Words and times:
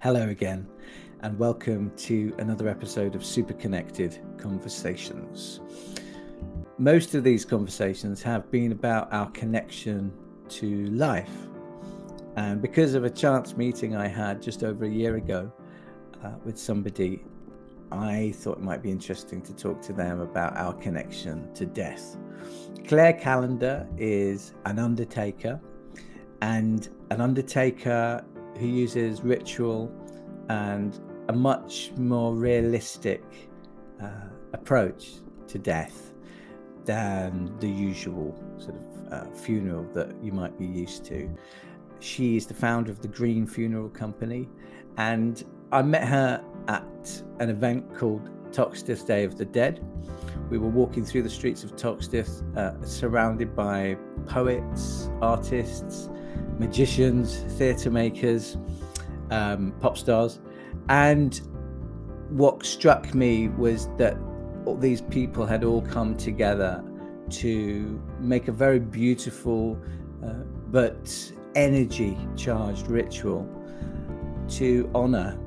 Hello 0.00 0.28
again, 0.28 0.64
and 1.22 1.36
welcome 1.40 1.90
to 1.96 2.32
another 2.38 2.68
episode 2.68 3.16
of 3.16 3.24
Super 3.24 3.54
Connected 3.54 4.20
Conversations. 4.38 5.58
Most 6.78 7.16
of 7.16 7.24
these 7.24 7.44
conversations 7.44 8.22
have 8.22 8.48
been 8.52 8.70
about 8.70 9.12
our 9.12 9.28
connection 9.32 10.12
to 10.50 10.86
life. 10.90 11.36
And 12.36 12.62
because 12.62 12.94
of 12.94 13.02
a 13.02 13.10
chance 13.10 13.56
meeting 13.56 13.96
I 13.96 14.06
had 14.06 14.40
just 14.40 14.62
over 14.62 14.84
a 14.84 14.88
year 14.88 15.16
ago 15.16 15.52
uh, 16.22 16.30
with 16.44 16.56
somebody, 16.56 17.24
I 17.90 18.34
thought 18.36 18.58
it 18.58 18.62
might 18.62 18.84
be 18.84 18.92
interesting 18.92 19.42
to 19.42 19.52
talk 19.52 19.82
to 19.82 19.92
them 19.92 20.20
about 20.20 20.56
our 20.56 20.74
connection 20.74 21.52
to 21.54 21.66
death. 21.66 22.16
Claire 22.86 23.14
Callender 23.14 23.84
is 23.96 24.54
an 24.64 24.78
undertaker, 24.78 25.60
and 26.40 26.88
an 27.10 27.20
undertaker 27.20 28.24
who 28.58 28.66
uses 28.66 29.22
ritual 29.22 29.92
and 30.48 31.00
a 31.28 31.32
much 31.32 31.92
more 31.96 32.34
realistic 32.34 33.22
uh, 34.02 34.08
approach 34.52 35.14
to 35.46 35.58
death 35.58 36.12
than 36.84 37.54
the 37.60 37.68
usual 37.68 38.34
sort 38.56 38.76
of 38.76 39.12
uh, 39.12 39.30
funeral 39.32 39.84
that 39.94 40.14
you 40.22 40.32
might 40.32 40.58
be 40.58 40.66
used 40.66 41.04
to. 41.04 41.28
She 42.00 42.36
is 42.36 42.46
the 42.46 42.54
founder 42.54 42.90
of 42.90 43.02
the 43.02 43.08
Green 43.08 43.46
Funeral 43.46 43.88
Company, 43.90 44.48
and 44.96 45.44
I 45.72 45.82
met 45.82 46.06
her 46.08 46.42
at 46.68 47.22
an 47.40 47.50
event 47.50 47.94
called 47.94 48.30
Toxteth 48.52 49.06
Day 49.06 49.24
of 49.24 49.36
the 49.36 49.44
Dead. 49.44 49.84
We 50.48 50.56
were 50.56 50.68
walking 50.68 51.04
through 51.04 51.22
the 51.22 51.30
streets 51.30 51.62
of 51.64 51.76
Toxteth, 51.76 52.42
uh, 52.56 52.82
surrounded 52.86 53.54
by 53.54 53.98
poets, 54.26 55.10
artists, 55.20 56.08
magicians, 56.58 57.44
theatre 57.56 57.90
makers, 57.90 58.56
um, 59.30 59.72
pop 59.80 59.96
stars. 59.96 60.40
And 60.88 61.40
what 62.30 62.64
struck 62.64 63.14
me 63.14 63.48
was 63.48 63.88
that 63.96 64.16
all 64.66 64.76
these 64.76 65.00
people 65.00 65.46
had 65.46 65.64
all 65.64 65.82
come 65.82 66.16
together 66.16 66.84
to 67.30 68.02
make 68.20 68.48
a 68.48 68.52
very 68.52 68.78
beautiful 68.78 69.78
uh, 70.24 70.32
but 70.70 71.32
energy 71.54 72.16
charged 72.36 72.88
ritual 72.88 73.46
to 74.48 74.90
honor 74.94 75.38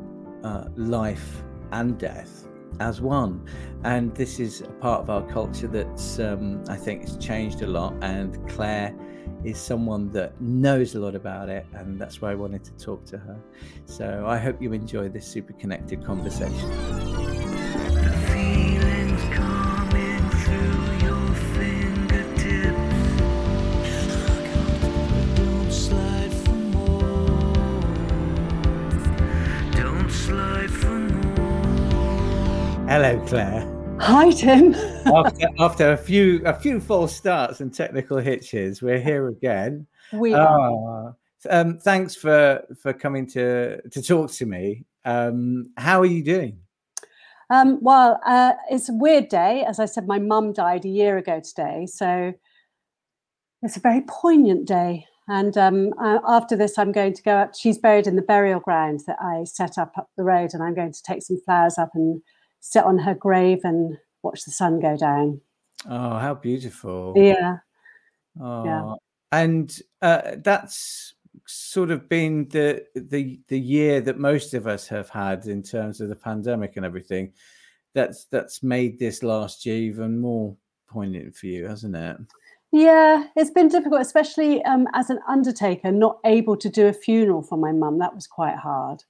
uh, 0.44 0.66
life 0.76 1.44
and 1.72 1.98
death 1.98 2.48
as 2.80 3.02
one. 3.02 3.48
And 3.84 4.14
this 4.16 4.40
is 4.40 4.62
a 4.62 4.68
part 4.68 5.02
of 5.02 5.10
our 5.10 5.24
culture 5.28 5.68
that's, 5.68 6.20
um, 6.20 6.64
I 6.68 6.76
think, 6.76 7.02
has 7.02 7.18
changed 7.18 7.62
a 7.62 7.68
lot. 7.68 7.94
And 8.02 8.48
Claire 8.50 8.96
is 9.44 9.58
someone 9.58 10.12
that 10.12 10.40
knows 10.42 10.96
a 10.96 11.00
lot 11.00 11.16
about 11.16 11.50
it, 11.50 11.66
and 11.74 12.00
that's 12.00 12.22
why 12.22 12.32
I 12.32 12.36
wanted 12.36 12.64
to 12.66 12.72
talk 12.78 13.06
to 13.06 13.18
her. 13.18 13.40
So 13.86 14.26
I 14.28 14.38
hope 14.38 14.62
you 14.62 14.74
enjoy 14.74 15.10
this 15.10 15.26
super 15.26 15.54
connected 15.54 16.04
conversation. 16.06 16.70
Hello, 32.88 33.26
Claire. 33.26 33.71
Hi, 34.04 34.32
Tim. 34.32 34.74
after, 35.06 35.48
after, 35.60 35.92
a 35.92 35.98
few 35.98 36.42
a 36.46 36.56
few 36.56 36.80
false 36.80 37.16
starts 37.16 37.62
and 37.62 37.72
technical 37.72 38.18
hitches, 38.18 38.82
we're 38.82 39.00
here 39.00 39.28
again. 39.28 39.86
We 40.12 40.34
are. 40.34 41.14
Ah, 41.48 41.52
um, 41.52 41.78
thanks 41.78 42.16
for 42.16 42.64
for 42.82 42.94
coming 42.94 43.28
to 43.28 43.80
to 43.80 44.02
talk 44.02 44.32
to 44.32 44.48
me. 44.48 44.86
Um, 45.06 45.70
how 45.78 46.02
are 46.02 46.08
you 46.08 46.24
doing? 46.24 46.58
Um, 47.52 47.78
well, 47.80 48.20
uh, 48.26 48.54
it's 48.72 48.90
a 48.90 48.94
weird 48.94 49.30
day. 49.30 49.64
As 49.66 49.80
I 49.80 49.86
said, 49.86 50.08
my 50.08 50.18
mum 50.18 50.52
died 50.52 50.84
a 50.84 50.90
year 50.90 51.18
ago 51.18 51.40
today, 51.40 51.86
so 51.86 52.34
it's 53.62 53.78
a 53.78 53.82
very 53.82 54.02
poignant 54.08 54.68
day. 54.68 55.06
And 55.28 55.56
um, 55.60 55.94
uh, 56.02 56.18
after 56.28 56.58
this, 56.58 56.80
I'm 56.80 56.92
going 56.92 57.14
to 57.14 57.22
go 57.22 57.38
up. 57.38 57.54
She's 57.54 57.78
buried 57.78 58.08
in 58.08 58.16
the 58.16 58.24
burial 58.24 58.60
ground 58.60 59.02
that 59.06 59.18
I 59.22 59.44
set 59.44 59.78
up 59.78 59.92
up 59.96 60.10
the 60.18 60.24
road, 60.24 60.56
and 60.56 60.64
I'm 60.64 60.74
going 60.74 60.92
to 60.92 61.04
take 61.04 61.22
some 61.22 61.40
flowers 61.46 61.78
up 61.78 61.92
and 61.94 62.20
sit 62.62 62.84
on 62.84 62.98
her 63.00 63.14
grave 63.14 63.60
and 63.64 63.98
watch 64.24 64.46
the 64.46 64.52
sun 64.52 64.80
go 64.80 64.96
down. 64.96 65.42
Oh, 65.90 66.18
how 66.18 66.36
beautiful! 66.36 67.14
Yeah. 67.18 67.58
Oh, 68.40 68.66
yeah. 68.66 68.94
and 69.34 69.78
uh, 70.02 70.36
that's 70.38 71.16
sort 71.46 71.92
of 71.92 72.08
been 72.08 72.48
the 72.50 72.86
the 72.96 73.40
the 73.48 73.60
year 73.60 74.00
that 74.02 74.18
most 74.18 74.54
of 74.54 74.68
us 74.68 74.88
have 74.88 75.10
had 75.10 75.48
in 75.48 75.62
terms 75.62 76.00
of 76.00 76.10
the 76.10 76.16
pandemic 76.16 76.78
and 76.78 76.86
everything. 76.86 77.34
That's 77.94 78.26
that's 78.26 78.64
made 78.64 79.00
this 79.00 79.22
last 79.22 79.66
year 79.66 79.76
even 79.76 80.20
more 80.20 80.56
poignant 80.88 81.36
for 81.36 81.48
you, 81.48 81.68
hasn't 81.68 81.96
it? 81.96 82.18
Yeah, 82.72 83.28
it's 83.36 83.52
been 83.52 83.68
difficult, 83.68 84.02
especially 84.02 84.64
um, 84.64 84.88
as 84.94 85.10
an 85.10 85.20
undertaker, 85.28 85.92
not 85.92 86.20
able 86.24 86.56
to 86.56 86.70
do 86.70 86.88
a 86.88 86.94
funeral 86.94 87.42
for 87.42 87.58
my 87.58 87.74
mum. 87.74 88.00
That 88.00 88.16
was 88.16 88.28
quite 88.28 88.56
hard. 88.56 89.04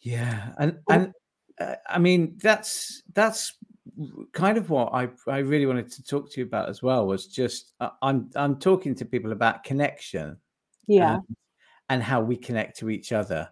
Yeah, 0.00 0.52
and 0.58 0.78
and 0.88 1.08
uh, 1.08 1.10
I 1.88 1.98
mean, 1.98 2.38
that's 2.42 3.02
that's 3.12 3.56
kind 4.32 4.58
of 4.58 4.70
what 4.70 4.92
I 4.92 5.08
I 5.28 5.38
really 5.38 5.66
wanted 5.66 5.90
to 5.92 6.02
talk 6.02 6.30
to 6.32 6.40
you 6.40 6.46
about 6.46 6.68
as 6.68 6.82
well. 6.82 7.06
Was 7.06 7.26
just 7.26 7.72
uh, 7.80 7.90
I'm 8.00 8.30
I'm 8.36 8.58
talking 8.58 8.94
to 8.96 9.04
people 9.04 9.32
about 9.32 9.64
connection, 9.64 10.38
yeah, 10.86 11.14
and, 11.14 11.36
and 11.88 12.02
how 12.02 12.20
we 12.20 12.36
connect 12.36 12.78
to 12.78 12.90
each 12.90 13.12
other 13.12 13.48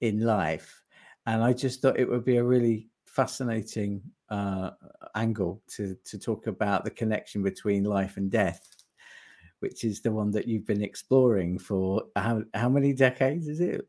in 0.00 0.20
life, 0.20 0.82
and 1.26 1.42
I 1.42 1.52
just 1.52 1.82
thought 1.82 1.98
it 1.98 2.08
would 2.08 2.24
be 2.24 2.36
a 2.36 2.44
really 2.44 2.88
fascinating 3.06 4.02
uh, 4.30 4.70
angle 5.14 5.62
to 5.76 5.96
to 6.04 6.18
talk 6.18 6.46
about 6.46 6.84
the 6.84 6.90
connection 6.90 7.42
between 7.42 7.84
life 7.84 8.16
and 8.16 8.30
death 8.30 8.60
which 9.60 9.82
is 9.82 10.00
the 10.00 10.12
one 10.12 10.30
that 10.30 10.46
you've 10.46 10.64
been 10.64 10.84
exploring 10.84 11.58
for 11.58 12.04
how 12.14 12.40
how 12.54 12.68
many 12.68 12.92
decades 12.92 13.48
is 13.48 13.58
it 13.60 13.88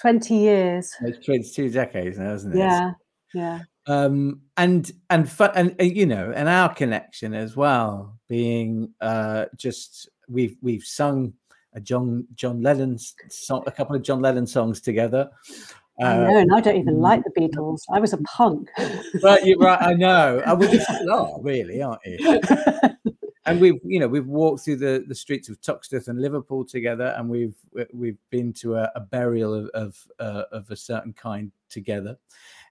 20 0.00 0.34
years. 0.34 0.94
It's 1.02 1.54
two 1.54 1.70
decades 1.70 2.18
now, 2.18 2.32
isn't 2.34 2.52
it? 2.52 2.58
Yeah, 2.58 2.92
yeah. 3.34 3.60
Um, 3.86 4.42
and 4.56 4.90
and 5.08 5.28
fun, 5.28 5.50
and 5.54 5.76
uh, 5.80 5.84
you 5.84 6.06
know, 6.06 6.32
and 6.34 6.48
our 6.48 6.72
connection 6.72 7.34
as 7.34 7.56
well, 7.56 8.18
being 8.28 8.92
uh, 9.00 9.46
just 9.56 10.08
we've 10.28 10.56
we've 10.60 10.84
sung 10.84 11.32
a 11.72 11.80
John 11.80 12.26
John 12.34 12.62
Lennon 12.62 12.98
song, 12.98 13.64
a 13.66 13.72
couple 13.72 13.96
of 13.96 14.02
John 14.02 14.20
Lennon 14.20 14.46
songs 14.46 14.80
together. 14.80 15.30
Uh, 16.00 16.04
I 16.04 16.16
know, 16.16 16.38
and 16.38 16.54
I 16.54 16.60
don't 16.60 16.76
even 16.76 17.00
like 17.00 17.22
the 17.24 17.30
Beatles. 17.30 17.80
I 17.92 18.00
was 18.00 18.12
a 18.12 18.18
punk. 18.18 18.70
right, 19.22 19.44
you're 19.44 19.58
right. 19.58 19.80
I 19.82 19.92
know. 19.94 20.42
I 20.46 20.54
would 20.54 20.70
are 21.10 21.40
really, 21.42 21.82
aren't 21.82 22.00
you? 22.04 22.42
and 23.46 23.60
we've 23.60 23.80
you 23.84 23.98
know 24.00 24.08
we've 24.08 24.26
walked 24.26 24.64
through 24.64 24.76
the, 24.76 25.04
the 25.06 25.14
streets 25.14 25.48
of 25.48 25.60
Toxteth 25.60 26.08
and 26.08 26.20
Liverpool 26.20 26.64
together, 26.64 27.14
and 27.18 27.28
we've 27.28 27.56
we've 27.92 28.18
been 28.30 28.52
to 28.54 28.76
a, 28.76 28.90
a 28.94 29.00
burial 29.00 29.52
of 29.54 29.66
of, 29.68 30.06
uh, 30.18 30.44
of, 30.52 30.70
a 30.70 30.76
certain 30.76 31.12
kind 31.12 31.52
together, 31.68 32.16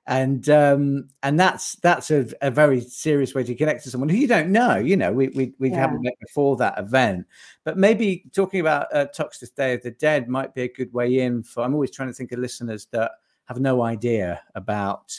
and 0.09 0.49
um, 0.49 1.07
and 1.21 1.39
that's 1.39 1.75
that's 1.75 2.09
a, 2.09 2.25
a, 2.41 2.49
very 2.49 2.81
serious 2.81 3.35
way 3.35 3.43
to 3.43 3.53
connect 3.53 3.83
to 3.83 3.91
someone 3.91 4.09
who 4.09 4.17
you 4.17 4.27
don't 4.27 4.49
know. 4.49 4.75
You 4.75 4.97
know, 4.97 5.13
we 5.13 5.27
we, 5.29 5.53
we 5.59 5.69
yeah. 5.69 5.77
haven't 5.77 6.01
met 6.01 6.15
before 6.19 6.57
that 6.57 6.79
event, 6.79 7.27
but 7.63 7.77
maybe 7.77 8.23
talking 8.33 8.59
about 8.59 8.87
uh, 8.91 9.05
Toxteth 9.15 9.53
Day 9.53 9.75
of 9.75 9.83
the 9.83 9.91
Dead 9.91 10.27
might 10.27 10.55
be 10.55 10.63
a 10.63 10.73
good 10.73 10.91
way 10.93 11.19
in 11.19 11.43
for. 11.43 11.63
I'm 11.63 11.75
always 11.75 11.91
trying 11.91 12.09
to 12.09 12.13
think 12.13 12.31
of 12.31 12.39
listeners 12.39 12.87
that 12.91 13.11
have 13.45 13.59
no 13.59 13.83
idea 13.83 14.41
about 14.55 15.13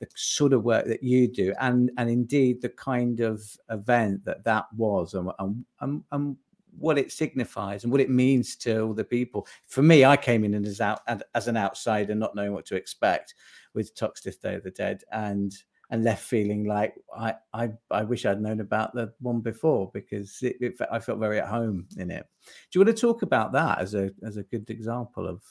the 0.00 0.08
sort 0.16 0.52
of 0.52 0.64
work 0.64 0.86
that 0.86 1.04
you 1.04 1.28
do 1.28 1.54
and 1.60 1.92
and 1.96 2.10
indeed 2.10 2.60
the 2.60 2.68
kind 2.70 3.20
of 3.20 3.40
event 3.70 4.24
that 4.24 4.42
that 4.42 4.64
was 4.76 5.14
and, 5.14 5.30
and, 5.80 6.02
and 6.10 6.36
what 6.76 6.98
it 6.98 7.12
signifies 7.12 7.84
and 7.84 7.92
what 7.92 8.00
it 8.00 8.10
means 8.10 8.56
to 8.56 8.80
all 8.80 8.94
the 8.94 9.04
people 9.04 9.46
for 9.68 9.82
me 9.82 10.04
i 10.04 10.16
came 10.16 10.42
in 10.42 10.54
and 10.54 10.66
as 10.66 10.80
out 10.80 11.02
as 11.34 11.46
an 11.46 11.56
outsider 11.56 12.14
not 12.14 12.34
knowing 12.34 12.52
what 12.52 12.66
to 12.66 12.74
expect 12.74 13.34
with 13.74 13.94
toxteth 13.94 14.40
day 14.40 14.54
of 14.54 14.62
the 14.62 14.70
dead 14.70 15.02
and 15.12 15.52
and 15.90 16.04
left 16.04 16.24
feeling 16.24 16.64
like 16.64 16.94
I, 17.14 17.34
I 17.52 17.70
I 17.90 18.04
wish 18.04 18.24
I'd 18.24 18.40
known 18.40 18.60
about 18.60 18.94
the 18.94 19.12
one 19.20 19.40
before 19.40 19.90
because 19.92 20.38
it, 20.42 20.56
it, 20.60 20.74
I 20.90 20.98
felt 20.98 21.18
very 21.18 21.38
at 21.38 21.48
home 21.48 21.86
in 21.98 22.10
it. 22.10 22.26
Do 22.70 22.78
you 22.78 22.84
want 22.84 22.96
to 22.96 23.00
talk 23.00 23.22
about 23.22 23.52
that 23.52 23.78
as 23.78 23.94
a 23.94 24.10
as 24.24 24.38
a 24.38 24.42
good 24.42 24.70
example 24.70 25.28
of 25.28 25.42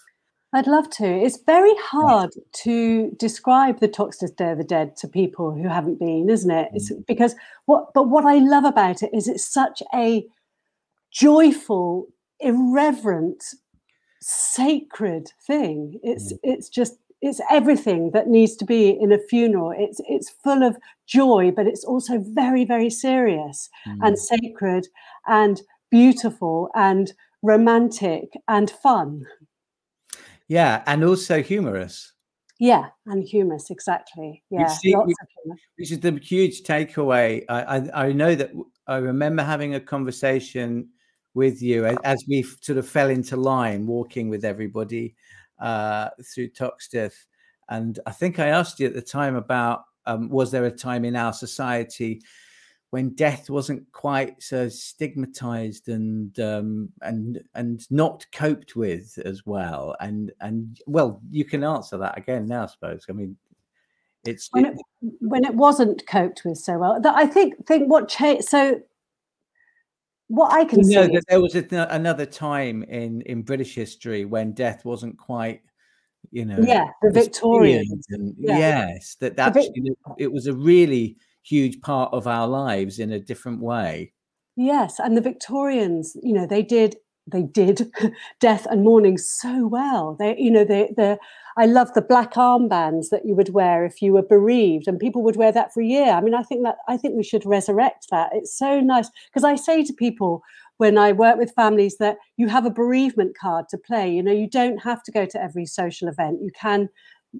I'd 0.53 0.67
love 0.67 0.89
to. 0.91 1.05
It's 1.05 1.39
very 1.45 1.73
hard 1.77 2.31
to 2.63 3.11
describe 3.11 3.79
the 3.79 3.87
Toxteth 3.87 4.35
Day 4.35 4.51
of 4.51 4.57
the 4.57 4.65
Dead 4.65 4.97
to 4.97 5.07
people 5.07 5.53
who 5.53 5.67
haven't 5.69 5.99
been, 5.99 6.29
isn't 6.29 6.51
it? 6.51 6.69
It's 6.73 6.91
mm. 6.91 7.05
because 7.05 7.35
what 7.65 7.93
but 7.93 8.09
what 8.09 8.25
I 8.25 8.39
love 8.39 8.65
about 8.65 9.01
it 9.01 9.11
is 9.13 9.27
it's 9.27 9.45
such 9.45 9.81
a 9.93 10.25
joyful, 11.09 12.07
irreverent, 12.41 13.41
sacred 14.19 15.31
thing. 15.47 15.99
It's 16.03 16.33
mm. 16.33 16.39
it's 16.43 16.67
just 16.67 16.97
it's 17.21 17.39
everything 17.51 18.11
that 18.11 18.27
needs 18.27 18.55
to 18.55 18.65
be 18.65 18.89
in 18.89 19.11
a 19.11 19.19
funeral. 19.19 19.73
It's 19.77 20.01
it's 20.07 20.29
full 20.29 20.63
of 20.63 20.77
joy, 21.05 21.51
but 21.51 21.67
it's 21.67 21.83
also 21.83 22.19
very, 22.19 22.65
very 22.65 22.89
serious 22.89 23.69
mm. 23.87 23.99
and 24.01 24.17
sacred 24.17 24.87
and 25.27 25.61
beautiful 25.91 26.69
and 26.73 27.13
romantic 27.43 28.33
and 28.47 28.69
fun. 28.71 29.25
Yeah, 30.47 30.83
and 30.87 31.03
also 31.03 31.41
humorous. 31.41 32.13
Yeah, 32.59 32.89
and 33.05 33.23
humorous, 33.23 33.71
exactly. 33.71 34.43
Yeah, 34.51 34.67
see, 34.67 34.95
lots 34.95 35.13
of 35.21 35.27
humor. 35.43 35.57
Which 35.77 35.91
is 35.91 35.99
the 35.99 36.11
huge 36.21 36.63
takeaway. 36.63 37.43
I, 37.49 37.77
I, 37.77 38.05
I 38.07 38.11
know 38.11 38.35
that 38.35 38.51
I 38.87 38.97
remember 38.97 39.43
having 39.43 39.75
a 39.75 39.79
conversation 39.79 40.89
with 41.33 41.61
you 41.61 41.85
as 42.03 42.23
we 42.27 42.43
sort 42.61 42.77
of 42.77 42.87
fell 42.87 43.09
into 43.09 43.37
line, 43.37 43.87
walking 43.87 44.29
with 44.29 44.43
everybody 44.43 45.15
uh, 45.61 46.09
through 46.33 46.49
Toxteth. 46.49 47.25
And 47.69 47.99
I 48.05 48.11
think 48.11 48.39
I 48.39 48.47
asked 48.47 48.79
you 48.79 48.87
at 48.87 48.93
the 48.93 49.01
time 49.01 49.35
about 49.35 49.83
um, 50.05 50.29
was 50.29 50.51
there 50.51 50.65
a 50.65 50.71
time 50.71 51.05
in 51.05 51.15
our 51.15 51.31
society 51.31 52.21
when 52.91 53.15
death 53.15 53.49
wasn't 53.49 53.89
quite 53.93 54.41
so 54.43 54.67
stigmatized 54.67 55.87
and 55.87 56.37
um, 56.39 56.89
and 57.01 57.41
and 57.55 57.89
not 57.89 58.25
coped 58.33 58.75
with 58.75 59.17
as 59.25 59.45
well 59.45 59.95
and 59.99 60.31
and 60.41 60.79
well 60.85 61.21
you 61.29 61.45
can 61.45 61.63
answer 61.63 61.97
that 61.97 62.17
again 62.17 62.45
now 62.45 62.63
i 62.63 62.65
suppose 62.67 63.05
i 63.09 63.13
mean 63.13 63.35
it's 64.25 64.49
when 64.51 64.65
it, 64.65 64.77
when 65.19 65.43
it 65.45 65.55
wasn't 65.55 66.05
coped 66.05 66.43
with 66.45 66.57
so 66.57 66.77
well 66.77 66.99
i 67.05 67.25
think 67.25 67.65
think 67.65 67.89
what 67.89 68.07
changed 68.07 68.47
so 68.47 68.79
what 70.31 70.53
i 70.53 70.63
can 70.63 70.79
you 70.87 70.95
know 70.95 71.07
that 71.07 71.23
there 71.27 71.41
was 71.41 71.55
a, 71.55 71.65
another 71.89 72.25
time 72.25 72.83
in 72.83 73.21
in 73.21 73.41
british 73.41 73.75
history 73.75 74.25
when 74.25 74.51
death 74.53 74.85
wasn't 74.85 75.17
quite 75.17 75.61
you 76.31 76.45
know 76.45 76.57
yeah 76.61 76.85
the 77.01 77.11
victorians 77.11 78.05
and 78.09 78.35
yeah. 78.37 78.57
yes 78.57 79.15
that 79.19 79.35
that 79.35 79.55
it 80.17 80.31
was 80.31 80.47
a 80.47 80.53
really 80.53 81.17
huge 81.43 81.81
part 81.81 82.13
of 82.13 82.27
our 82.27 82.47
lives 82.47 82.99
in 82.99 83.11
a 83.11 83.19
different 83.19 83.61
way. 83.61 84.13
Yes, 84.55 84.99
and 84.99 85.17
the 85.17 85.21
Victorians, 85.21 86.15
you 86.21 86.33
know, 86.33 86.45
they 86.45 86.63
did 86.63 86.97
they 87.27 87.43
did 87.43 87.91
death 88.39 88.65
and 88.69 88.83
mourning 88.83 89.17
so 89.17 89.67
well. 89.67 90.15
They, 90.19 90.37
you 90.37 90.51
know, 90.51 90.65
they 90.65 90.93
the 90.95 91.17
I 91.57 91.65
love 91.65 91.93
the 91.93 92.01
black 92.01 92.33
armbands 92.33 93.09
that 93.09 93.25
you 93.25 93.35
would 93.35 93.49
wear 93.49 93.85
if 93.85 94.01
you 94.01 94.13
were 94.13 94.21
bereaved, 94.21 94.87
and 94.87 94.99
people 94.99 95.23
would 95.23 95.35
wear 95.35 95.51
that 95.51 95.73
for 95.73 95.81
a 95.81 95.85
year. 95.85 96.11
I 96.11 96.21
mean, 96.21 96.33
I 96.33 96.43
think 96.43 96.63
that 96.63 96.77
I 96.87 96.97
think 96.97 97.15
we 97.15 97.23
should 97.23 97.45
resurrect 97.45 98.07
that. 98.11 98.31
It's 98.33 98.57
so 98.57 98.79
nice 98.79 99.09
because 99.29 99.43
I 99.43 99.55
say 99.55 99.83
to 99.83 99.93
people 99.93 100.43
when 100.77 100.97
I 100.97 101.11
work 101.11 101.37
with 101.37 101.53
families 101.53 101.97
that 101.97 102.17
you 102.37 102.47
have 102.47 102.65
a 102.65 102.71
bereavement 102.71 103.37
card 103.37 103.69
to 103.69 103.77
play. 103.77 104.11
You 104.11 104.23
know, 104.23 104.31
you 104.31 104.49
don't 104.49 104.81
have 104.81 105.03
to 105.03 105.11
go 105.11 105.25
to 105.25 105.41
every 105.41 105.65
social 105.65 106.07
event. 106.07 106.41
You 106.41 106.51
can 106.59 106.89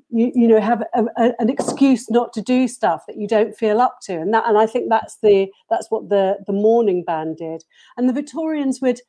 you, 0.10 0.32
you 0.34 0.48
know 0.48 0.62
have 0.62 0.84
a, 0.94 1.04
a, 1.18 1.34
an 1.40 1.50
excuse 1.50 2.10
not 2.10 2.34
to 2.34 2.42
do 2.42 2.68
stuff 2.68 3.04
that 3.08 3.18
you 3.18 3.28
don't 3.28 3.58
feel 3.58 3.82
up 3.82 3.98
to 4.02 4.14
and 4.14 4.34
that 4.34 4.48
and 4.48 4.58
i 4.58 4.66
think 4.66 4.90
that's 4.90 5.18
the 5.22 5.48
that's 5.70 5.90
what 5.90 6.10
the 6.10 6.38
the 6.48 6.54
mourning 6.54 7.04
band 7.04 7.38
did 7.38 7.64
and 7.98 8.08
the 8.08 8.14
victorians 8.14 8.80
would 8.82 9.02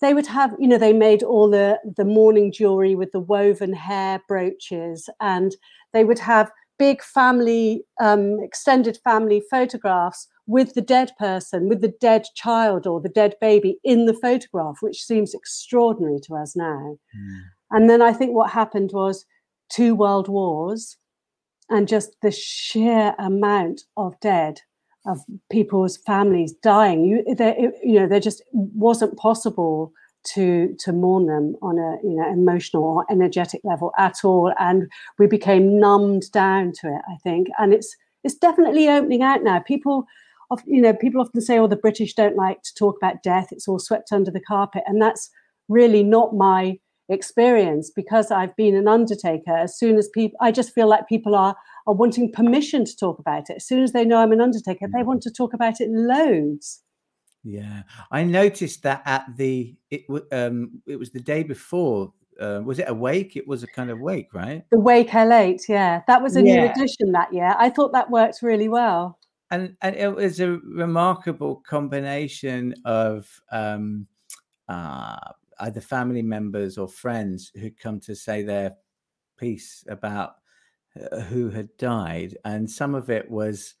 they 0.00 0.14
would 0.14 0.26
have 0.26 0.54
you 0.58 0.68
know 0.68 0.78
they 0.78 0.92
made 0.92 1.22
all 1.22 1.48
the 1.48 1.78
the 1.96 2.04
mourning 2.04 2.52
jewelry 2.52 2.94
with 2.94 3.12
the 3.12 3.20
woven 3.20 3.72
hair 3.72 4.20
brooches 4.28 5.08
and 5.20 5.56
they 5.92 6.04
would 6.04 6.18
have 6.18 6.50
big 6.78 7.02
family 7.02 7.84
um, 8.00 8.38
extended 8.42 8.98
family 9.04 9.42
photographs 9.50 10.26
with 10.46 10.74
the 10.74 10.80
dead 10.80 11.12
person 11.18 11.68
with 11.68 11.80
the 11.80 11.94
dead 12.00 12.24
child 12.34 12.86
or 12.86 13.00
the 13.00 13.08
dead 13.08 13.34
baby 13.40 13.78
in 13.84 14.06
the 14.06 14.14
photograph 14.14 14.76
which 14.80 15.04
seems 15.04 15.34
extraordinary 15.34 16.18
to 16.20 16.34
us 16.34 16.56
now 16.56 16.96
mm. 17.16 17.40
and 17.70 17.88
then 17.90 18.02
i 18.02 18.12
think 18.12 18.32
what 18.34 18.50
happened 18.50 18.90
was 18.92 19.26
two 19.68 19.94
world 19.94 20.28
wars 20.28 20.96
and 21.68 21.86
just 21.86 22.16
the 22.22 22.32
sheer 22.32 23.14
amount 23.18 23.82
of 23.96 24.18
dead 24.20 24.60
of 25.06 25.18
people's 25.50 25.96
families 25.96 26.52
dying. 26.62 27.04
You 27.04 27.34
there 27.34 27.56
you 27.82 28.00
know 28.00 28.06
there 28.06 28.20
just 28.20 28.42
wasn't 28.52 29.16
possible 29.16 29.92
to 30.34 30.76
to 30.78 30.92
mourn 30.92 31.26
them 31.26 31.56
on 31.62 31.78
a 31.78 31.96
you 32.06 32.16
know 32.16 32.30
emotional 32.30 32.84
or 32.84 33.06
energetic 33.10 33.60
level 33.64 33.92
at 33.98 34.24
all. 34.24 34.52
And 34.58 34.90
we 35.18 35.26
became 35.26 35.80
numbed 35.80 36.30
down 36.32 36.72
to 36.80 36.88
it 36.88 37.02
i 37.08 37.16
think. 37.22 37.48
And 37.58 37.72
it's 37.72 37.96
it's 38.22 38.34
definitely 38.34 38.88
opening 38.88 39.22
out 39.22 39.42
now. 39.42 39.60
People 39.60 40.04
of 40.50 40.60
you 40.66 40.82
know 40.82 40.92
people 40.92 41.20
often 41.20 41.40
say 41.40 41.58
oh 41.58 41.66
the 41.66 41.76
british 41.76 42.14
don't 42.14 42.36
like 42.36 42.62
to 42.62 42.74
talk 42.74 42.96
about 42.96 43.22
death. 43.22 43.48
It's 43.50 43.68
all 43.68 43.78
swept 43.78 44.12
under 44.12 44.30
the 44.30 44.40
carpet. 44.40 44.82
And 44.86 45.00
that's 45.00 45.30
really 45.68 46.02
not 46.02 46.34
my 46.34 46.78
experience 47.08 47.90
because 47.90 48.30
I've 48.30 48.54
been 48.56 48.76
an 48.76 48.88
undertaker. 48.88 49.56
As 49.56 49.76
soon 49.76 49.96
as 49.96 50.08
people, 50.08 50.36
I 50.40 50.52
just 50.52 50.72
feel 50.72 50.88
like 50.88 51.08
people 51.08 51.34
are 51.34 51.56
are 51.90 51.94
wanting 51.94 52.30
permission 52.30 52.84
to 52.84 52.96
talk 52.96 53.18
about 53.18 53.50
it. 53.50 53.56
As 53.56 53.66
soon 53.66 53.82
as 53.82 53.92
they 53.92 54.04
know 54.04 54.18
I'm 54.18 54.32
an 54.32 54.40
undertaker, 54.40 54.86
they 54.94 55.02
want 55.02 55.22
to 55.22 55.30
talk 55.30 55.52
about 55.52 55.80
it 55.80 55.88
loads. 55.90 56.82
Yeah, 57.42 57.82
I 58.12 58.22
noticed 58.22 58.82
that 58.84 59.02
at 59.06 59.24
the 59.36 59.74
it 59.90 60.02
um 60.30 60.82
it 60.86 60.96
was 60.96 61.10
the 61.10 61.20
day 61.20 61.42
before. 61.42 62.12
Uh, 62.40 62.62
was 62.64 62.78
it 62.78 62.88
a 62.88 62.94
wake? 62.94 63.36
It 63.36 63.46
was 63.46 63.62
a 63.62 63.66
kind 63.66 63.90
of 63.90 64.00
wake, 64.00 64.32
right? 64.32 64.64
The 64.70 64.80
wake 64.80 65.10
L8, 65.10 65.68
yeah, 65.68 66.00
that 66.06 66.22
was 66.22 66.36
a 66.36 66.42
yeah. 66.42 66.54
new 66.54 66.70
addition 66.70 67.12
that 67.12 67.34
year. 67.34 67.54
I 67.58 67.68
thought 67.68 67.92
that 67.92 68.10
worked 68.10 68.40
really 68.40 68.68
well. 68.68 69.18
And 69.50 69.76
and 69.82 69.96
it 69.96 70.14
was 70.14 70.40
a 70.40 70.58
remarkable 70.64 71.56
combination 71.66 72.74
of 72.84 73.28
um, 73.50 74.06
uh, 74.68 75.18
either 75.58 75.80
family 75.80 76.22
members 76.22 76.78
or 76.78 76.88
friends 76.88 77.50
who'd 77.54 77.78
come 77.78 78.00
to 78.00 78.14
say 78.14 78.42
their 78.42 78.76
piece 79.38 79.84
about 79.88 80.36
Uh, 80.98 81.20
who 81.20 81.50
had 81.50 81.68
died, 81.76 82.36
and 82.44 82.68
some 82.68 82.96
of 82.96 83.10
it 83.10 83.30
was 83.30 83.74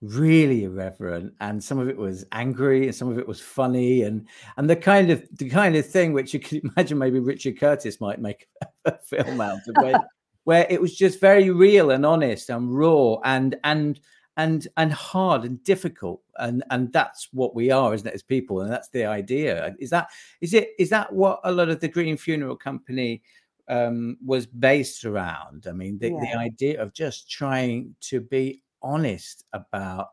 really 0.00 0.64
irreverent 0.64 1.32
and 1.40 1.62
some 1.62 1.78
of 1.78 1.88
it 1.88 1.96
was 1.96 2.24
angry 2.32 2.84
and 2.84 2.94
some 2.94 3.10
of 3.10 3.18
it 3.18 3.26
was 3.26 3.40
funny 3.40 4.02
and 4.02 4.28
and 4.58 4.68
the 4.68 4.76
kind 4.76 5.10
of 5.10 5.26
the 5.38 5.48
kind 5.48 5.76
of 5.76 5.86
thing 5.86 6.12
which 6.12 6.34
you 6.34 6.40
could 6.40 6.62
imagine 6.76 6.98
maybe 6.98 7.20
richard 7.20 7.58
curtis 7.58 8.02
might 8.02 8.20
make 8.20 8.46
a 8.84 8.98
film 8.98 9.40
out 9.40 9.60
of 9.66 9.82
where, 9.82 10.00
where 10.44 10.66
it 10.68 10.78
was 10.78 10.94
just 10.94 11.20
very 11.20 11.50
real 11.50 11.90
and 11.90 12.04
honest 12.04 12.50
and 12.50 12.76
raw 12.76 13.16
and 13.24 13.56
and 13.64 13.98
and 14.36 14.68
and 14.76 14.92
hard 14.92 15.44
and 15.44 15.62
difficult 15.64 16.20
and 16.38 16.64
and 16.70 16.92
that's 16.92 17.28
what 17.32 17.54
we 17.54 17.70
are 17.70 17.94
isn't 17.94 18.08
it 18.08 18.14
as 18.14 18.22
people 18.22 18.60
and 18.60 18.70
that's 18.70 18.88
the 18.88 19.04
idea. 19.04 19.74
Is 19.78 19.90
that 19.90 20.08
is 20.40 20.54
it 20.54 20.70
is 20.78 20.90
that 20.90 21.12
what 21.12 21.40
a 21.44 21.52
lot 21.52 21.68
of 21.68 21.80
the 21.80 21.88
green 21.88 22.16
funeral 22.16 22.56
company 22.56 23.22
um, 23.68 24.16
was 24.24 24.46
based 24.46 25.04
around 25.04 25.66
i 25.68 25.72
mean 25.72 25.98
the, 25.98 26.10
yeah. 26.10 26.20
the 26.20 26.38
idea 26.38 26.82
of 26.82 26.92
just 26.92 27.30
trying 27.30 27.94
to 28.00 28.20
be 28.20 28.62
honest 28.82 29.44
about 29.52 30.08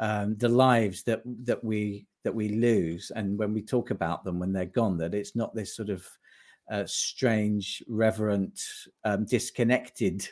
um, 0.00 0.36
the 0.36 0.48
lives 0.48 1.02
that 1.04 1.22
that 1.44 1.62
we 1.62 2.06
that 2.24 2.34
we 2.34 2.48
lose 2.48 3.12
and 3.14 3.38
when 3.38 3.52
we 3.52 3.62
talk 3.62 3.90
about 3.90 4.24
them 4.24 4.38
when 4.38 4.52
they're 4.52 4.64
gone 4.64 4.96
that 4.96 5.14
it's 5.14 5.36
not 5.36 5.54
this 5.54 5.76
sort 5.76 5.90
of 5.90 6.06
uh, 6.70 6.84
strange 6.86 7.82
reverent 7.88 8.58
um, 9.04 9.24
disconnected 9.26 10.26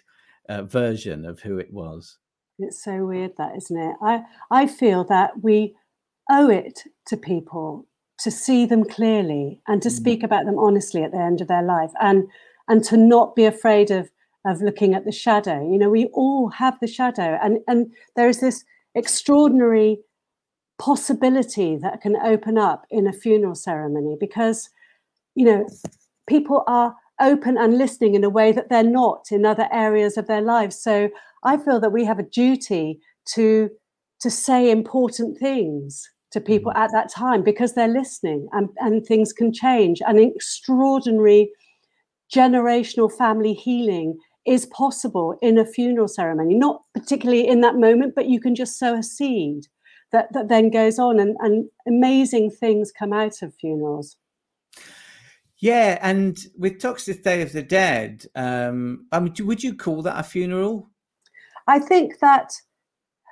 uh, 0.48 0.62
version 0.62 1.24
of 1.24 1.40
who 1.40 1.58
it 1.58 1.72
was 1.72 2.18
it's 2.58 2.82
so 2.82 3.04
weird 3.04 3.36
that, 3.38 3.56
isn't 3.56 3.78
it? 3.78 3.96
I, 4.02 4.24
I 4.50 4.66
feel 4.66 5.04
that 5.04 5.42
we 5.42 5.74
owe 6.30 6.48
it 6.48 6.84
to 7.06 7.16
people 7.16 7.86
to 8.20 8.30
see 8.30 8.66
them 8.66 8.84
clearly 8.84 9.60
and 9.66 9.82
to 9.82 9.88
mm. 9.88 9.92
speak 9.92 10.22
about 10.22 10.46
them 10.46 10.58
honestly 10.58 11.02
at 11.02 11.12
the 11.12 11.18
end 11.18 11.40
of 11.40 11.48
their 11.48 11.62
life 11.62 11.90
and 12.00 12.24
and 12.68 12.84
to 12.84 12.96
not 12.96 13.34
be 13.34 13.44
afraid 13.44 13.90
of 13.90 14.10
of 14.44 14.60
looking 14.60 14.92
at 14.92 15.04
the 15.04 15.12
shadow. 15.12 15.70
You 15.70 15.78
know, 15.78 15.88
we 15.88 16.06
all 16.06 16.48
have 16.50 16.78
the 16.80 16.86
shadow 16.86 17.38
and 17.42 17.58
and 17.66 17.92
there 18.16 18.28
is 18.28 18.40
this 18.40 18.64
extraordinary 18.94 20.00
possibility 20.78 21.76
that 21.76 22.00
can 22.00 22.16
open 22.16 22.58
up 22.58 22.86
in 22.90 23.06
a 23.06 23.12
funeral 23.12 23.54
ceremony 23.54 24.16
because 24.18 24.68
you 25.34 25.44
know 25.44 25.66
people 26.26 26.64
are 26.66 26.96
open 27.20 27.56
and 27.56 27.78
listening 27.78 28.14
in 28.14 28.24
a 28.24 28.30
way 28.30 28.50
that 28.50 28.68
they're 28.68 28.82
not 28.82 29.26
in 29.30 29.46
other 29.46 29.68
areas 29.70 30.16
of 30.16 30.26
their 30.26 30.40
lives 30.40 30.76
so 30.76 31.08
I 31.44 31.56
feel 31.56 31.78
that 31.80 31.92
we 31.92 32.04
have 32.04 32.18
a 32.18 32.24
duty 32.24 33.00
to 33.34 33.70
to 34.22 34.30
say 34.30 34.70
important 34.70 35.38
things 35.38 36.08
to 36.30 36.40
people 36.40 36.72
mm-hmm. 36.72 36.82
at 36.82 36.90
that 36.92 37.10
time 37.10 37.42
because 37.42 37.74
they're 37.74 37.88
listening 37.88 38.48
and, 38.52 38.68
and 38.78 39.04
things 39.04 39.32
can 39.32 39.52
change. 39.52 40.00
And 40.06 40.18
extraordinary 40.18 41.50
generational 42.34 43.12
family 43.12 43.54
healing 43.54 44.18
is 44.46 44.66
possible 44.66 45.38
in 45.42 45.58
a 45.58 45.66
funeral 45.66 46.08
ceremony, 46.08 46.54
not 46.54 46.82
particularly 46.94 47.46
in 47.46 47.60
that 47.60 47.76
moment, 47.76 48.14
but 48.14 48.28
you 48.28 48.40
can 48.40 48.54
just 48.54 48.78
sow 48.78 48.94
a 48.94 49.02
seed 49.02 49.66
that, 50.10 50.32
that 50.32 50.48
then 50.48 50.70
goes 50.70 50.98
on 50.98 51.20
and, 51.20 51.36
and 51.40 51.68
amazing 51.86 52.50
things 52.50 52.92
come 52.92 53.12
out 53.12 53.42
of 53.42 53.54
funerals. 53.54 54.16
Yeah, 55.58 55.98
and 56.02 56.36
with 56.58 56.80
Toxteth 56.80 57.22
Day 57.22 57.40
of 57.40 57.52
the 57.52 57.62
Dead, 57.62 58.26
um, 58.34 59.06
I 59.12 59.20
mean, 59.20 59.32
would 59.40 59.62
you 59.62 59.76
call 59.76 60.02
that 60.02 60.18
a 60.18 60.24
funeral? 60.24 60.90
I 61.68 61.78
think 61.78 62.18
that 62.18 62.52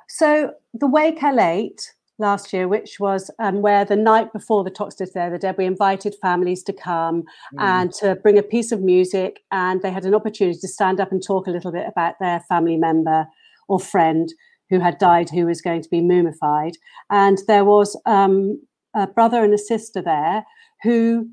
so 0.09 0.52
the 0.73 0.87
Wake 0.87 1.19
L8 1.21 1.80
last 2.21 2.53
year, 2.53 2.69
which 2.69 3.00
was 3.00 3.31
um, 3.39 3.62
where 3.62 3.85
the 3.85 3.97
night 3.97 4.33
before 4.33 4.62
the 4.62 4.71
Toxteth 4.71 5.17
of 5.17 5.33
the 5.33 5.39
Dead, 5.39 5.57
we 5.59 5.65
invited 5.65 6.15
families 6.23 6.62
to 6.65 6.73
come 6.73 7.23
mm. 7.23 7.61
and 7.61 7.93
to 7.95 8.17
bring 8.17 8.39
a 8.39 8.43
piece 8.43 8.71
of 8.71 8.83
music, 8.83 9.41
and 9.50 9.83
they 9.83 9.91
had 9.91 10.05
an 10.05 10.15
opportunity 10.15 10.59
to 10.59 10.69
stand 10.69 11.00
up 11.00 11.11
and 11.11 11.23
talk 11.23 11.47
a 11.47 11.50
little 11.50 11.73
bit 11.73 11.87
about 11.89 12.15
their 12.21 12.41
family 12.41 12.77
member 12.77 13.27
or 13.69 13.81
friend 13.81 14.33
who 14.69 14.79
had 14.79 14.99
died, 14.99 15.31
who 15.31 15.47
was 15.47 15.61
going 15.61 15.83
to 15.83 15.89
be 15.89 16.00
mummified, 16.00 16.75
and 17.11 17.39
there 17.49 17.65
was 17.65 18.00
um, 18.07 18.61
a 18.95 19.07
brother 19.07 19.43
and 19.43 19.55
a 19.55 19.59
sister 19.59 20.00
there 20.03 20.45
who 20.83 21.29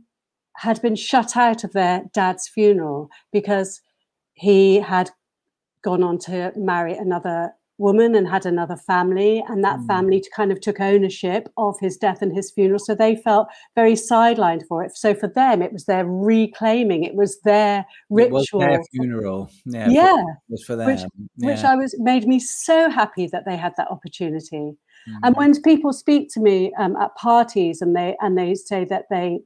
had 0.56 0.82
been 0.82 0.96
shut 0.96 1.38
out 1.38 1.64
of 1.64 1.74
their 1.74 2.04
dad's 2.14 2.48
funeral 2.48 3.10
because 3.32 3.82
he 4.34 4.80
had 4.80 5.12
gone 5.84 6.04
on 6.04 6.18
to 6.18 6.52
marry 6.56 6.94
another 6.98 7.52
woman 7.78 8.16
and 8.16 8.28
had 8.28 8.46
another 8.46 8.76
family 8.76 9.44
and 9.48 9.64
that 9.64 9.80
mm. 9.80 9.88
family 9.88 10.24
kind 10.36 10.52
of 10.52 10.60
took 10.60 10.80
ownership 10.80 11.50
of 11.58 11.76
his 11.80 11.98
death 11.98 12.22
and 12.22 12.36
his 12.36 12.52
funeral. 12.52 12.80
So 12.80 12.96
they 12.96 13.16
felt 13.16 13.48
very 13.76 13.94
sidelined 13.94 14.66
for 14.68 14.84
it. 14.84 14.96
So 14.98 15.14
for 15.14 15.28
them 15.28 15.62
it 15.62 15.72
was 15.72 15.86
their 15.86 16.06
reclaiming. 16.06 17.04
It 17.04 17.16
was 17.16 17.40
their 17.42 17.86
ritual 18.10 18.40
it 18.40 18.52
was 18.52 18.68
their 18.68 18.84
funeral. 18.92 19.52
Yeah 19.66 19.90
yeah 19.90 20.24
was 20.50 20.64
for 20.64 20.76
them. 20.76 20.88
which, 20.88 21.02
yeah. 21.38 21.48
which 21.48 21.64
i 21.64 21.76
was 21.76 21.96
made 22.00 22.28
me 22.28 22.40
so 22.40 22.90
happy 22.90 23.28
that 23.28 23.46
they 23.46 23.58
had 23.58 23.74
that 23.78 23.90
opportunity. 23.90 24.74
Mm. 25.08 25.20
and 25.24 25.36
when 25.36 25.62
people 25.62 25.94
speak 25.94 26.30
to 26.34 26.40
me 26.40 26.74
um, 26.80 26.96
at 26.98 27.16
parties 27.16 27.82
and 27.82 27.96
they 27.96 28.16
and 28.22 28.38
they 28.38 28.56
say 28.56 28.86
that 28.86 29.06
they 29.10 29.40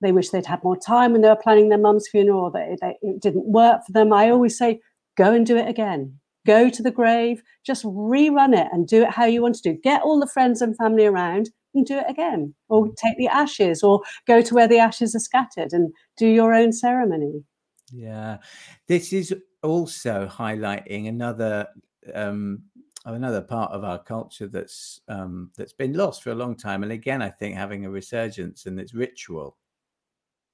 they 0.00 0.12
wish 0.12 0.30
they'd 0.30 0.46
had 0.46 0.62
more 0.62 0.76
time 0.76 1.12
when 1.12 1.22
they 1.22 1.28
were 1.28 1.36
planning 1.36 1.68
their 1.68 1.78
mum's 1.78 2.08
funeral 2.08 2.50
that 2.50 2.68
it, 2.68 2.96
it 3.02 3.20
didn't 3.20 3.46
work 3.46 3.80
for 3.86 3.92
them 3.92 4.12
i 4.12 4.30
always 4.30 4.56
say 4.56 4.80
go 5.16 5.32
and 5.32 5.46
do 5.46 5.56
it 5.56 5.68
again 5.68 6.18
go 6.48 6.70
to 6.70 6.82
the 6.82 6.90
grave, 6.90 7.42
just 7.62 7.84
rerun 7.84 8.58
it 8.58 8.68
and 8.72 8.88
do 8.88 9.02
it 9.02 9.10
how 9.10 9.26
you 9.26 9.42
want 9.42 9.54
to 9.54 9.72
do. 9.72 9.78
Get 9.82 10.00
all 10.00 10.18
the 10.18 10.26
friends 10.26 10.62
and 10.62 10.74
family 10.78 11.04
around 11.04 11.50
and 11.74 11.84
do 11.84 11.98
it 11.98 12.06
again, 12.08 12.54
or 12.70 12.88
take 12.94 13.18
the 13.18 13.28
ashes, 13.28 13.82
or 13.82 14.00
go 14.26 14.40
to 14.40 14.54
where 14.54 14.66
the 14.66 14.78
ashes 14.78 15.14
are 15.14 15.20
scattered 15.20 15.74
and 15.74 15.92
do 16.16 16.26
your 16.26 16.54
own 16.54 16.72
ceremony. 16.72 17.44
Yeah, 17.92 18.38
this 18.86 19.12
is 19.12 19.34
also 19.62 20.26
highlighting 20.26 21.08
another 21.08 21.68
um, 22.14 22.62
another 23.04 23.42
part 23.42 23.72
of 23.72 23.84
our 23.84 24.02
culture 24.02 24.46
that's 24.46 25.00
um, 25.08 25.50
that's 25.54 25.74
been 25.74 25.92
lost 25.92 26.22
for 26.22 26.30
a 26.30 26.34
long 26.34 26.56
time, 26.56 26.82
and 26.82 26.92
again, 26.92 27.20
I 27.20 27.28
think 27.28 27.56
having 27.56 27.84
a 27.84 27.90
resurgence, 27.90 28.64
and 28.64 28.80
it's 28.80 28.94
ritual. 28.94 29.58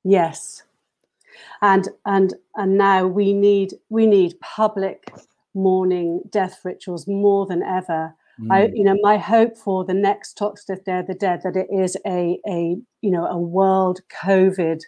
Yes, 0.03 0.65
and 1.63 1.89
and 2.05 2.35
and 2.57 2.77
now 2.77 3.07
we 3.07 3.33
need 3.33 3.75
we 3.91 4.07
need 4.07 4.41
public 4.41 5.09
mourning 5.55 6.23
death 6.31 6.61
rituals 6.65 7.07
more 7.07 7.47
than 7.47 7.63
ever. 7.63 8.15
Mm. 8.41 8.53
I, 8.53 8.71
you 8.75 8.85
know, 8.85 8.97
my 9.01 9.17
hope 9.17 9.57
for 9.57 9.85
the 9.85 9.95
next 9.95 10.37
Toxteth 10.37 10.85
Day 10.85 10.99
of 10.99 11.07
the 11.07 11.15
Dead 11.15 11.41
that 11.45 11.57
it 11.57 11.69
is 11.73 11.97
a 12.07 12.39
a 12.47 12.77
you 13.01 13.11
know 13.11 13.27
a 13.27 13.39
world 13.39 14.01
COVID 14.23 14.81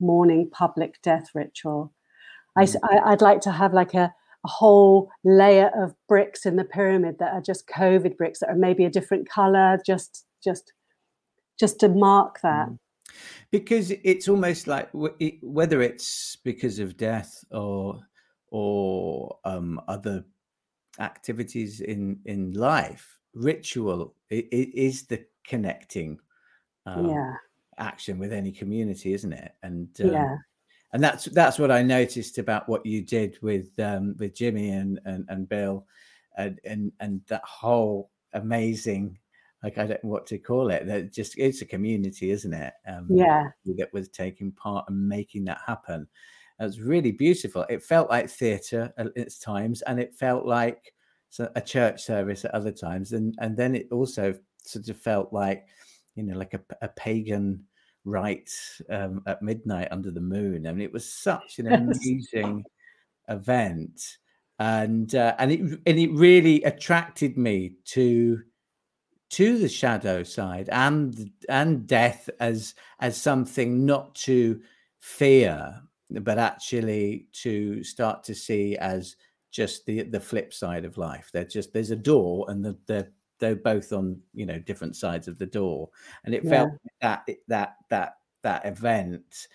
mourning 0.00 0.50
public 0.50 1.00
death 1.02 1.30
ritual. 1.34 1.92
Mm. 2.56 2.76
I, 2.82 2.96
I 2.96 3.10
would 3.10 3.22
like 3.22 3.40
to 3.42 3.52
have 3.52 3.74
like 3.74 3.94
a 3.94 4.14
a 4.46 4.48
whole 4.48 5.10
layer 5.24 5.70
of 5.74 5.94
bricks 6.08 6.46
in 6.46 6.56
the 6.56 6.64
pyramid 6.64 7.16
that 7.18 7.32
are 7.32 7.40
just 7.40 7.66
COVID 7.68 8.16
bricks 8.16 8.38
that 8.38 8.48
are 8.48 8.56
maybe 8.56 8.84
a 8.84 8.90
different 8.90 9.28
color, 9.28 9.78
just 9.84 10.24
just 10.42 10.72
just 11.58 11.80
to 11.80 11.88
mark 11.88 12.40
that. 12.42 12.68
Mm. 12.68 12.78
Because 13.50 13.92
it's 14.04 14.28
almost 14.28 14.66
like 14.66 14.88
whether 14.92 15.80
it's 15.80 16.36
because 16.44 16.78
of 16.78 16.96
death 16.96 17.44
or 17.50 18.00
or 18.50 19.38
um, 19.44 19.80
other 19.88 20.24
activities 20.98 21.80
in 21.80 22.18
in 22.24 22.52
life. 22.52 23.18
Ritual 23.34 24.14
it, 24.30 24.46
it 24.50 24.74
is 24.74 25.06
the 25.06 25.24
connecting 25.44 26.18
um, 26.86 27.08
yeah. 27.08 27.34
action 27.78 28.18
with 28.18 28.32
any 28.32 28.52
community 28.52 29.12
isn't 29.12 29.32
it? 29.32 29.52
And 29.62 29.88
um, 30.00 30.12
yeah. 30.12 30.36
and 30.92 31.04
that's 31.04 31.26
that's 31.26 31.58
what 31.58 31.70
i 31.70 31.82
noticed 31.82 32.38
about 32.38 32.68
what 32.68 32.86
you 32.86 33.02
did 33.02 33.38
with 33.42 33.78
um 33.78 34.14
with 34.18 34.34
jimmy 34.34 34.70
and 34.70 35.00
and, 35.04 35.26
and 35.28 35.48
bill 35.48 35.86
and, 36.38 36.58
and 36.64 36.92
and 37.00 37.20
that 37.28 37.44
whole 37.44 38.10
amazing 38.32 39.18
like 39.62 39.78
i 39.78 39.86
don't 39.86 40.02
know 40.04 40.10
what 40.10 40.26
to 40.26 40.38
call 40.38 40.70
it 40.70 40.86
that 40.86 41.12
just 41.12 41.36
it's 41.38 41.60
a 41.62 41.66
community 41.66 42.30
isn't 42.30 42.54
it? 42.54 42.72
Um 42.88 43.08
yeah. 43.10 43.48
that 43.76 43.92
was 43.92 44.08
taking 44.08 44.52
part 44.52 44.86
and 44.88 45.08
making 45.08 45.44
that 45.44 45.60
happen 45.66 46.06
it 46.58 46.64
was 46.64 46.80
really 46.80 47.12
beautiful. 47.12 47.66
It 47.68 47.82
felt 47.82 48.10
like 48.10 48.30
theatre 48.30 48.92
at 48.96 49.08
its 49.14 49.38
times, 49.38 49.82
and 49.82 50.00
it 50.00 50.14
felt 50.14 50.46
like 50.46 50.92
a 51.54 51.60
church 51.60 52.02
service 52.02 52.44
at 52.44 52.54
other 52.54 52.72
times, 52.72 53.12
and 53.12 53.34
and 53.40 53.56
then 53.56 53.74
it 53.74 53.88
also 53.90 54.34
sort 54.64 54.88
of 54.88 54.96
felt 54.96 55.32
like, 55.32 55.66
you 56.14 56.22
know, 56.22 56.36
like 56.36 56.54
a, 56.54 56.60
a 56.82 56.88
pagan 56.88 57.64
rite 58.04 58.50
um, 58.90 59.22
at 59.26 59.42
midnight 59.42 59.88
under 59.90 60.10
the 60.10 60.20
moon. 60.20 60.66
I 60.66 60.72
mean, 60.72 60.82
it 60.82 60.92
was 60.92 61.12
such 61.12 61.58
an 61.58 61.66
amazing 61.72 62.64
event, 63.28 64.16
and 64.58 65.14
uh, 65.14 65.34
and 65.38 65.52
it 65.52 65.60
and 65.60 65.98
it 65.98 66.12
really 66.12 66.62
attracted 66.62 67.36
me 67.36 67.74
to 67.86 68.42
to 69.28 69.58
the 69.58 69.68
shadow 69.68 70.22
side 70.22 70.68
and 70.70 71.30
and 71.48 71.86
death 71.86 72.30
as 72.40 72.74
as 73.00 73.20
something 73.20 73.84
not 73.84 74.14
to 74.14 74.60
fear 75.00 75.82
but 76.10 76.38
actually 76.38 77.26
to 77.32 77.82
start 77.82 78.22
to 78.24 78.34
see 78.34 78.76
as 78.76 79.16
just 79.50 79.86
the 79.86 80.02
the 80.02 80.20
flip 80.20 80.52
side 80.52 80.84
of 80.84 80.98
life. 80.98 81.30
They're 81.32 81.44
just 81.44 81.72
there's 81.72 81.90
a 81.90 81.96
door 81.96 82.46
and 82.48 82.64
the, 82.64 82.76
they're 82.86 83.10
they're 83.38 83.56
both 83.56 83.92
on 83.92 84.20
you 84.34 84.46
know 84.46 84.58
different 84.58 84.96
sides 84.96 85.28
of 85.28 85.38
the 85.38 85.46
door, 85.46 85.88
and 86.24 86.34
it 86.34 86.44
yeah. 86.44 86.50
felt 86.50 86.70
that 87.00 87.28
that 87.48 87.76
that 87.90 88.16
that 88.42 88.66
event. 88.66 89.48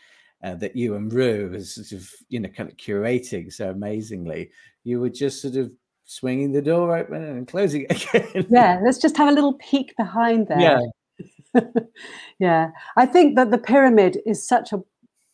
Uh, 0.44 0.56
that 0.56 0.76
you 0.76 0.96
and 0.96 1.14
Ru 1.14 1.52
was 1.52 1.76
sort 1.76 1.92
of, 1.92 2.10
you 2.30 2.40
know, 2.40 2.50
kind 2.50 2.68
of 2.68 2.76
curating 2.76 3.54
so 3.54 3.70
amazingly. 3.70 4.50
You 4.84 5.00
were 5.00 5.12
just 5.12 5.40
sort 5.40 5.56
of 5.56 5.72
swinging 6.06 6.52
the 6.52 6.64
door 6.64 6.98
open 6.98 7.24
and 7.24 7.48
closing 7.48 7.86
it 7.88 8.06
again. 8.16 8.48
Yeah, 8.50 8.80
let's 8.84 8.98
just 8.98 9.16
have 9.18 9.30
a 9.30 9.32
little 9.32 9.54
peek 9.54 9.96
behind 9.98 10.48
there. 10.48 10.60
Yeah. 10.60 11.62
yeah. 12.40 12.72
I 12.98 13.06
think 13.06 13.36
that 13.36 13.52
the 13.52 13.60
pyramid 13.60 14.18
is 14.26 14.48
such 14.48 14.74
a 14.74 14.82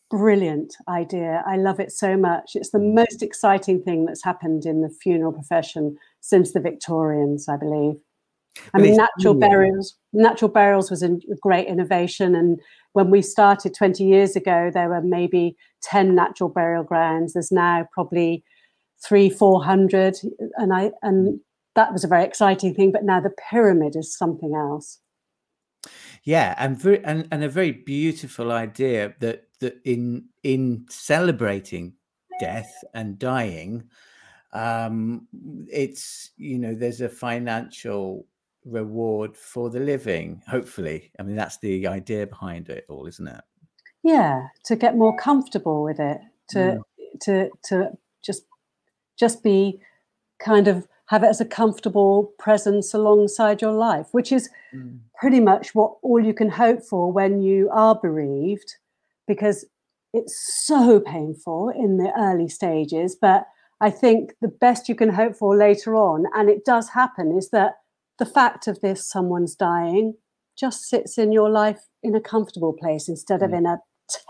brilliant 0.10 0.76
idea. 0.88 1.44
I 1.46 1.58
love 1.58 1.80
it 1.80 1.92
so 1.92 2.18
much. 2.18 2.56
It's 2.56 2.72
the 2.72 2.80
mm. 2.80 2.94
most 2.94 3.22
exciting 3.22 3.82
thing 3.82 4.06
that's 4.06 4.24
happened 4.24 4.66
in 4.66 4.82
the 4.82 4.90
funeral 4.90 5.34
profession 5.34 5.98
since 6.22 6.52
the 6.52 6.60
Victorians, 6.60 7.48
I 7.48 7.58
believe. 7.58 7.96
I 8.74 8.80
mean, 8.80 8.96
natural 8.96 9.36
burials. 9.36 9.96
Natural 10.14 10.50
burials 10.50 10.90
was 10.90 11.04
a 11.04 11.16
great 11.42 11.68
innovation, 11.68 12.34
and 12.34 12.60
when 12.94 13.12
we 13.12 13.22
started 13.22 13.76
20 13.76 14.04
years 14.04 14.36
ago, 14.36 14.72
there 14.74 14.90
were 14.90 15.02
maybe 15.02 15.56
10 15.84 16.16
natural 16.16 16.50
burial 16.50 16.84
grounds. 16.84 17.34
There's 17.34 17.52
now 17.52 17.88
probably 17.94 18.44
three, 19.04 19.30
four 19.30 19.64
hundred, 19.64 20.18
and 20.56 20.74
I 20.74 20.92
and 21.02 21.28
mm. 21.28 21.40
that 21.76 21.94
was 21.94 22.04
a 22.04 22.08
very 22.08 22.24
exciting 22.24 22.74
thing. 22.74 22.92
But 22.92 23.04
now 23.04 23.20
the 23.20 23.34
pyramid 23.50 23.96
is 23.96 24.16
something 24.16 24.56
else. 24.56 25.00
Yeah, 26.24 26.56
and 26.58 26.78
very 26.78 27.04
and, 27.04 27.28
and 27.32 27.44
a 27.44 27.50
very 27.50 27.72
beautiful 27.72 28.52
idea 28.52 29.14
that 29.20 29.47
that 29.60 29.80
in 29.84 30.26
in 30.44 30.86
celebrating 30.90 31.94
death 32.40 32.84
and 32.94 33.18
dying, 33.18 33.90
um, 34.54 35.28
it's 35.70 36.32
you 36.38 36.58
know 36.58 36.74
there's 36.74 37.02
a 37.02 37.10
financial 37.10 38.26
reward 38.66 39.36
for 39.36 39.70
the 39.70 39.80
living. 39.80 40.42
Hopefully, 40.48 41.12
I 41.20 41.24
mean 41.24 41.36
that's 41.36 41.58
the 41.60 41.88
idea 41.88 42.28
behind 42.28 42.70
it 42.70 42.86
all, 42.90 43.08
isn't 43.08 43.28
it? 43.28 43.42
Yeah, 44.04 44.48
to 44.66 44.76
get 44.76 44.96
more 44.96 45.16
comfortable 45.18 45.84
with 45.84 46.00
it, 46.00 46.20
to 46.50 46.58
mm. 46.58 46.82
to 47.22 47.50
to 47.66 47.92
just 48.22 48.44
just 49.18 49.44
be 49.44 49.80
kind 50.40 50.68
of 50.68 50.88
have 51.08 51.24
it 51.24 51.28
as 51.28 51.42
a 51.42 51.46
comfortable 51.46 52.34
presence 52.38 52.94
alongside 52.94 53.62
your 53.62 53.72
life, 53.72 54.08
which 54.12 54.32
is 54.32 54.50
mm. 54.74 55.00
pretty 55.20 55.40
much 55.40 55.74
what 55.74 55.96
all 56.02 56.20
you 56.20 56.34
can 56.34 56.50
hope 56.50 56.84
for 56.84 57.12
when 57.12 57.42
you 57.42 57.70
are 57.72 57.96
bereaved, 57.96 58.76
because 59.28 59.66
it's 60.14 60.66
so 60.66 61.00
painful 61.00 61.70
in 61.70 61.98
the 61.98 62.12
early 62.18 62.48
stages. 62.48 63.16
But 63.20 63.46
I 63.82 63.90
think 63.90 64.34
the 64.42 64.48
best 64.48 64.90
you 64.90 64.96
can 64.96 65.10
hope 65.10 65.36
for 65.36 65.56
later 65.56 65.96
on, 65.96 66.26
and 66.34 66.50
it 66.50 66.66
does 66.66 66.90
happen, 66.90 67.38
is 67.38 67.50
that 67.52 67.74
the 68.18 68.26
fact 68.26 68.68
of 68.68 68.82
this, 68.82 69.10
someone's 69.10 69.56
dying, 69.56 70.16
just 70.58 70.90
sits 70.90 71.18
in 71.18 71.32
your 71.32 71.50
life 71.50 71.82
in 72.02 72.16
a 72.16 72.22
comfortable 72.22 72.74
place 72.74 73.08
instead 73.08 73.42
mm. 73.42 73.46
of 73.46 73.54
in 73.54 73.66
a 73.66 73.80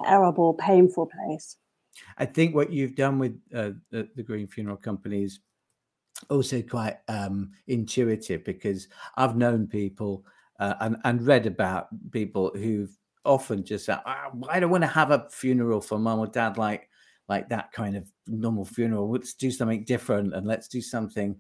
terrible, 0.04 0.54
painful 0.56 1.08
place. 1.08 1.58
I 2.18 2.26
think 2.26 2.54
what 2.54 2.72
you've 2.72 2.96
done 2.96 3.20
with 3.20 3.40
uh, 3.54 3.72
the, 3.92 4.10
the 4.16 4.24
Green 4.24 4.48
Funeral 4.48 4.78
Companies 4.78 5.40
also 6.30 6.62
quite 6.62 6.98
um, 7.08 7.52
intuitive 7.68 8.44
because 8.44 8.88
I've 9.16 9.38
known 9.38 9.68
people 9.68 10.26
uh, 10.60 10.74
and, 10.82 10.98
and 11.04 11.26
read 11.26 11.46
about 11.46 11.88
people 12.12 12.52
who've 12.56 12.96
often 13.28 13.64
just 13.64 13.86
said, 13.86 14.00
oh, 14.06 14.42
I 14.50 14.60
don't 14.60 14.72
want 14.72 14.84
to 14.84 14.88
have 14.88 15.12
a 15.12 15.28
funeral 15.30 15.82
for 15.82 16.00
mom 16.00 16.20
or 16.20 16.28
dad 16.28 16.58
like 16.58 16.90
like 17.30 17.50
that 17.50 17.72
kind 17.74 17.98
of 17.98 18.10
normal 18.28 18.66
funeral. 18.66 19.12
Let's 19.12 19.34
do 19.34 19.52
something 19.52 19.84
different 19.84 20.34
and 20.34 20.48
let's 20.48 20.68
do 20.68 20.82
something 20.82 21.38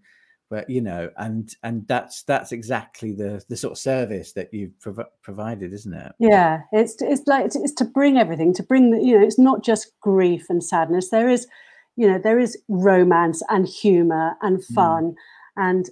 but 0.49 0.69
you 0.69 0.81
know 0.81 1.09
and 1.17 1.55
and 1.63 1.87
that's 1.87 2.23
that's 2.23 2.51
exactly 2.51 3.11
the 3.11 3.43
the 3.49 3.57
sort 3.57 3.73
of 3.73 3.77
service 3.77 4.33
that 4.33 4.53
you've 4.53 4.77
prov- 4.79 5.09
provided 5.21 5.73
isn't 5.73 5.93
it 5.93 6.11
yeah 6.19 6.61
it's 6.71 6.95
it's 7.01 7.23
like 7.27 7.45
it's, 7.45 7.55
it's 7.55 7.73
to 7.73 7.85
bring 7.85 8.17
everything 8.17 8.53
to 8.53 8.63
bring 8.63 8.91
the 8.91 9.01
you 9.01 9.17
know 9.17 9.25
it's 9.25 9.39
not 9.39 9.63
just 9.63 9.91
grief 10.01 10.45
and 10.49 10.63
sadness 10.63 11.09
there 11.09 11.29
is 11.29 11.47
you 11.95 12.07
know 12.07 12.19
there 12.19 12.39
is 12.39 12.57
romance 12.67 13.41
and 13.49 13.67
humor 13.67 14.35
and 14.41 14.57
hmm. 14.57 14.73
fun 14.73 15.03
mm. 15.03 15.15
and 15.57 15.89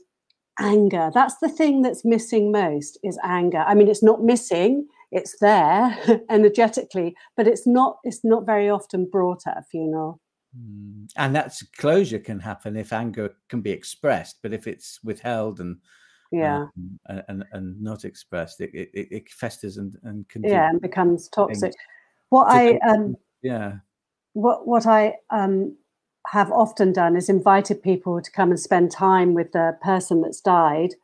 anger 0.60 1.12
that's 1.14 1.38
the 1.40 1.50
thing 1.50 1.82
that's 1.82 2.06
missing 2.06 2.52
most 2.52 2.98
is 3.04 3.20
anger 3.24 3.64
i 3.68 3.74
mean 3.74 3.90
it's 3.90 4.04
not 4.04 4.24
missing 4.24 4.88
it's 5.12 5.38
there 5.40 5.98
energetically, 6.30 7.16
but 7.36 7.48
it's 7.48 7.66
not 7.66 7.98
it's 8.04 8.24
not 8.24 8.46
very 8.46 8.70
often 8.70 9.06
brought 9.06 9.48
at 9.48 9.58
a 9.58 9.64
funeral. 9.64 10.20
Mm. 10.58 11.10
And 11.18 11.36
that's 11.36 11.64
closure 11.64 12.20
can 12.20 12.40
happen 12.40 12.76
if 12.76 12.94
anger 12.94 13.36
can 13.50 13.62
be 13.62 13.72
expressed, 13.72 14.40
but 14.42 14.54
if 14.54 14.68
it's 14.68 15.00
withheld 15.04 15.60
and 15.60 15.78
yeah 16.32 16.66
um, 17.08 17.22
and, 17.28 17.46
and 17.52 17.82
not 17.82 18.04
expressed, 18.04 18.62
it, 18.62 18.72
it, 18.74 18.90
it 18.94 19.30
festers 19.30 19.78
and 19.78 19.98
and 20.04 20.28
can 20.30 20.44
yeah 20.44 20.70
and 20.70 20.82
becomes 20.82 21.28
toxic. 21.30 21.74
What 22.30 22.48
I 22.50 22.78
um 22.78 23.16
yeah 23.42 23.78
what 24.34 24.68
what 24.68 24.86
I 24.86 25.16
um 25.30 25.78
have 26.28 26.52
often 26.52 26.92
done 26.92 27.16
is 27.16 27.30
invited 27.30 27.84
people 27.84 28.22
to 28.22 28.32
come 28.32 28.50
and 28.50 28.60
spend 28.60 28.92
time 28.92 29.34
with 29.34 29.52
the 29.52 29.78
person 29.84 30.22
that's 30.22 30.42
died 30.42 30.96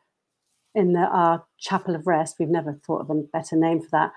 in 0.74 0.92
the, 0.92 1.00
our 1.00 1.44
chapel 1.58 1.94
of 1.94 2.06
rest. 2.06 2.36
We've 2.38 2.48
never 2.48 2.78
thought 2.86 3.02
of 3.02 3.10
a 3.10 3.22
better 3.32 3.56
name 3.56 3.80
for 3.80 3.88
that. 3.92 4.12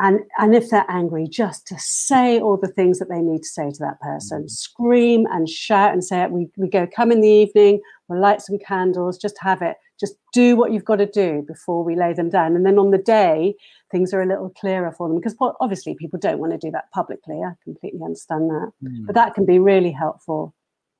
And, 0.00 0.20
and 0.38 0.54
if 0.54 0.70
they're 0.70 0.88
angry, 0.88 1.26
just 1.26 1.66
to 1.68 1.76
say 1.78 2.38
all 2.38 2.56
the 2.56 2.68
things 2.68 3.00
that 3.00 3.08
they 3.08 3.20
need 3.20 3.42
to 3.42 3.48
say 3.48 3.70
to 3.70 3.78
that 3.80 4.00
person, 4.00 4.42
mm-hmm. 4.42 4.48
scream 4.48 5.26
and 5.30 5.48
shout 5.48 5.92
and 5.92 6.04
say 6.04 6.22
it. 6.22 6.30
We, 6.30 6.48
we 6.56 6.68
go, 6.68 6.86
come 6.86 7.10
in 7.10 7.20
the 7.20 7.28
evening, 7.28 7.80
we'll 8.06 8.20
light 8.20 8.40
some 8.40 8.58
candles, 8.58 9.18
just 9.18 9.36
have 9.40 9.60
it. 9.60 9.76
Just 9.98 10.14
do 10.32 10.54
what 10.54 10.70
you've 10.70 10.84
got 10.84 10.96
to 10.96 11.06
do 11.06 11.44
before 11.48 11.82
we 11.82 11.96
lay 11.96 12.12
them 12.12 12.30
down. 12.30 12.54
And 12.54 12.64
then 12.64 12.78
on 12.78 12.92
the 12.92 12.98
day, 12.98 13.56
things 13.90 14.14
are 14.14 14.22
a 14.22 14.26
little 14.26 14.50
clearer 14.50 14.92
for 14.92 15.08
them 15.08 15.18
because 15.18 15.34
obviously 15.60 15.96
people 15.96 16.20
don't 16.20 16.38
want 16.38 16.52
to 16.52 16.58
do 16.58 16.70
that 16.70 16.92
publicly. 16.92 17.40
I 17.42 17.54
completely 17.64 18.00
understand 18.04 18.48
that. 18.50 18.70
Mm. 18.84 19.06
But 19.06 19.16
that 19.16 19.34
can 19.34 19.44
be 19.44 19.58
really 19.58 19.90
helpful. 19.90 20.54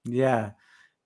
Yeah 0.05 0.51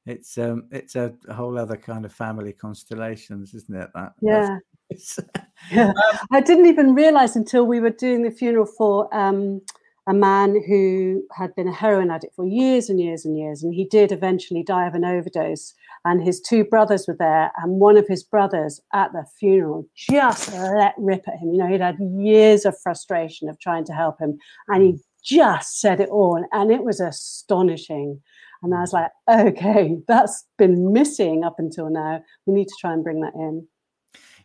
it's 0.07 0.37
um 0.39 0.65
it's 0.71 0.97
a, 0.97 1.13
whole 1.35 1.59
other 1.59 1.77
kind 1.77 2.05
of 2.05 2.13
family 2.13 2.53
constellations 2.53 3.55
isn't 3.55 3.77
it 3.77 3.89
that 3.95 4.13
yeah. 4.21 4.59
yeah. 5.71 5.89
um, 5.89 6.19
i 6.33 6.41
didn't 6.41 6.67
even 6.67 6.95
realize 6.95 7.37
until 7.37 7.65
we 7.65 7.81
were 7.81 7.91
doing 7.91 8.23
the 8.23 8.31
funeral 8.31 8.67
for 8.67 9.13
um 9.15 9.61
a 10.09 10.15
man 10.15 10.61
who 10.67 11.23
had 11.33 11.55
been 11.55 11.69
a 11.69 11.73
heroin 11.73 12.11
addict 12.11 12.35
for 12.35 12.47
years 12.47 12.91
and 12.91 13.01
years 13.01 13.25
and 13.25 13.39
years 13.39 13.63
and 13.63 13.73
he 13.73 13.85
did 13.85 14.11
eventually 14.11 14.63
die 14.63 14.87
of 14.87 14.95
an 14.95 15.05
overdose 15.05 15.75
and 16.05 16.23
his 16.23 16.41
two 16.41 16.65
brothers 16.65 17.07
were 17.07 17.17
there 17.17 17.53
and 17.59 17.79
one 17.79 17.97
of 17.97 18.09
his 18.09 18.25
brothers 18.25 18.81
at 18.93 19.13
the 19.13 19.25
funeral 19.39 19.87
just 19.97 20.53
let 20.53 20.95
rip 20.99 21.23
at 21.29 21.39
him. 21.39 21.53
You 21.53 21.59
know 21.59 21.69
he'd 21.69 21.81
had 21.81 21.99
years 22.17 22.65
of 22.65 22.79
frustration 22.83 23.49
of 23.49 23.61
trying 23.61 23.85
to 23.85 23.93
help 23.93 24.21
him 24.21 24.39
and 24.69 24.83
he 24.83 24.91
hmm. 24.91 24.97
just 25.23 25.81
said 25.81 26.01
it 26.01 26.09
all 26.09 26.45
and 26.51 26.73
it 26.73 26.83
was 26.83 26.99
astonishing 26.99 28.21
and 28.63 28.75
I 28.75 28.81
was 28.81 28.93
like, 28.93 29.11
okay, 29.29 29.99
that's 30.07 30.45
been 30.57 30.93
missing 30.93 31.45
up 31.45 31.57
until 31.59 31.91
now. 31.91 32.23
We 32.47 32.55
need 32.55 32.69
to 32.69 32.77
try 32.81 32.93
and 32.93 33.03
bring 33.03 33.21
that 33.21 33.35
in. 33.35 33.67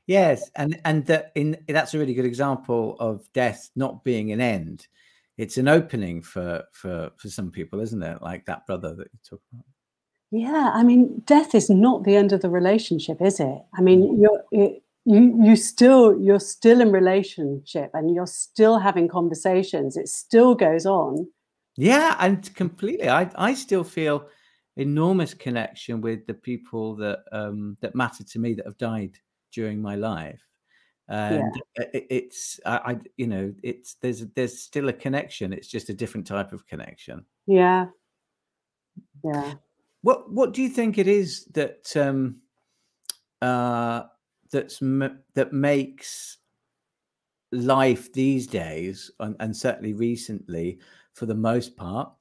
Yes, 0.08 0.50
and 0.56 0.80
and 0.86 1.06
that 1.08 1.32
in 1.36 1.58
that's 1.68 1.94
a 1.94 2.00
really 2.00 2.14
good 2.14 2.26
example 2.26 2.96
of 3.00 3.32
death 3.34 3.70
not 3.76 4.04
being 4.04 4.32
an 4.32 4.42
end. 4.42 4.88
It's 5.38 5.58
an 5.58 5.68
opening 5.68 6.22
for 6.22 6.64
for 6.72 7.12
for 7.18 7.30
some 7.30 7.52
people, 7.52 7.82
isn't 7.82 8.02
it? 8.02 8.22
Like 8.22 8.46
that 8.46 8.66
brother 8.66 8.96
that 8.96 9.10
you 9.12 9.20
talk 9.30 9.42
about. 9.52 9.66
Yeah, 10.32 10.72
I 10.74 10.84
mean, 10.84 11.22
death 11.26 11.56
is 11.56 11.70
not 11.70 12.04
the 12.04 12.16
end 12.16 12.34
of 12.34 12.42
the 12.42 12.50
relationship, 12.50 13.22
is 13.22 13.40
it? 13.40 13.62
I 13.78 13.82
mean, 13.82 14.20
you're 14.20 14.44
it, 14.52 14.82
you 15.06 15.38
you 15.44 15.56
still 15.56 16.20
you're 16.20 16.40
still 16.40 16.82
in 16.82 16.92
relationship 16.92 17.92
and 17.94 18.14
you're 18.14 18.28
still 18.28 18.80
having 18.80 19.08
conversations. 19.08 19.98
It 19.98 20.08
still 20.08 20.56
goes 20.56 20.86
on 20.86 21.28
yeah, 21.78 22.16
and 22.20 22.54
completely. 22.56 23.10
I 23.10 23.30
I 23.36 23.54
still 23.54 23.84
feel 23.84 24.28
enormous 24.78 25.34
connection 25.34 26.02
with 26.02 26.26
the 26.28 26.34
people 26.34 26.96
that 26.96 27.20
um 27.32 27.78
that 27.82 27.96
matter 27.96 28.24
to 28.24 28.40
me 28.40 28.54
that 28.54 28.66
have 28.66 28.78
died 28.78 29.18
during 29.52 29.82
my 29.82 29.96
life 29.96 30.42
and 31.10 31.56
yeah. 31.78 31.86
it, 31.94 32.08
it's 32.10 32.60
I, 32.66 32.78
I, 32.78 32.98
you 33.16 33.28
know 33.28 33.54
it's 33.64 33.96
there's 33.96 34.26
there's 34.36 34.60
still 34.60 34.90
a 34.90 34.94
connection 34.94 35.54
it's 35.54 35.68
just 35.68 35.90
a 35.90 35.94
different 35.94 36.28
type 36.28 36.52
of 36.52 36.68
connection 36.68 37.26
yeah 37.48 37.88
yeah 39.24 39.54
what 40.02 40.32
what 40.32 40.54
do 40.54 40.62
you 40.62 40.70
think 40.70 40.98
it 40.98 41.08
is 41.08 41.46
that 41.54 41.96
um 41.96 42.38
uh 43.42 44.04
that's 44.52 44.80
that 44.80 45.50
makes 45.52 46.38
life 47.52 48.12
these 48.12 48.46
days 48.46 49.10
and, 49.20 49.36
and 49.40 49.56
certainly 49.56 49.94
recently 49.94 50.80
for 51.18 51.26
the 51.26 51.36
most 51.36 51.76
part, 51.76 52.12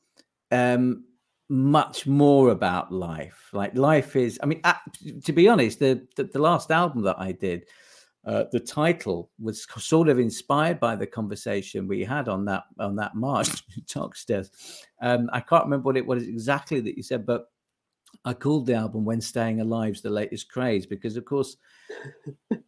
um, 0.51 1.05
much 1.49 2.07
more 2.07 2.49
about 2.49 2.91
life. 2.91 3.51
Like 3.53 3.77
life 3.77 4.17
is, 4.17 4.41
I 4.43 4.47
mean, 4.47 4.63
to 5.25 5.33
be 5.33 5.49
honest, 5.49 5.79
the, 5.79 6.07
the, 6.17 6.25
the 6.25 6.39
last 6.39 6.71
album 6.71 7.03
that 7.03 7.19
I 7.19 7.33
did, 7.33 7.67
uh, 8.27 8.45
the 8.51 8.59
title 8.59 9.31
was 9.39 9.67
sort 9.77 10.09
of 10.09 10.19
inspired 10.19 10.81
by 10.81 10.97
the 10.97 11.07
conversation 11.07 11.87
we 11.87 12.03
had 12.03 12.29
on 12.29 12.45
that 12.47 12.65
on 12.81 12.97
that 12.97 13.15
march 13.15 13.49
Talksters. 13.87 14.51
Um, 15.01 15.31
I 15.33 15.41
can't 15.41 15.65
remember 15.65 15.85
what 15.85 15.97
it 15.97 16.07
was 16.07 16.25
exactly 16.25 16.81
that 16.81 16.97
you 16.97 17.05
said, 17.05 17.25
but 17.25 17.47
I 18.25 18.35
called 18.35 18.67
the 18.67 18.75
album 18.75 19.05
"When 19.05 19.21
Staying 19.21 19.61
Alive's 19.61 20.03
the 20.03 20.11
Latest 20.11 20.51
Craze" 20.51 20.85
because, 20.85 21.17
of 21.17 21.25
course, 21.25 21.57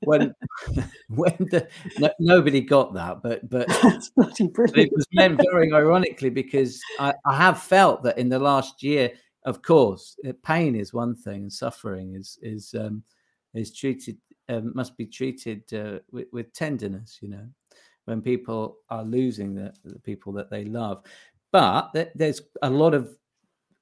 when 0.04 0.34
when 1.08 1.36
the 1.38 1.68
no, 1.98 2.10
nobody 2.18 2.60
got 2.60 2.94
that, 2.94 3.22
but 3.22 3.48
but, 3.48 3.68
but 4.16 4.40
it 4.40 4.92
was 4.92 5.06
meant 5.12 5.40
very 5.50 5.72
ironically 5.72 6.30
because 6.30 6.80
I, 6.98 7.14
I 7.26 7.36
have 7.36 7.60
felt 7.60 8.02
that 8.04 8.18
in 8.18 8.28
the 8.28 8.38
last 8.38 8.82
year, 8.82 9.12
of 9.44 9.62
course, 9.62 10.16
uh, 10.26 10.32
pain 10.44 10.74
is 10.74 10.92
one 10.92 11.14
thing 11.14 11.42
and 11.42 11.52
suffering 11.52 12.14
is 12.14 12.38
is 12.42 12.74
um, 12.78 13.02
is 13.54 13.74
treated 13.74 14.16
um, 14.48 14.72
must 14.74 14.96
be 14.96 15.06
treated 15.06 15.62
uh, 15.74 15.98
with, 16.10 16.28
with 16.32 16.52
tenderness. 16.52 17.18
You 17.20 17.30
know, 17.30 17.46
when 18.04 18.22
people 18.22 18.78
are 18.90 19.04
losing 19.04 19.54
the, 19.54 19.72
the 19.84 19.98
people 19.98 20.32
that 20.34 20.50
they 20.50 20.64
love, 20.64 21.02
but 21.52 21.92
there's 22.14 22.42
a 22.62 22.70
lot 22.70 22.94
of 22.94 23.16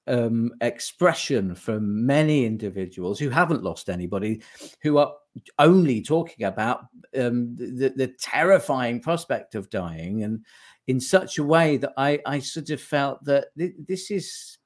um, 0.06 0.52
expression 0.60 1.54
from 1.54 2.06
many 2.06 2.44
individuals 2.44 3.18
who 3.18 3.28
haven't 3.28 3.62
lost 3.62 3.88
anybody, 3.88 4.42
who 4.82 4.98
are 4.98 5.12
only 5.58 6.00
talking 6.00 6.46
about 6.46 6.86
um, 7.18 7.56
the, 7.56 7.92
the, 7.96 8.14
terrifying 8.20 9.00
prospect 9.00 9.54
of 9.54 9.68
dying, 9.70 10.22
and 10.22 10.44
in 10.86 11.00
such 11.00 11.38
a 11.38 11.44
way 11.44 11.76
that 11.76 11.92
I, 11.96 12.20
I 12.24 12.38
sort 12.38 12.70
of 12.70 12.80
felt 12.80 13.24
that 13.24 13.46
th- 13.58 13.74
this 13.86 14.10
is, 14.10 14.58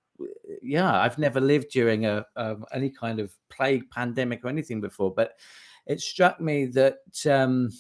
yeah, 0.63 1.01
I've 1.01 1.19
never 1.19 1.41
lived 1.41 1.71
during 1.71 2.07
a 2.07 2.27
um, 2.37 2.65
any 2.73 2.91
kind 2.91 3.19
of 3.19 3.33
plague 3.49 3.91
pandemic 3.91 4.45
or 4.45 4.49
anything 4.49 4.81
before, 4.81 5.13
but 5.13 5.33
it 5.87 6.01
struck 6.01 6.41
me 6.41 6.67
that 6.67 6.99
um, 7.29 7.71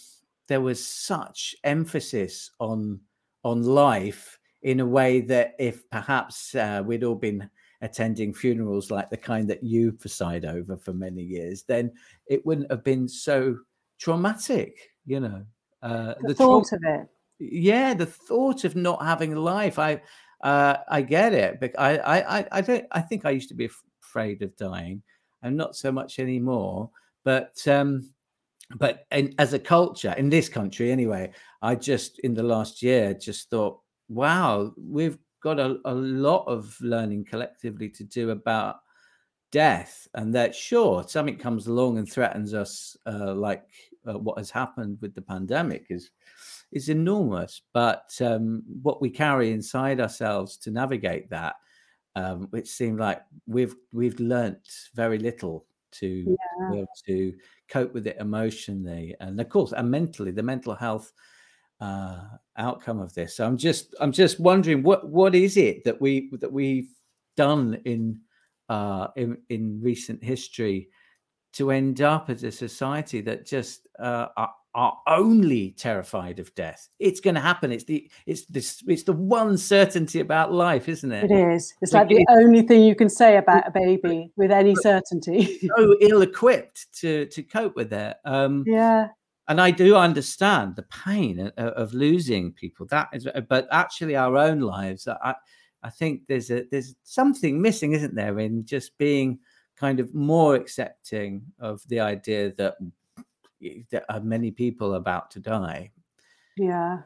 there 0.48 0.60
was 0.60 0.84
such 0.84 1.54
emphasis 1.62 2.50
on 2.58 3.00
on 3.44 3.62
life 3.62 4.39
in 4.62 4.80
a 4.80 4.86
way 4.86 5.20
that 5.22 5.54
if 5.58 5.88
perhaps 5.90 6.54
uh, 6.54 6.82
we'd 6.84 7.04
all 7.04 7.14
been 7.14 7.48
attending 7.82 8.34
funerals 8.34 8.90
like 8.90 9.08
the 9.08 9.16
kind 9.16 9.48
that 9.48 9.62
you 9.62 9.92
preside 9.92 10.44
over 10.44 10.76
for 10.76 10.92
many 10.92 11.22
years, 11.22 11.62
then 11.62 11.90
it 12.26 12.44
wouldn't 12.44 12.70
have 12.70 12.84
been 12.84 13.08
so 13.08 13.56
traumatic, 13.98 14.90
you 15.06 15.20
know. 15.20 15.44
Uh, 15.82 16.14
the, 16.20 16.28
the 16.28 16.34
thought 16.34 16.66
tra- 16.68 16.78
of 16.78 17.00
it. 17.00 17.08
Yeah, 17.38 17.94
the 17.94 18.06
thought 18.06 18.64
of 18.64 18.76
not 18.76 19.02
having 19.02 19.34
life. 19.34 19.78
I 19.78 20.02
uh, 20.42 20.76
I 20.88 21.02
get 21.02 21.32
it, 21.32 21.58
but 21.58 21.72
I, 21.78 21.96
I 21.98 22.46
I 22.52 22.60
don't. 22.60 22.84
I 22.92 23.00
think 23.00 23.24
I 23.24 23.30
used 23.30 23.48
to 23.48 23.54
be 23.54 23.70
afraid 24.02 24.42
of 24.42 24.56
dying. 24.56 25.02
I'm 25.42 25.56
not 25.56 25.74
so 25.74 25.90
much 25.90 26.18
anymore. 26.18 26.90
But 27.24 27.66
um, 27.66 28.12
but 28.76 29.06
in, 29.10 29.34
as 29.38 29.52
a 29.52 29.58
culture 29.58 30.14
in 30.16 30.28
this 30.28 30.48
country 30.48 30.92
anyway, 30.92 31.32
I 31.62 31.74
just 31.74 32.18
in 32.20 32.34
the 32.34 32.42
last 32.42 32.82
year 32.82 33.14
just 33.14 33.50
thought 33.50 33.80
wow, 34.10 34.74
we've 34.76 35.18
got 35.42 35.58
a, 35.58 35.78
a 35.86 35.94
lot 35.94 36.44
of 36.46 36.76
learning 36.82 37.24
collectively 37.24 37.88
to 37.88 38.04
do 38.04 38.30
about 38.30 38.76
death 39.52 40.06
and 40.14 40.34
that 40.34 40.54
sure 40.54 41.02
something 41.08 41.36
comes 41.36 41.66
along 41.66 41.98
and 41.98 42.10
threatens 42.10 42.54
us 42.54 42.96
uh, 43.06 43.34
like 43.34 43.64
uh, 44.08 44.18
what 44.18 44.38
has 44.38 44.50
happened 44.50 44.96
with 45.00 45.14
the 45.14 45.22
pandemic 45.22 45.86
is 45.90 46.10
is 46.72 46.88
enormous 46.88 47.62
but 47.72 48.10
um, 48.20 48.62
what 48.82 49.00
we 49.00 49.10
carry 49.10 49.50
inside 49.50 50.00
ourselves 50.00 50.56
to 50.56 50.70
navigate 50.70 51.28
that 51.30 51.56
um, 52.14 52.46
which 52.50 52.68
seemed 52.68 53.00
like 53.00 53.22
we've 53.46 53.74
we've 53.92 54.20
learnt 54.20 54.68
very 54.94 55.18
little 55.18 55.66
to 55.90 56.36
yeah. 56.72 56.84
to 57.04 57.34
cope 57.68 57.92
with 57.92 58.06
it 58.06 58.16
emotionally 58.20 59.16
and 59.20 59.40
of 59.40 59.48
course 59.48 59.72
and 59.72 59.90
mentally 59.90 60.30
the 60.30 60.42
mental 60.42 60.74
health 60.74 61.12
uh, 61.80 62.20
outcome 62.56 63.00
of 63.00 63.14
this. 63.14 63.36
So 63.36 63.46
I'm 63.46 63.56
just 63.56 63.94
I'm 64.00 64.12
just 64.12 64.38
wondering 64.38 64.82
what 64.82 65.08
what 65.08 65.34
is 65.34 65.56
it 65.56 65.84
that 65.84 66.00
we 66.00 66.30
that 66.40 66.52
we've 66.52 66.90
done 67.36 67.80
in 67.84 68.20
uh, 68.68 69.08
in, 69.16 69.38
in 69.48 69.80
recent 69.82 70.22
history 70.22 70.88
to 71.54 71.70
end 71.70 72.00
up 72.00 72.30
as 72.30 72.44
a 72.44 72.52
society 72.52 73.20
that 73.20 73.44
just 73.44 73.88
uh, 73.98 74.28
are, 74.36 74.52
are 74.76 74.98
only 75.08 75.72
terrified 75.72 76.38
of 76.38 76.54
death. 76.54 76.88
It's 77.00 77.18
going 77.18 77.34
to 77.34 77.40
happen. 77.40 77.72
It's 77.72 77.82
the 77.84 78.08
it's 78.26 78.44
this 78.44 78.82
it's 78.86 79.02
the 79.02 79.12
one 79.12 79.58
certainty 79.58 80.20
about 80.20 80.52
life, 80.52 80.88
isn't 80.88 81.10
it? 81.10 81.30
It 81.30 81.34
is. 81.34 81.74
It's 81.80 81.92
like, 81.92 82.08
like 82.08 82.18
the 82.18 82.26
only 82.30 82.62
thing 82.62 82.84
you 82.84 82.94
can 82.94 83.08
say 83.08 83.36
about 83.38 83.66
a 83.66 83.70
baby 83.74 84.30
with 84.36 84.52
any 84.52 84.76
certainty. 84.76 85.58
so 85.76 85.96
ill-equipped 86.00 86.86
to 87.00 87.26
to 87.26 87.42
cope 87.42 87.74
with 87.74 87.92
it. 87.92 88.16
Um, 88.24 88.64
yeah 88.66 89.08
and 89.50 89.60
I 89.60 89.72
do 89.72 89.96
understand 89.96 90.76
the 90.76 90.84
pain 90.84 91.50
of, 91.56 91.92
losing 91.92 92.52
people. 92.52 92.86
That 92.86 93.08
is, 93.12 93.26
uh, 93.26 93.40
but 93.40 93.66
actually, 93.72 94.14
our 94.14 94.36
own 94.36 94.60
lives. 94.60 95.08
I, 95.08 95.34
I 95.82 95.90
think 95.90 96.22
there's 96.28 96.52
a 96.52 96.66
there's 96.70 96.94
something 97.02 97.60
missing, 97.60 97.92
isn't 97.92 98.14
there, 98.14 98.38
in 98.38 98.64
just 98.64 98.96
being 98.96 99.40
kind 99.76 99.98
of 99.98 100.14
more 100.14 100.54
accepting 100.54 101.42
of 101.58 101.82
the 101.88 101.98
idea 101.98 102.52
that 102.58 102.76
there 103.90 104.04
are 104.08 104.18
uh, 104.18 104.20
many 104.20 104.52
people 104.52 104.94
about 104.94 105.32
to 105.32 105.40
die. 105.40 105.90
Yeah, 106.56 106.98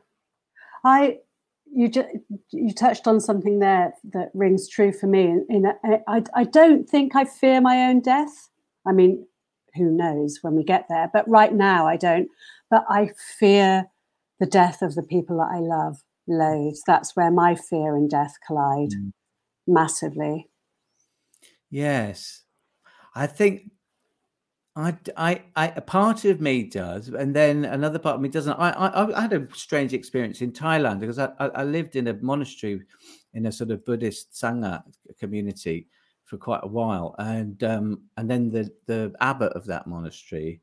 I 0.85 1.21
you 1.65 1.89
just 1.89 2.09
you 2.51 2.75
touched 2.75 3.07
on 3.07 3.21
something 3.21 3.61
there 3.61 3.95
that 4.13 4.31
rings 4.35 4.69
true 4.69 4.93
for 4.93 5.07
me. 5.07 5.23
In, 5.23 5.47
in 5.49 5.67
I, 6.07 6.23
I 6.35 6.45
don't 6.45 6.87
think 6.87 7.17
I 7.17 7.25
fear 7.25 7.63
my 7.63 7.89
own 7.89 8.01
death. 8.01 8.51
I 8.87 8.93
mean, 8.93 9.27
who 9.77 9.91
knows 9.91 10.39
when 10.43 10.55
we 10.55 10.65
get 10.65 10.87
there. 10.89 11.11
But 11.13 11.29
right 11.29 11.53
now, 11.53 11.87
I 11.87 11.97
don't. 11.97 12.29
But 12.71 12.85
I 12.89 13.11
fear 13.39 13.87
the 14.41 14.47
death 14.47 14.83
of 14.83 14.95
the 14.95 15.03
people 15.03 15.39
that 15.39 15.51
I 15.55 15.61
love 15.61 16.03
loads. 16.27 16.83
That's 16.87 17.15
where 17.17 17.31
my 17.31 17.55
fear 17.55 17.97
and 17.97 18.11
death 18.11 18.35
collide 18.47 18.91
mm. 18.91 19.13
massively. 19.67 20.49
Yes, 21.71 22.43
I 23.15 23.27
think 23.27 23.71
I, 24.77 24.97
I, 25.17 25.43
I, 25.55 25.69
a 25.77 25.81
part 25.81 26.25
of 26.25 26.41
me 26.41 26.65
does, 26.65 27.09
and 27.09 27.35
then 27.35 27.65
another 27.65 28.01
part 28.01 28.17
of 28.17 28.21
me 28.21 28.29
doesn't. 28.29 28.55
I, 28.55 28.71
I, 28.71 29.19
I 29.19 29.21
had 29.21 29.33
a 29.33 29.47
strange 29.55 29.93
experience 29.93 30.41
in 30.41 30.51
Thailand 30.51 30.99
because 30.99 31.19
I, 31.19 31.31
I, 31.39 31.47
I 31.47 31.65
lived 31.65 31.95
in 31.95 32.09
a 32.09 32.15
monastery 32.15 32.81
in 33.35 33.47
a 33.47 33.53
sort 33.53 33.71
of 33.71 33.85
Buddhist 33.85 34.33
sangha 34.33 34.83
community, 35.19 35.87
for 36.35 36.39
quite 36.45 36.65
a 36.65 36.69
while, 36.69 37.15
and 37.19 37.63
um, 37.63 38.03
and 38.17 38.29
then 38.29 38.51
the 38.51 38.69
the 38.87 39.15
abbot 39.21 39.53
of 39.53 39.65
that 39.67 39.87
monastery 39.87 40.61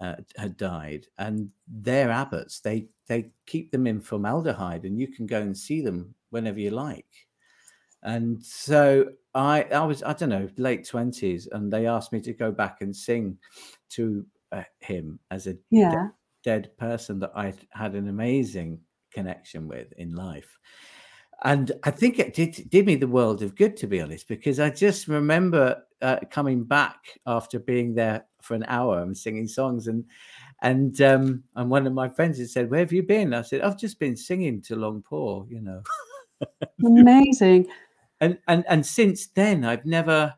uh, 0.00 0.16
had 0.36 0.56
died, 0.56 1.06
and 1.18 1.48
their 1.66 2.10
abbots 2.10 2.60
they 2.60 2.86
they 3.06 3.30
keep 3.46 3.72
them 3.72 3.86
in 3.86 4.00
formaldehyde, 4.00 4.84
and 4.84 5.00
you 5.00 5.08
can 5.08 5.26
go 5.26 5.40
and 5.40 5.56
see 5.56 5.80
them 5.80 6.14
whenever 6.30 6.60
you 6.60 6.70
like. 6.70 7.06
And 8.02 8.42
so 8.42 9.06
I 9.34 9.62
I 9.62 9.84
was 9.86 10.02
I 10.02 10.12
don't 10.12 10.28
know 10.28 10.50
late 10.58 10.86
twenties, 10.86 11.48
and 11.50 11.72
they 11.72 11.86
asked 11.86 12.12
me 12.12 12.20
to 12.20 12.34
go 12.34 12.52
back 12.52 12.82
and 12.82 12.94
sing 12.94 13.38
to 13.90 14.26
uh, 14.52 14.64
him 14.80 15.18
as 15.30 15.46
a 15.46 15.56
yeah. 15.70 15.90
de- 15.90 16.12
dead 16.44 16.76
person 16.76 17.18
that 17.20 17.32
I 17.34 17.54
had 17.70 17.94
an 17.94 18.08
amazing 18.08 18.80
connection 19.10 19.66
with 19.66 19.92
in 19.96 20.14
life 20.14 20.58
and 21.44 21.72
I 21.84 21.90
think 21.90 22.18
it 22.18 22.34
did 22.34 22.68
did 22.70 22.86
me 22.86 22.96
the 22.96 23.06
world 23.08 23.42
of 23.42 23.56
good 23.56 23.76
to 23.78 23.86
be 23.86 24.00
honest, 24.00 24.28
because 24.28 24.60
I 24.60 24.70
just 24.70 25.08
remember 25.08 25.82
uh, 26.02 26.18
coming 26.30 26.64
back 26.64 27.18
after 27.26 27.58
being 27.58 27.94
there 27.94 28.26
for 28.40 28.54
an 28.54 28.64
hour 28.68 29.00
and 29.02 29.16
singing 29.16 29.48
songs, 29.48 29.86
and 29.86 30.04
and 30.62 31.00
um, 31.02 31.44
and 31.54 31.70
one 31.70 31.86
of 31.86 31.92
my 31.92 32.08
friends 32.08 32.38
had 32.38 32.48
said, 32.48 32.70
"Where 32.70 32.80
have 32.80 32.92
you 32.92 33.02
been?" 33.02 33.34
I 33.34 33.42
said, 33.42 33.60
"I've 33.60 33.78
just 33.78 33.98
been 33.98 34.16
singing 34.16 34.62
to 34.62 34.76
Luang 34.76 35.02
Por," 35.02 35.46
you 35.48 35.60
know. 35.60 35.82
Amazing. 36.84 37.66
and 38.20 38.38
and 38.48 38.64
and 38.68 38.84
since 38.86 39.26
then, 39.28 39.64
I've 39.64 39.86
never, 39.86 40.34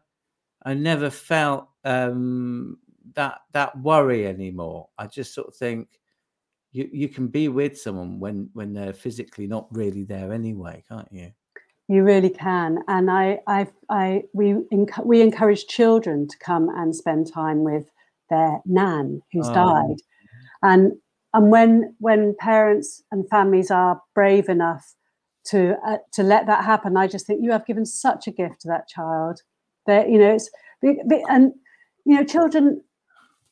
I 0.64 0.74
never 0.74 1.10
felt 1.10 1.68
um, 1.84 2.78
that 3.14 3.40
that 3.52 3.78
worry 3.80 4.26
anymore. 4.26 4.88
I 4.98 5.06
just 5.06 5.34
sort 5.34 5.48
of 5.48 5.56
think 5.56 5.97
you 6.78 6.88
you 6.92 7.08
can 7.08 7.26
be 7.26 7.48
with 7.48 7.76
someone 7.76 8.20
when 8.20 8.50
when 8.52 8.72
they're 8.72 8.92
physically 8.92 9.46
not 9.48 9.66
really 9.72 10.04
there 10.04 10.32
anyway, 10.32 10.84
can't 10.88 11.08
you? 11.10 11.32
You 11.88 12.04
really 12.04 12.30
can, 12.30 12.78
and 12.86 13.10
I 13.10 13.40
I 13.48 13.66
I 13.90 14.22
we 14.32 14.52
enc- 14.72 15.04
we 15.04 15.20
encourage 15.20 15.66
children 15.66 16.28
to 16.28 16.38
come 16.38 16.68
and 16.68 16.94
spend 16.94 17.32
time 17.32 17.64
with 17.64 17.90
their 18.30 18.60
nan 18.64 19.22
who's 19.32 19.48
oh. 19.48 19.54
died, 19.54 19.96
and 20.62 20.92
and 21.34 21.50
when 21.50 21.96
when 21.98 22.36
parents 22.38 23.02
and 23.10 23.28
families 23.28 23.70
are 23.72 24.00
brave 24.14 24.48
enough 24.48 24.94
to 25.46 25.76
uh, 25.84 25.98
to 26.12 26.22
let 26.22 26.46
that 26.46 26.64
happen, 26.64 26.96
I 26.96 27.08
just 27.08 27.26
think 27.26 27.40
you 27.42 27.50
have 27.50 27.66
given 27.66 27.86
such 27.86 28.28
a 28.28 28.30
gift 28.30 28.60
to 28.60 28.68
that 28.68 28.88
child. 28.88 29.42
That 29.86 30.10
you 30.10 30.18
know 30.18 30.34
it's 30.34 30.48
and 31.28 31.52
you 32.04 32.14
know 32.14 32.24
children 32.24 32.82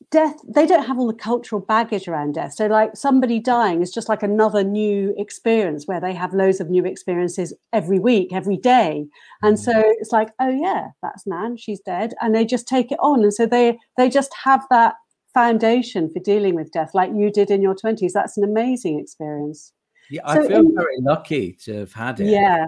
death 0.09 0.35
they 0.47 0.65
don't 0.65 0.85
have 0.85 0.97
all 0.97 1.07
the 1.07 1.13
cultural 1.13 1.61
baggage 1.61 2.07
around 2.07 2.33
death. 2.33 2.53
So 2.53 2.67
like 2.67 2.95
somebody 2.95 3.39
dying 3.39 3.81
is 3.81 3.91
just 3.91 4.07
like 4.07 4.23
another 4.23 4.63
new 4.63 5.13
experience 5.17 5.85
where 5.85 5.99
they 5.99 6.13
have 6.13 6.33
loads 6.33 6.61
of 6.61 6.69
new 6.69 6.85
experiences 6.85 7.53
every 7.73 7.99
week 7.99 8.31
every 8.33 8.57
day. 8.57 9.07
And 9.41 9.59
so 9.59 9.73
mm. 9.73 9.93
it's 9.99 10.11
like 10.11 10.29
oh 10.39 10.49
yeah 10.49 10.87
that's 11.01 11.27
nan 11.27 11.57
she's 11.57 11.81
dead. 11.81 12.13
And 12.21 12.33
they 12.33 12.45
just 12.45 12.67
take 12.67 12.91
it 12.91 12.99
on. 12.99 13.23
And 13.23 13.33
so 13.33 13.45
they 13.45 13.77
they 13.97 14.09
just 14.09 14.33
have 14.43 14.65
that 14.69 14.95
foundation 15.33 16.09
for 16.11 16.19
dealing 16.23 16.55
with 16.55 16.71
death 16.71 16.91
like 16.93 17.11
you 17.13 17.29
did 17.29 17.51
in 17.51 17.61
your 17.61 17.75
20s 17.75 18.11
that's 18.13 18.37
an 18.37 18.43
amazing 18.43 18.99
experience. 18.99 19.73
Yeah 20.09 20.21
i 20.25 20.35
so 20.35 20.47
feel 20.47 20.59
in, 20.59 20.73
very 20.73 20.97
lucky 21.01 21.57
to 21.65 21.79
have 21.79 21.93
had 21.93 22.19
it 22.21 22.27
yeah. 22.27 22.67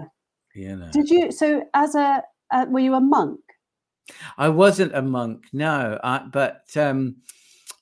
you 0.54 0.76
know. 0.76 0.90
Did 0.92 1.08
you 1.08 1.32
so 1.32 1.64
as 1.72 1.94
a 1.94 2.22
uh, 2.52 2.66
were 2.68 2.80
you 2.80 2.94
a 2.94 3.00
monk 3.00 3.40
I 4.38 4.48
wasn't 4.48 4.94
a 4.94 5.02
monk, 5.02 5.46
no, 5.52 5.98
I, 6.02 6.24
but 6.30 6.76
um, 6.76 7.16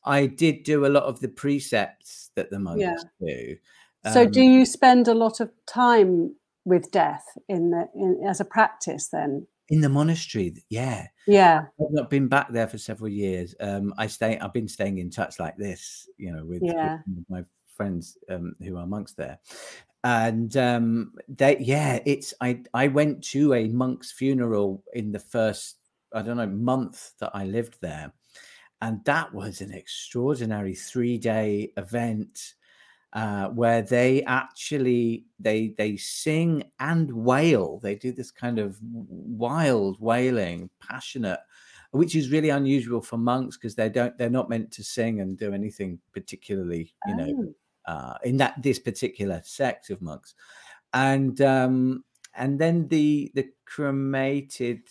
I 0.05 0.27
did 0.27 0.63
do 0.63 0.87
a 0.87 0.89
lot 0.89 1.05
of 1.05 1.21
the 1.21 1.29
precepts 1.29 2.31
that 2.35 2.51
the 2.51 2.59
monks 2.59 2.81
yeah. 2.81 2.97
do. 3.21 3.57
Um, 4.05 4.13
so, 4.13 4.27
do 4.27 4.41
you 4.41 4.65
spend 4.65 5.09
a 5.09 5.15
lot 5.15 5.41
of 5.41 5.51
time 5.67 6.35
with 6.65 6.91
death 6.91 7.25
in 7.49 7.71
the 7.71 7.89
in, 7.95 8.23
as 8.27 8.41
a 8.41 8.45
practice 8.45 9.09
then? 9.09 9.47
In 9.69 9.83
the 9.83 9.89
monastery, 9.89 10.55
yeah, 10.71 11.09
yeah. 11.27 11.65
I've 11.79 11.91
not 11.91 12.09
been 12.09 12.29
back 12.29 12.51
there 12.51 12.69
for 12.69 12.79
several 12.79 13.11
years. 13.11 13.55
Um, 13.61 13.93
I 13.99 14.07
stay. 14.07 14.39
I've 14.39 14.55
been 14.55 14.69
staying 14.69 14.99
in 14.99 15.11
touch 15.11 15.39
like 15.39 15.57
this, 15.59 16.09
you 16.17 16.33
know, 16.33 16.45
with, 16.45 16.63
yeah. 16.63 16.99
with 17.07 17.25
my 17.29 17.45
friends 17.77 18.17
um, 18.31 18.55
who 18.65 18.79
are 18.79 18.87
monks 18.87 19.13
there, 19.13 19.39
and 20.05 20.57
um, 20.57 21.13
they, 21.29 21.59
yeah, 21.59 21.99
it's. 22.07 22.33
I 22.41 22.63
I 22.73 22.89
went 22.89 23.25
to 23.25 23.53
a 23.53 23.69
monk's 23.69 24.11
funeral 24.11 24.83
in 24.95 25.13
the 25.13 25.19
first 25.19 25.77
I 26.13 26.23
don't 26.23 26.37
know, 26.37 26.47
month 26.47 27.13
that 27.19 27.31
I 27.35 27.45
lived 27.45 27.79
there. 27.81 28.13
And 28.81 29.05
that 29.05 29.35
was 29.35 29.61
an 29.61 29.73
extraordinary 29.73 30.75
three 30.75 31.19
day 31.19 31.73
event 31.77 32.55
uh, 33.13 33.49
where 33.49 33.83
they 33.83 34.23
actually 34.25 35.25
they 35.41 35.75
they 35.79 35.97
sing 35.97 36.65
and 36.79 37.11
wail. 37.11 37.81
They 37.81 37.95
do 37.95 38.13
this 38.13 38.31
kind 38.31 38.59
of 38.59 38.79
wild 38.83 40.01
wailing, 40.01 40.71
passionate, 40.81 41.41
which 41.91 42.15
is 42.15 42.31
really 42.31 42.51
unusual 42.51 43.01
for 43.01 43.17
monks 43.17 43.57
because 43.57 43.75
they 43.75 43.89
don't 43.89 44.17
they're 44.19 44.31
not 44.31 44.51
meant 44.51 44.71
to 44.73 44.85
sing 44.85 45.21
and 45.21 45.39
do 45.39 45.53
anything 45.53 45.99
particularly, 46.13 46.95
you 47.07 47.15
oh. 47.15 47.17
know, 47.17 47.55
uh, 47.87 48.15
in 48.25 48.37
that 48.37 48.63
this 48.63 48.79
particular 48.79 49.41
sect 49.45 49.91
of 49.91 50.03
monks. 50.03 50.35
And 50.93 51.41
um, 51.41 52.05
and 52.35 52.59
then 52.59 52.89
the 52.89 53.33
the 53.35 53.49
cremated 53.65 54.83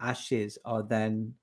ashes 0.00 0.58
are 0.64 0.82
then 0.82 1.34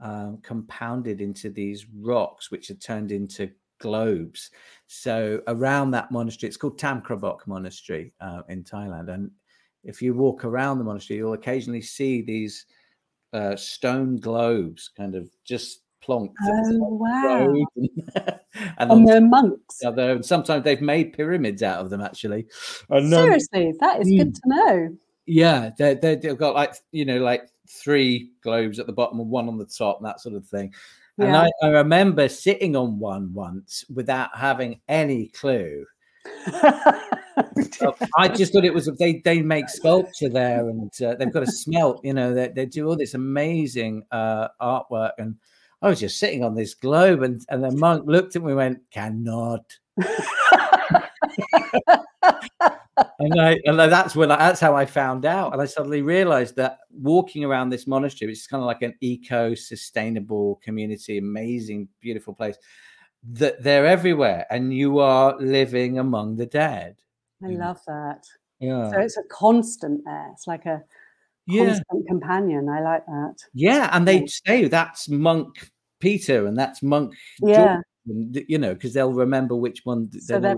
um, 0.00 0.38
compounded 0.42 1.20
into 1.20 1.50
these 1.50 1.86
rocks, 2.00 2.50
which 2.50 2.70
are 2.70 2.74
turned 2.74 3.12
into 3.12 3.50
globes. 3.80 4.50
So 4.86 5.42
around 5.46 5.90
that 5.92 6.10
monastery, 6.10 6.48
it's 6.48 6.56
called 6.56 6.78
Tham 6.78 7.02
Krabok 7.02 7.46
Monastery 7.46 8.12
uh, 8.20 8.42
in 8.48 8.64
Thailand. 8.64 9.12
And 9.12 9.30
if 9.84 10.00
you 10.00 10.14
walk 10.14 10.44
around 10.44 10.78
the 10.78 10.84
monastery, 10.84 11.18
you'll 11.18 11.32
occasionally 11.32 11.82
see 11.82 12.22
these 12.22 12.66
uh, 13.32 13.56
stone 13.56 14.18
globes 14.18 14.90
kind 14.96 15.14
of 15.14 15.28
just 15.44 15.82
plonked. 16.06 16.34
Oh, 16.42 16.98
wow. 17.00 17.54
and, 18.78 18.90
and 18.92 19.08
they're 19.08 19.20
monks. 19.20 19.78
Yeah, 19.82 20.20
sometimes 20.22 20.64
they've 20.64 20.80
made 20.80 21.12
pyramids 21.12 21.62
out 21.62 21.80
of 21.80 21.90
them, 21.90 22.00
actually. 22.00 22.46
And, 22.88 23.12
um, 23.12 23.22
Seriously, 23.22 23.74
that 23.80 24.00
is 24.00 24.08
good 24.08 24.34
to 24.34 24.40
know. 24.46 24.96
Yeah, 25.26 25.70
they 25.78 25.94
they've 25.94 26.36
got 26.36 26.54
like, 26.54 26.74
you 26.90 27.04
know, 27.04 27.18
like 27.18 27.48
three 27.70 28.30
globes 28.42 28.78
at 28.78 28.86
the 28.86 28.92
bottom 28.92 29.20
and 29.20 29.30
one 29.30 29.48
on 29.48 29.58
the 29.58 29.64
top, 29.64 30.02
that 30.02 30.20
sort 30.20 30.34
of 30.34 30.46
thing. 30.46 30.72
Yeah. 31.16 31.26
And 31.26 31.36
I, 31.36 31.50
I, 31.62 31.68
remember 31.68 32.28
sitting 32.28 32.76
on 32.76 32.98
one 32.98 33.32
once 33.34 33.84
without 33.92 34.36
having 34.36 34.80
any 34.88 35.28
clue. 35.28 35.84
I 38.16 38.28
just 38.34 38.52
thought 38.52 38.64
it 38.64 38.74
was 38.74 38.86
they 38.98 39.20
they 39.24 39.42
make 39.42 39.68
sculpture 39.68 40.28
there 40.28 40.68
and 40.68 40.90
uh, 41.02 41.14
they've 41.14 41.32
got 41.32 41.42
a 41.42 41.46
smelt, 41.46 42.00
you 42.04 42.12
know, 42.12 42.34
they, 42.34 42.48
they 42.48 42.66
do 42.66 42.88
all 42.88 42.96
this 42.96 43.14
amazing 43.14 44.04
uh, 44.10 44.48
artwork. 44.60 45.12
And 45.18 45.36
I 45.82 45.88
was 45.88 46.00
just 46.00 46.18
sitting 46.18 46.44
on 46.44 46.54
this 46.54 46.74
globe 46.74 47.22
and, 47.22 47.44
and 47.48 47.64
the 47.64 47.70
monk 47.70 48.06
looked 48.06 48.36
at 48.36 48.42
me 48.42 48.48
and 48.48 48.56
went, 48.56 48.80
cannot. 48.90 49.64
and, 53.18 53.40
I, 53.40 53.58
and 53.64 53.78
that's 53.78 54.14
when 54.14 54.30
I, 54.30 54.36
that's 54.36 54.60
how 54.60 54.74
I 54.74 54.86
found 54.86 55.24
out, 55.24 55.52
and 55.52 55.60
I 55.60 55.66
suddenly 55.66 56.02
realized 56.02 56.56
that 56.56 56.78
walking 56.92 57.44
around 57.44 57.70
this 57.70 57.86
monastery, 57.86 58.30
which 58.30 58.38
is 58.38 58.46
kind 58.46 58.62
of 58.62 58.66
like 58.66 58.82
an 58.82 58.94
eco-sustainable 59.00 60.60
community, 60.62 61.18
amazing, 61.18 61.88
beautiful 62.00 62.34
place, 62.34 62.56
that 63.32 63.62
they're 63.62 63.86
everywhere, 63.86 64.46
and 64.50 64.72
you 64.72 64.98
are 64.98 65.36
living 65.38 65.98
among 65.98 66.36
the 66.36 66.46
dead. 66.46 66.96
I 67.44 67.48
love 67.48 67.80
that. 67.86 68.24
Yeah. 68.58 68.90
So 68.90 68.98
it's 68.98 69.16
a 69.16 69.22
constant 69.30 70.02
there. 70.04 70.28
It's 70.32 70.46
like 70.46 70.66
a 70.66 70.82
yeah. 71.46 71.66
constant 71.66 72.06
companion. 72.08 72.68
I 72.68 72.82
like 72.82 73.06
that. 73.06 73.36
Yeah, 73.54 73.88
and 73.92 74.06
they 74.06 74.26
say 74.26 74.68
that's 74.68 75.08
monk 75.08 75.70
Peter 76.00 76.46
and 76.46 76.58
that's 76.58 76.82
monk 76.82 77.14
yeah. 77.42 77.64
them, 77.64 77.82
you 78.48 78.58
know, 78.58 78.74
because 78.74 78.94
they'll 78.94 79.12
remember 79.12 79.54
which 79.54 79.80
one. 79.84 80.10
So 80.20 80.40
they're 80.40 80.56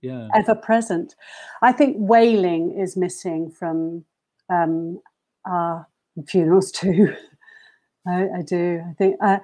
yeah, 0.00 0.28
ever 0.34 0.54
present. 0.54 1.14
I 1.62 1.72
think 1.72 1.96
wailing 1.98 2.76
is 2.78 2.96
missing 2.96 3.50
from 3.50 4.04
um, 4.48 5.00
our 5.46 5.86
funerals 6.26 6.70
too. 6.70 7.14
I, 8.06 8.28
I, 8.38 8.42
do. 8.46 8.82
I 8.88 8.94
think. 8.94 9.16
Uh, 9.22 9.38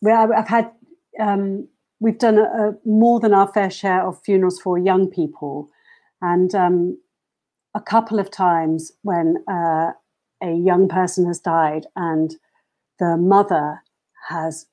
well, 0.00 0.32
I've 0.32 0.48
had. 0.48 0.70
Um, 1.20 1.68
we've 2.00 2.18
done 2.18 2.38
a, 2.38 2.42
a, 2.42 2.72
more 2.84 3.20
than 3.20 3.34
our 3.34 3.48
fair 3.52 3.70
share 3.70 4.06
of 4.06 4.22
funerals 4.24 4.60
for 4.60 4.78
young 4.78 5.08
people, 5.08 5.68
and 6.20 6.54
um, 6.54 6.98
a 7.74 7.80
couple 7.80 8.18
of 8.18 8.30
times 8.30 8.92
when 9.02 9.44
uh, 9.48 9.92
a 10.42 10.52
young 10.52 10.88
person 10.88 11.26
has 11.26 11.38
died 11.38 11.86
and 11.96 12.36
the 12.98 13.16
mother 13.16 13.82
has 14.28 14.66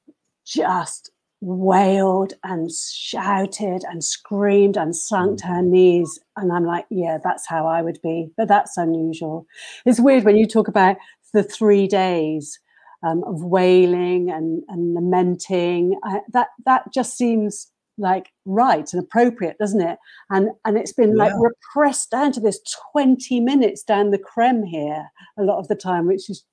just 0.50 1.12
wailed 1.42 2.34
and 2.44 2.70
shouted 2.72 3.84
and 3.90 4.04
screamed 4.04 4.78
and 4.78 4.96
sunk 4.96 5.40
to 5.40 5.48
her 5.48 5.62
knees. 5.62 6.20
And 6.36 6.52
I'm 6.52 6.66
like, 6.66 6.86
yeah, 6.90 7.18
that's 7.24 7.48
how 7.48 7.68
I 7.68 7.82
would 7.82 8.00
be. 8.02 8.30
But 8.36 8.48
that's 8.48 8.78
unusual. 8.78 9.46
It's 9.86 10.00
weird 10.00 10.26
when 10.26 10.38
you 10.38 10.46
talk 10.46 10.68
about 10.68 10.98
the 11.34 11.44
three 11.44 11.88
days 11.88 12.60
um, 13.04 13.24
of 13.26 13.44
wailing 13.44 14.30
and, 14.30 14.64
and 14.68 14.94
lamenting. 14.94 15.98
I, 16.04 16.20
that 16.34 16.48
that 16.66 16.94
just 16.94 17.18
seems 17.18 17.72
like 17.98 18.32
right 18.46 18.92
and 18.94 19.04
appropriate, 19.04 19.58
doesn't 19.60 19.82
it? 19.82 19.98
And 20.30 20.50
and 20.66 20.78
it's 20.78 20.94
been 20.94 21.16
yeah. 21.16 21.26
like 21.26 21.34
repressed 21.38 22.12
down 22.12 22.32
to 22.34 22.40
this 22.40 22.60
20 22.92 23.40
minutes 23.40 23.84
down 23.84 24.12
the 24.12 24.20
crem 24.20 24.68
here 24.68 25.10
a 25.38 25.44
lot 25.44 25.60
of 25.60 25.68
the 25.68 25.76
time, 25.76 26.08
which 26.08 26.30
is 26.30 26.44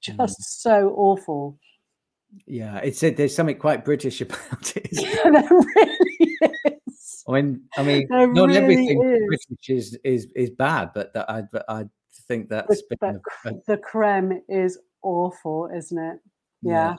just 0.00 0.18
mm. 0.18 0.44
so 0.44 0.94
awful. 0.96 1.58
Yeah, 2.46 2.78
it's 2.78 3.02
a, 3.02 3.10
there's 3.10 3.34
something 3.34 3.58
quite 3.58 3.84
British 3.84 4.20
about 4.22 4.76
it. 4.76 4.88
Yeah, 4.92 5.30
there 5.30 5.48
really 5.50 6.36
is. 6.86 7.24
I 7.28 7.32
mean, 7.32 7.62
I 7.76 7.82
mean, 7.82 8.06
there 8.08 8.26
not 8.26 8.48
really 8.48 8.58
everything 8.58 9.02
is. 9.02 9.22
British 9.26 9.68
is 9.68 9.98
is 10.04 10.28
is 10.34 10.50
bad, 10.50 10.90
but 10.94 11.12
that 11.14 11.30
I 11.30 11.42
I 11.68 11.84
think 12.28 12.48
that's 12.48 12.82
the, 12.88 12.96
been 13.00 13.20
a, 13.44 13.48
a, 13.48 13.52
the 13.66 13.76
crem 13.78 14.40
is 14.48 14.78
awful, 15.02 15.68
isn't 15.74 15.98
it? 15.98 16.18
Yeah. 16.62 16.96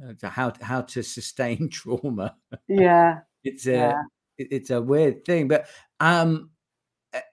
yeah. 0.00 0.28
How 0.28 0.52
how 0.60 0.82
to 0.82 1.02
sustain 1.02 1.68
trauma? 1.72 2.36
Yeah, 2.68 3.20
it's 3.44 3.66
a 3.66 3.72
yeah. 3.72 4.02
it's 4.38 4.70
a 4.70 4.80
weird 4.80 5.24
thing, 5.24 5.48
but 5.48 5.66
um, 6.00 6.50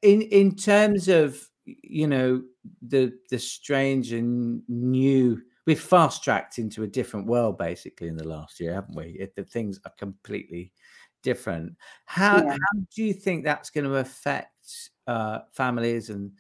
in 0.02 0.22
in 0.24 0.56
terms 0.56 1.08
of 1.08 1.48
you 1.66 2.08
know 2.08 2.44
the 2.82 3.14
the 3.30 3.40
strange 3.40 4.12
and 4.12 4.62
new 4.68 5.42
we've 5.66 5.80
fast 5.80 6.24
tracked 6.24 6.60
into 6.60 6.84
a 6.84 6.88
different 6.88 7.26
world 7.26 7.58
basically 7.58 8.08
in 8.08 8.18
the 8.18 8.28
last 8.28 8.60
year 8.60 8.74
haven't 8.74 8.96
we 8.96 9.18
it, 9.20 9.36
the 9.36 9.44
things 9.44 9.80
are 9.86 9.94
completely 9.98 10.72
different 11.24 11.74
how, 12.06 12.38
yeah. 12.38 12.52
how 12.52 12.80
do 12.96 13.04
you 13.04 13.14
think 13.14 13.44
that's 13.44 13.70
going 13.70 13.86
to 13.86 13.96
affect 13.96 14.90
uh, 15.08 15.40
families 15.54 16.10
and 16.10 16.32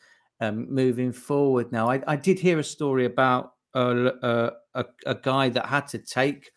um, 0.41 0.71
moving 0.73 1.11
forward 1.11 1.71
now 1.71 1.89
I, 1.89 2.01
I, 2.07 2.15
did 2.15 2.39
hear 2.39 2.59
a 2.59 2.63
story 2.63 3.05
about 3.05 3.53
a, 3.73 4.11
a, 4.21 4.51
a, 4.73 4.85
a 5.05 5.15
guy 5.15 5.49
that 5.49 5.65
had 5.65 5.87
to 5.87 5.97
take 5.97 6.51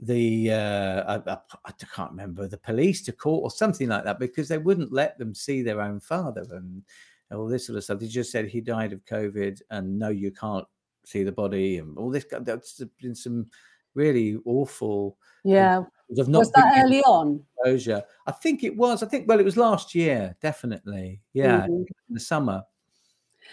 the 0.00 0.52
uh, 0.52 1.20
I, 1.26 1.38
I, 1.64 1.72
can't 1.72 2.10
remember 2.10 2.46
the 2.46 2.58
police 2.58 3.02
to 3.02 3.12
court 3.12 3.42
or 3.42 3.50
something 3.50 3.88
like 3.88 4.04
that 4.04 4.20
because 4.20 4.46
they 4.46 4.58
wouldn't 4.58 4.92
let 4.92 5.18
them 5.18 5.34
see 5.34 5.62
their 5.62 5.80
own 5.80 5.98
father 5.98 6.46
and 6.52 6.82
all 7.32 7.48
this 7.48 7.66
sort 7.66 7.78
of 7.78 7.84
stuff. 7.84 7.98
They 7.98 8.06
just 8.06 8.30
said 8.30 8.46
he 8.46 8.60
died 8.60 8.92
of 8.92 9.04
COVID 9.04 9.60
and 9.70 9.98
no, 9.98 10.08
you 10.08 10.30
can't 10.30 10.66
see 11.08 11.22
the 11.22 11.32
body 11.32 11.78
and 11.78 11.96
all 11.98 12.10
this. 12.10 12.26
That's 12.30 12.82
been 13.00 13.14
some 13.14 13.46
really 13.94 14.38
awful. 14.44 15.16
Yeah. 15.44 15.82
was 16.08 16.52
that 16.52 16.84
early 16.84 17.00
on? 17.02 17.42
Exposure. 17.58 18.02
I 18.26 18.32
think 18.32 18.64
it 18.64 18.76
was. 18.76 19.02
I 19.02 19.06
think 19.06 19.28
well, 19.28 19.40
it 19.40 19.44
was 19.44 19.56
last 19.56 19.94
year, 19.94 20.36
definitely. 20.40 21.20
Yeah, 21.32 21.62
mm-hmm. 21.62 21.72
in 21.72 22.14
the 22.14 22.20
summer. 22.20 22.62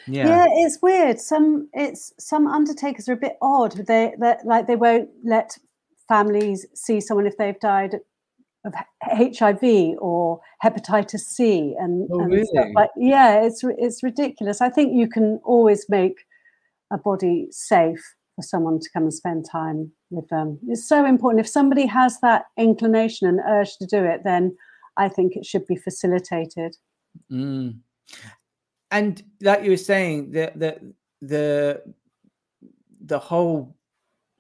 Yeah. 0.08 0.28
yeah, 0.28 0.46
it's 0.50 0.82
weird. 0.82 1.20
Some 1.20 1.70
it's 1.74 2.14
some 2.20 2.48
undertakers 2.48 3.08
are 3.08 3.14
a 3.14 3.18
bit 3.18 3.38
odd. 3.42 3.74
They 3.88 4.14
like 4.44 4.68
they 4.68 4.76
won't 4.76 5.10
let 5.24 5.58
families 6.08 6.66
see 6.74 7.00
someone 7.02 7.26
if 7.26 7.38
they've 7.38 7.60
died 7.60 7.96
of 8.66 8.74
HIV 9.04 9.98
or 10.00 10.42
hepatitis 10.64 11.20
C 11.20 11.76
and, 11.80 12.10
oh, 12.12 12.20
and 12.22 12.32
really? 12.32 12.46
stuff 12.46 12.68
like 12.74 12.90
yeah, 12.98 13.44
it's 13.44 13.64
it's 13.64 14.04
ridiculous. 14.04 14.62
I 14.62 14.70
think 14.70 14.94
you 14.94 15.08
can 15.08 15.40
always 15.44 15.86
make 15.88 16.25
a 16.96 16.98
body 16.98 17.48
safe 17.52 18.04
for 18.36 18.42
someone 18.42 18.80
to 18.80 18.90
come 18.92 19.04
and 19.04 19.14
spend 19.14 19.46
time 19.50 19.92
with 20.10 20.28
them. 20.30 20.60
It's 20.68 20.88
so 20.88 21.06
important. 21.06 21.42
If 21.42 21.50
somebody 21.50 21.86
has 21.86 22.20
that 22.22 22.46
inclination 22.58 23.28
and 23.28 23.40
urge 23.48 23.78
to 23.78 23.86
do 23.86 24.04
it, 24.04 24.22
then 24.24 24.56
I 24.98 25.10
think 25.10 25.36
it 25.36 25.46
should 25.46 25.68
be 25.68 25.76
facilitated. 25.76 26.76
Mm. 27.32 27.80
And 28.92 29.24
like 29.42 29.64
you 29.64 29.72
were 29.72 29.78
saying, 29.78 30.32
the 30.32 30.52
the 30.56 30.94
the 31.22 31.84
the 33.06 33.20
whole 33.20 33.76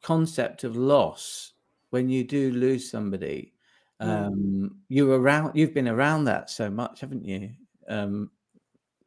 concept 0.02 0.64
of 0.64 0.76
loss 0.76 1.54
when 1.90 2.10
you 2.10 2.24
do 2.24 2.52
lose 2.52 2.90
somebody, 2.90 3.54
mm. 4.02 4.08
um, 4.08 4.78
you're 4.90 5.20
around. 5.20 5.56
You've 5.56 5.74
been 5.74 5.88
around 5.88 6.26
that 6.26 6.50
so 6.50 6.70
much, 6.70 7.02
haven't 7.02 7.26
you? 7.26 7.52
Um, 7.88 8.32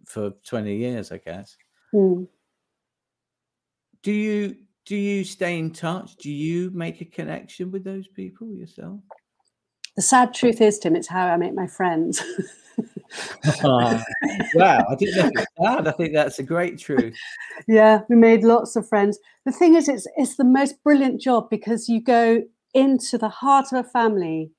for 0.06 0.32
twenty 0.44 0.76
years, 0.76 1.12
I 1.12 1.18
guess. 1.18 1.56
Mm. 1.94 2.26
Do 4.02 4.12
you 4.12 4.56
do 4.86 4.96
you 4.96 5.24
stay 5.24 5.58
in 5.58 5.72
touch? 5.72 6.16
Do 6.16 6.30
you 6.30 6.70
make 6.70 7.00
a 7.00 7.04
connection 7.04 7.70
with 7.70 7.84
those 7.84 8.08
people 8.08 8.54
yourself? 8.54 9.00
The 9.96 10.02
sad 10.02 10.32
truth 10.32 10.60
is, 10.60 10.78
Tim, 10.78 10.96
it's 10.96 11.08
how 11.08 11.26
I 11.26 11.36
make 11.36 11.54
my 11.54 11.66
friends. 11.66 12.22
wow, 13.64 14.00
I 14.88 14.94
didn't 14.98 15.34
know 15.34 15.44
that. 15.58 15.88
I 15.88 15.90
think 15.92 16.14
that's 16.14 16.38
a 16.38 16.42
great 16.42 16.78
truth. 16.78 17.18
Yeah, 17.66 18.02
we 18.08 18.16
made 18.16 18.44
lots 18.44 18.76
of 18.76 18.88
friends. 18.88 19.18
The 19.44 19.52
thing 19.52 19.74
is, 19.74 19.88
it's 19.88 20.06
it's 20.16 20.36
the 20.36 20.44
most 20.44 20.82
brilliant 20.82 21.20
job 21.20 21.50
because 21.50 21.88
you 21.88 22.00
go 22.00 22.42
into 22.74 23.18
the 23.18 23.28
heart 23.28 23.72
of 23.72 23.84
a 23.84 23.88
family 23.88 24.50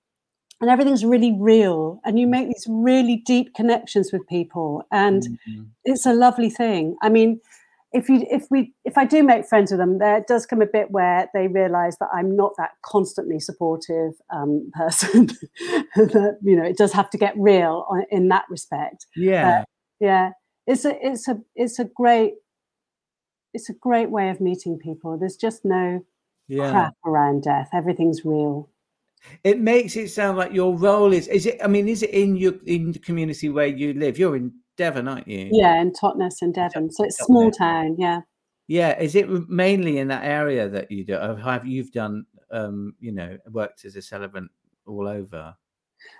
and 0.62 0.69
everything's 0.69 1.06
really 1.06 1.36
real 1.39 2.02
and 2.04 2.19
you 2.19 2.28
make 2.28 2.47
these 2.47 2.67
really 2.69 3.17
deep 3.25 3.54
connections 3.54 4.12
with 4.12 4.28
people 4.28 4.84
and 4.91 5.23
mm-hmm. 5.23 5.63
it's 5.86 6.06
a 6.06 6.13
lovely 6.13 6.49
thing 6.49 6.95
i 7.02 7.10
mean 7.10 7.39
if 7.91 8.08
you 8.08 8.25
if 8.30 8.45
we 8.49 8.73
if 8.86 8.97
i 8.97 9.06
do 9.06 9.23
make 9.23 9.45
friends 9.45 9.71
with 9.71 9.80
them 9.80 9.97
there 9.97 10.23
does 10.28 10.45
come 10.45 10.62
a 10.62 10.65
bit 10.65 10.91
where 10.91 11.28
they 11.34 11.47
realize 11.47 11.97
that 11.99 12.10
i'm 12.13 12.36
not 12.36 12.54
that 12.58 12.71
constantly 12.84 13.39
supportive 13.39 14.13
um, 14.32 14.69
person 14.75 15.28
that 15.95 16.38
you 16.41 16.56
know 16.56 16.63
it 16.63 16.78
does 16.78 16.93
have 16.93 17.10
to 17.10 17.17
get 17.17 17.34
real 17.38 17.86
on, 17.89 18.04
in 18.12 18.28
that 18.28 18.45
respect 18.49 19.08
yeah 19.15 19.62
uh, 19.62 19.63
yeah 19.99 20.30
it's 20.67 20.86
a 20.86 20.95
it's 21.06 21.28
a 21.28 21.38
it's 21.56 21.80
a 21.80 21.86
great 21.86 22.34
it's 23.54 23.69
a 23.69 23.73
great 23.73 24.12
way 24.12 24.30
of 24.30 24.39
meeting 24.39 24.78
people 24.78 25.17
there's 25.17 25.36
just 25.36 25.65
no 25.65 26.02
yeah. 26.49 26.71
crap 26.71 26.95
around 27.06 27.43
death. 27.43 27.69
Everything's 27.73 28.25
real. 28.25 28.69
It 29.43 29.60
makes 29.60 29.95
it 29.95 30.10
sound 30.10 30.38
like 30.38 30.54
your 30.54 30.75
role 30.75 31.13
is 31.13 31.28
is 31.28 31.45
it 31.45 31.60
I 31.63 31.67
mean, 31.67 31.88
is 31.88 32.04
it 32.04 32.10
in 32.10 32.36
your 32.36 32.54
in 32.65 32.91
the 32.91 32.99
community 32.99 33.49
where 33.49 33.67
you 33.67 33.93
live? 33.93 34.17
You're 34.17 34.36
in 34.36 34.54
Devon, 34.80 35.10
aren't 35.10 35.28
you? 35.28 35.50
Yeah, 35.52 35.82
in 35.82 35.92
Totnes 35.92 36.42
and 36.42 36.54
Devon. 36.54 36.89
So 36.89 37.04
it's 37.04 37.18
small 37.18 37.52
town, 37.52 37.98
yeah. 38.00 38.22
Yeah. 38.68 38.98
Is 39.00 39.13
it 39.13 39.30
mainly 39.50 39.98
in 39.98 40.08
that 40.08 40.24
area 40.24 40.70
that 40.70 40.89
you 40.89 41.04
do 41.04 41.13
have 41.13 41.68
you've 41.68 41.92
done 41.92 42.26
um, 42.52 42.96
you 43.00 43.12
know, 43.12 43.38
worked 43.52 43.84
as 43.86 43.96
a 43.98 44.02
celebrant 44.02 44.50
all 44.88 45.08
over? 45.08 45.54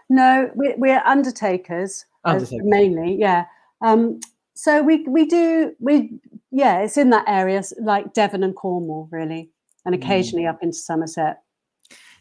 No, 0.10 0.52
we, 0.56 0.74
we're 0.78 1.02
undertakers, 1.06 2.06
undertakers. 2.26 2.60
mainly, 2.65 3.15
yeah. 3.17 3.45
Um, 3.82 4.19
so 4.56 4.84
we 4.84 5.04
we 5.08 5.26
do 5.26 5.74
we 5.80 6.19
yeah, 6.52 6.82
it's 6.82 6.98
in 6.98 7.12
that 7.12 7.24
area, 7.28 7.63
like 7.80 8.13
Devon 8.13 8.43
and 8.43 8.56
Cornwall, 8.56 9.08
really 9.10 9.52
and 9.86 9.95
mm. 9.95 10.04
occasionally 10.04 10.45
mm. 10.45 10.50
up 10.50 10.62
into 10.62 10.78
Somerset. 10.78 11.38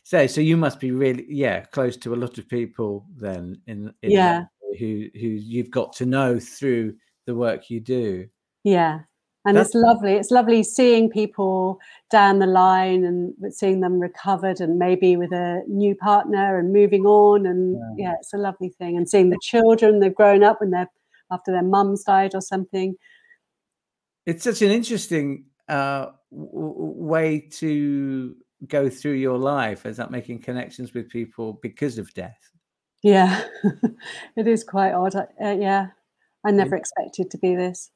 So, 0.05 0.27
so 0.27 0.41
you 0.41 0.57
must 0.57 0.81
be 0.81 0.91
really, 0.91 1.27
yeah, 1.29 1.61
close 1.67 1.97
to 1.99 2.15
a 2.15 2.17
lot 2.17 2.39
of 2.39 2.49
people 2.49 3.05
then, 3.17 3.61
in, 3.67 3.93
in 4.03 4.11
yeah, 4.11 4.45
who 4.79 5.09
who 5.15 5.29
you've 5.29 5.71
got 5.71 5.93
to 5.95 6.07
know 6.07 6.39
through 6.39 6.95
the 7.27 7.35
work 7.35 7.71
you 7.71 7.81
do. 7.81 8.29
Yeah, 8.65 9.01
and 9.45 9.57
That's... 9.57 9.69
it's 9.69 9.75
lovely. 9.75 10.15
It's 10.15 10.31
lovely 10.31 10.63
seeing 10.63 11.11
people 11.11 11.79
down 12.11 12.39
the 12.39 12.47
line 12.47 13.05
and 13.05 13.35
seeing 13.55 13.81
them 13.81 13.99
recovered 13.99 14.61
and 14.61 14.79
maybe 14.79 15.17
with 15.17 15.33
a 15.33 15.63
new 15.69 15.95
partner 15.95 16.59
and 16.59 16.73
moving 16.73 17.07
on. 17.07 17.47
And 17.47 17.79
yeah, 17.97 18.11
yeah 18.11 18.15
it's 18.21 18.35
a 18.35 18.39
lovely 18.39 18.71
thing. 18.71 18.97
And 18.97 19.09
seeing 19.09 19.31
the 19.31 19.39
children 19.43 20.01
they've 20.01 20.15
grown 20.15 20.43
up 20.43 20.61
when 20.61 20.71
they're 20.71 20.91
after 21.31 21.53
their 21.53 21.63
mums 21.63 22.05
died 22.05 22.35
or 22.35 22.41
something. 22.41 22.97
It's 24.27 24.45
such 24.45 24.63
an 24.63 24.71
interesting 24.71 25.47
uh, 25.69 26.09
way 26.31 27.41
to 27.53 28.37
go 28.67 28.89
through 28.91 29.13
your 29.13 29.39
life? 29.39 29.87
Is 29.87 29.97
that 29.99 30.11
making 30.11 30.41
connections 30.41 30.95
with 30.95 31.09
people 31.09 31.59
because 31.63 31.99
of 31.99 32.13
death? 32.15 32.48
Yeah, 33.03 33.45
it 34.37 34.47
is 34.47 34.65
quite 34.65 34.93
odd. 34.93 35.15
Uh, 35.15 35.57
yeah, 35.59 35.89
I 36.45 36.51
never 36.51 36.77
expected 36.77 37.31
to 37.31 37.39
be 37.39 37.55
this. 37.55 37.91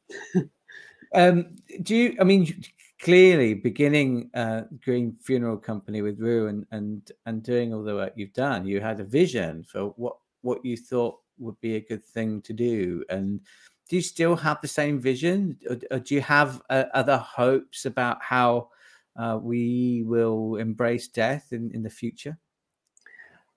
um, 1.14 1.56
do 1.82 1.94
you? 1.96 2.16
I 2.20 2.24
mean, 2.24 2.62
clearly 3.00 3.54
beginning 3.54 4.30
uh, 4.34 4.62
Green 4.84 5.16
Funeral 5.20 5.56
Company 5.56 6.02
with 6.02 6.20
Ru 6.20 6.46
and 6.46 6.66
and 6.70 7.10
and 7.26 7.42
doing 7.42 7.74
all 7.74 7.82
the 7.82 7.94
work 7.94 8.12
you've 8.16 8.32
done, 8.32 8.66
you 8.66 8.80
had 8.80 9.00
a 9.00 9.04
vision 9.04 9.64
for 9.64 9.86
what 9.96 10.16
what 10.42 10.64
you 10.64 10.76
thought 10.76 11.18
would 11.38 11.60
be 11.60 11.76
a 11.76 11.80
good 11.80 12.04
thing 12.04 12.40
to 12.42 12.52
do. 12.52 13.04
And 13.08 13.40
do 13.88 13.96
you 13.96 14.02
still 14.02 14.36
have 14.36 14.60
the 14.60 14.68
same 14.68 15.00
vision, 15.00 15.58
or, 15.68 15.78
or 15.90 15.98
do 15.98 16.14
you 16.14 16.20
have 16.20 16.62
uh, 16.70 16.84
other 16.94 17.16
hopes 17.16 17.86
about 17.86 18.22
how 18.22 18.68
uh, 19.16 19.38
we 19.42 20.04
will 20.06 20.56
embrace 20.56 21.08
death 21.08 21.52
in 21.52 21.72
in 21.72 21.82
the 21.82 21.90
future? 21.90 22.38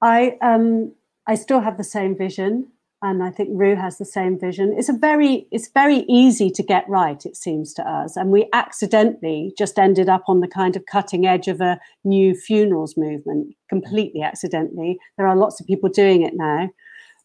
I 0.01 0.37
um 0.41 0.93
I 1.27 1.35
still 1.35 1.61
have 1.61 1.77
the 1.77 1.83
same 1.83 2.15
vision 2.17 2.67
and 3.01 3.21
I 3.23 3.29
think 3.29 3.49
Ru 3.51 3.75
has 3.75 3.97
the 3.97 4.05
same 4.05 4.39
vision. 4.39 4.73
It's 4.77 4.89
a 4.89 4.93
very 4.93 5.47
it's 5.51 5.67
very 5.69 6.05
easy 6.07 6.49
to 6.49 6.63
get 6.63 6.89
right, 6.89 7.23
it 7.25 7.35
seems 7.35 7.73
to 7.75 7.87
us, 7.87 8.15
and 8.15 8.31
we 8.31 8.49
accidentally 8.53 9.53
just 9.57 9.77
ended 9.77 10.09
up 10.09 10.23
on 10.27 10.39
the 10.39 10.47
kind 10.47 10.75
of 10.75 10.85
cutting 10.85 11.27
edge 11.27 11.47
of 11.47 11.61
a 11.61 11.79
new 12.03 12.33
funerals 12.33 12.97
movement, 12.97 13.55
completely 13.69 14.21
accidentally. 14.21 14.97
There 15.17 15.27
are 15.27 15.35
lots 15.35 15.59
of 15.59 15.67
people 15.67 15.89
doing 15.89 16.23
it 16.23 16.33
now, 16.35 16.69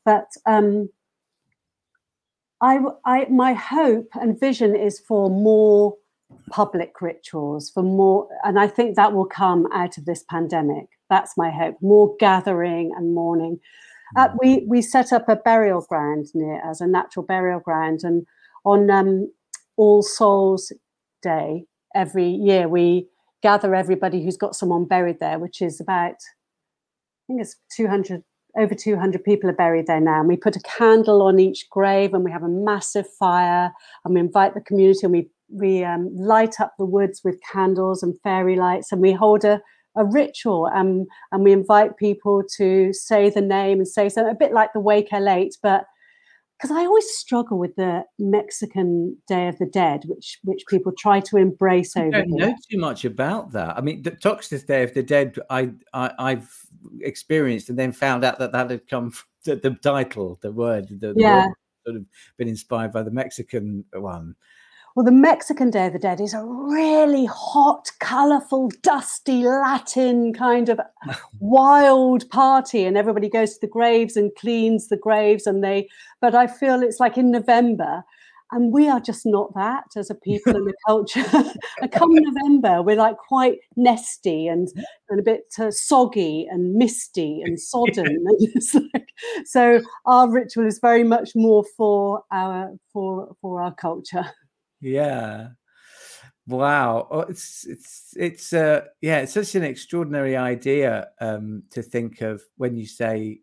but 0.05 0.27
um, 0.45 0.91
I, 2.61 2.81
I 3.07 3.27
my 3.31 3.55
hope 3.55 4.09
and 4.21 4.39
vision 4.39 4.77
is 4.77 5.01
for 5.01 5.31
more 5.31 5.97
public 6.51 7.01
rituals, 7.01 7.71
for 7.71 7.83
more, 7.83 8.29
and 8.45 8.59
I 8.59 8.67
think 8.67 8.97
that 8.97 9.13
will 9.13 9.27
come 9.27 9.67
out 9.73 9.97
of 9.99 10.05
this 10.05 10.25
pandemic. 10.29 10.89
That's 11.11 11.37
my 11.37 11.51
hope: 11.51 11.77
more 11.83 12.15
gathering 12.19 12.93
and 12.97 13.15
mourning 13.15 13.61
uh, 14.17 14.29
mm. 14.29 14.37
we 14.41 14.65
we 14.67 14.83
set 14.83 15.13
up 15.13 15.29
a 15.29 15.37
burial 15.37 15.85
ground 15.89 16.27
near 16.35 16.61
as 16.69 16.81
a 16.81 16.87
natural 16.87 17.25
burial 17.25 17.61
ground, 17.61 18.01
and 18.03 18.27
on 18.65 18.91
um, 18.91 19.31
All 19.77 20.03
Souls 20.03 20.73
Day 21.23 21.65
every 21.95 22.29
year 22.29 22.69
we 22.69 23.09
gather 23.43 23.75
everybody 23.75 24.23
who's 24.23 24.37
got 24.37 24.55
someone 24.55 24.85
buried 24.85 25.19
there, 25.21 25.39
which 25.39 25.61
is 25.61 25.81
about 25.81 26.15
I 26.15 27.27
think 27.27 27.41
it's 27.41 27.57
two 27.75 27.89
hundred 27.89 28.23
over 28.59 28.75
200 28.75 29.23
people 29.23 29.49
are 29.49 29.53
buried 29.53 29.87
there 29.87 30.01
now 30.01 30.19
and 30.19 30.27
we 30.27 30.37
put 30.37 30.57
a 30.57 30.63
candle 30.63 31.23
on 31.23 31.39
each 31.39 31.71
grave 31.71 32.13
and 32.13 32.25
we 32.25 32.33
have 32.33 32.43
a 32.43 32.49
massive 32.49 33.07
fire 33.17 33.73
and 34.05 34.13
we 34.13 34.19
invite 34.19 34.55
the 34.55 34.61
community 34.61 34.99
and 35.05 35.13
we 35.13 35.31
we 35.49 35.85
um, 35.85 36.11
light 36.17 36.61
up 36.61 36.75
the 36.77 36.85
woods 36.85 37.21
with 37.23 37.41
candles 37.53 38.03
and 38.03 38.21
fairy 38.23 38.57
lights 38.57 38.91
and 38.91 39.01
we 39.01 39.13
hold 39.13 39.45
a 39.45 39.63
a 39.97 40.05
ritual 40.05 40.67
and 40.67 41.07
and 41.33 41.43
we 41.45 41.53
invite 41.53 41.97
people 41.97 42.43
to 42.57 42.93
say 42.93 43.29
the 43.29 43.41
name 43.41 43.79
and 43.79 43.89
say 43.89 44.09
something 44.09 44.33
a 44.33 44.39
bit 44.39 44.53
like 44.53 44.73
the 44.73 44.81
wake 44.81 45.13
late 45.13 45.57
but 45.63 45.85
because 46.61 46.77
I 46.77 46.85
always 46.85 47.09
struggle 47.09 47.59
with 47.59 47.75
the 47.77 48.05
Mexican 48.19 49.17
Day 49.27 49.49
of 49.49 49.57
the 49.57 49.65
Dead, 49.65 50.03
which 50.05 50.39
which 50.45 50.63
people 50.69 50.93
try 50.93 51.19
to 51.21 51.39
embrace 51.39 51.97
over. 51.97 52.09
I 52.09 52.21
don't 52.21 52.39
here. 52.39 52.49
know 52.49 52.55
too 52.71 52.79
much 52.79 53.07
about 53.07 53.53
that. 53.53 53.79
I 53.79 53.81
mean, 53.81 54.03
the 54.03 54.11
Toxteth 54.11 54.67
Day 54.67 54.83
of 54.83 54.93
the 54.93 55.03
Dead, 55.03 55.39
I, 55.49 55.71
I 55.95 56.31
have 56.35 56.51
experienced 57.01 57.71
and 57.71 57.79
then 57.79 57.93
found 57.93 58.25
out 58.25 58.39
that 58.41 58.53
that 58.53 58.71
had 58.71 58.87
come 58.89 59.11
from 59.11 59.27
the, 59.45 59.57
the 59.57 59.71
title, 59.77 60.39
the 60.43 60.53
word, 60.53 60.89
the, 61.01 61.15
yeah. 61.17 61.47
word 61.47 61.55
sort 61.87 61.97
of 61.97 62.05
been 62.37 62.49
inspired 62.49 62.93
by 62.93 63.03
the 63.03 63.11
Mexican 63.11 63.85
one. 63.93 64.35
Well, 64.97 65.05
the 65.05 65.13
Mexican 65.13 65.71
Day 65.71 65.87
of 65.87 65.93
the 65.93 66.01
Dead 66.01 66.21
is 66.21 66.35
a 66.35 66.45
really 66.45 67.25
hot, 67.25 67.93
colorful, 68.01 68.73
dusty 68.83 69.45
Latin 69.45 70.33
kind 70.33 70.69
of 70.69 70.81
wild 71.39 72.29
party, 72.31 72.85
and 72.85 72.97
everybody 72.97 73.29
goes 73.29 73.55
to 73.55 73.61
the 73.61 73.69
graves 73.69 74.17
and 74.17 74.35
cleans 74.35 74.89
the 74.89 74.97
graves. 74.97 75.47
And 75.47 75.63
they, 75.63 75.89
but 76.21 76.35
I 76.35 76.49
feel 76.49 76.83
it's 76.83 76.99
like 76.99 77.17
in 77.17 77.31
November, 77.31 78.03
and 78.51 78.73
we 78.73 78.89
are 78.89 78.99
just 78.99 79.25
not 79.25 79.55
that 79.55 79.85
as 79.97 80.11
a 80.11 80.15
people 80.17 80.57
and 80.57 80.69
a 80.69 80.73
culture. 80.89 81.25
and 81.81 81.93
come 81.93 82.11
November, 82.13 82.83
we're 82.83 82.97
like 82.97 83.17
quite 83.17 83.59
nesty 83.77 84.49
and, 84.49 84.69
and 85.09 85.21
a 85.21 85.23
bit 85.23 85.55
uh, 85.61 85.71
soggy 85.71 86.49
and 86.51 86.75
misty 86.75 87.43
and 87.43 87.61
sodden. 87.61 88.27
like, 88.75 89.09
so 89.45 89.81
our 90.07 90.29
ritual 90.29 90.67
is 90.67 90.81
very 90.81 91.05
much 91.05 91.31
more 91.37 91.65
for 91.77 92.25
our 92.33 92.73
for 92.93 93.37
for 93.41 93.63
our 93.63 93.75
culture. 93.75 94.27
Yeah. 94.81 95.49
Wow. 96.47 97.07
Oh, 97.11 97.21
it's 97.21 97.67
it's 97.67 98.15
it's 98.17 98.53
uh 98.53 98.87
yeah, 99.01 99.21
it's 99.21 99.35
such 99.35 99.55
an 99.55 99.63
extraordinary 99.63 100.37
idea 100.37 101.11
um 101.21 101.63
to 101.71 101.83
think 101.83 102.23
of 102.23 102.43
when 102.57 102.77
you 102.77 102.87
say 102.87 103.41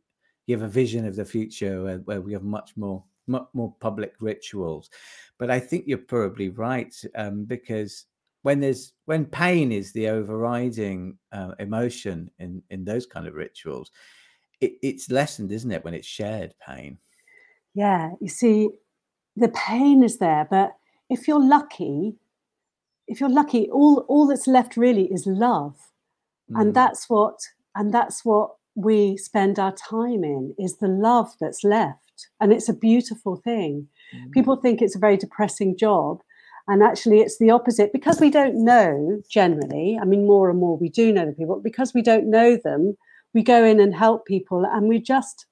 you 0.47 0.55
have 0.57 0.67
a 0.67 0.71
vision 0.71 1.05
of 1.05 1.15
the 1.15 1.25
future 1.25 1.83
where, 1.83 1.97
where 1.99 2.21
we 2.21 2.33
have 2.33 2.43
much 2.43 2.75
more 2.75 3.03
much 3.27 3.47
more 3.53 3.75
public 3.79 4.13
rituals. 4.19 4.89
But 5.37 5.51
I 5.51 5.59
think 5.59 5.85
you're 5.87 5.99
probably 5.99 6.49
right 6.49 6.93
um 7.15 7.45
because 7.45 8.05
when 8.41 8.59
there's 8.59 8.93
when 9.05 9.25
pain 9.25 9.71
is 9.71 9.91
the 9.93 10.09
overriding 10.09 11.17
uh, 11.31 11.53
emotion 11.59 12.31
in 12.39 12.63
in 12.69 12.85
those 12.85 13.05
kind 13.05 13.27
of 13.27 13.35
rituals, 13.35 13.91
it, 14.61 14.73
it's 14.81 15.11
lessened, 15.11 15.51
isn't 15.51 15.71
it, 15.71 15.83
when 15.83 15.93
it's 15.93 16.07
shared 16.07 16.53
pain? 16.65 16.97
Yeah, 17.73 18.11
you 18.21 18.29
see, 18.29 18.69
the 19.35 19.49
pain 19.49 20.03
is 20.03 20.17
there, 20.17 20.47
but 20.49 20.75
if 21.09 21.27
you're 21.27 21.43
lucky, 21.43 22.15
if 23.07 23.19
you're 23.19 23.29
lucky, 23.29 23.69
all 23.69 24.05
all 24.07 24.27
that's 24.27 24.47
left 24.47 24.77
really 24.77 25.05
is 25.05 25.25
love, 25.25 25.75
mm. 26.51 26.59
and 26.59 26.73
that's 26.73 27.09
what 27.09 27.39
and 27.75 27.93
that's 27.93 28.25
what 28.25 28.51
we 28.75 29.17
spend 29.17 29.57
our 29.57 29.73
time 29.73 30.23
in 30.23 30.53
is 30.59 30.77
the 30.77 30.87
love 30.87 31.31
that's 31.39 31.63
left, 31.63 32.27
and 32.39 32.51
it's 32.51 32.69
a 32.69 32.73
beautiful 32.73 33.37
thing. 33.37 33.87
Mm. 34.15 34.31
People 34.31 34.55
think 34.57 34.81
it's 34.81 34.95
a 34.95 34.99
very 34.99 35.17
depressing 35.17 35.77
job, 35.77 36.21
and 36.67 36.83
actually 36.83 37.19
it's 37.19 37.37
the 37.37 37.51
opposite 37.51 37.93
because 37.93 38.19
we 38.19 38.29
don't 38.29 38.63
know 38.63 39.21
generally. 39.29 39.97
I 40.01 40.05
mean, 40.05 40.27
more 40.27 40.49
and 40.49 40.59
more 40.59 40.77
we 40.77 40.89
do 40.89 41.13
know 41.13 41.25
the 41.25 41.33
people 41.33 41.61
because 41.63 41.93
we 41.93 42.01
don't 42.01 42.29
know 42.29 42.57
them. 42.63 42.97
We 43.33 43.43
go 43.43 43.63
in 43.63 43.79
and 43.79 43.95
help 43.95 44.25
people, 44.25 44.65
and 44.65 44.87
we 44.87 44.99
just 44.99 45.45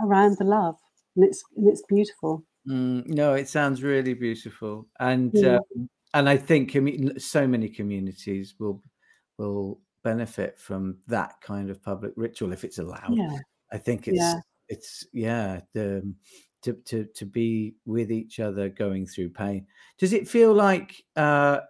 around 0.00 0.38
the 0.38 0.44
love, 0.44 0.76
and 1.14 1.24
it's 1.24 1.42
and 1.56 1.68
it's 1.68 1.82
beautiful. 1.88 2.44
Mm, 2.68 3.06
no, 3.06 3.34
it 3.34 3.48
sounds 3.48 3.82
really 3.82 4.14
beautiful, 4.14 4.86
and 4.98 5.30
yeah. 5.34 5.58
um, 5.76 5.88
and 6.14 6.28
I 6.28 6.36
think 6.36 6.76
so 7.18 7.46
many 7.46 7.68
communities 7.68 8.54
will 8.58 8.82
will 9.38 9.80
benefit 10.02 10.58
from 10.58 10.98
that 11.06 11.34
kind 11.40 11.70
of 11.70 11.82
public 11.82 12.12
ritual 12.16 12.52
if 12.52 12.64
it's 12.64 12.78
allowed. 12.78 13.16
Yeah. 13.16 13.38
I 13.72 13.78
think 13.78 14.08
it's 14.08 14.18
yeah. 14.18 14.34
it's 14.68 15.06
yeah 15.12 15.60
the 15.74 16.14
to 16.62 16.72
to 16.72 17.04
to 17.04 17.24
be 17.24 17.76
with 17.84 18.10
each 18.10 18.40
other 18.40 18.68
going 18.68 19.06
through 19.06 19.30
pain. 19.30 19.66
Does 19.98 20.12
it 20.12 20.28
feel 20.28 20.52
like 20.52 21.04
uh, 21.14 21.60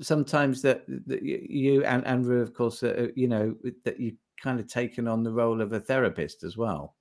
sometimes 0.00 0.62
that, 0.62 0.84
that 1.06 1.22
you 1.22 1.84
and 1.84 2.04
Andrew, 2.06 2.40
of 2.40 2.54
course, 2.54 2.82
uh, 2.82 3.08
you 3.14 3.28
know 3.28 3.54
that 3.84 4.00
you 4.00 4.16
kind 4.42 4.58
of 4.58 4.66
taken 4.66 5.06
on 5.06 5.22
the 5.22 5.32
role 5.32 5.60
of 5.60 5.72
a 5.72 5.80
therapist 5.80 6.42
as 6.42 6.56
well? 6.56 6.96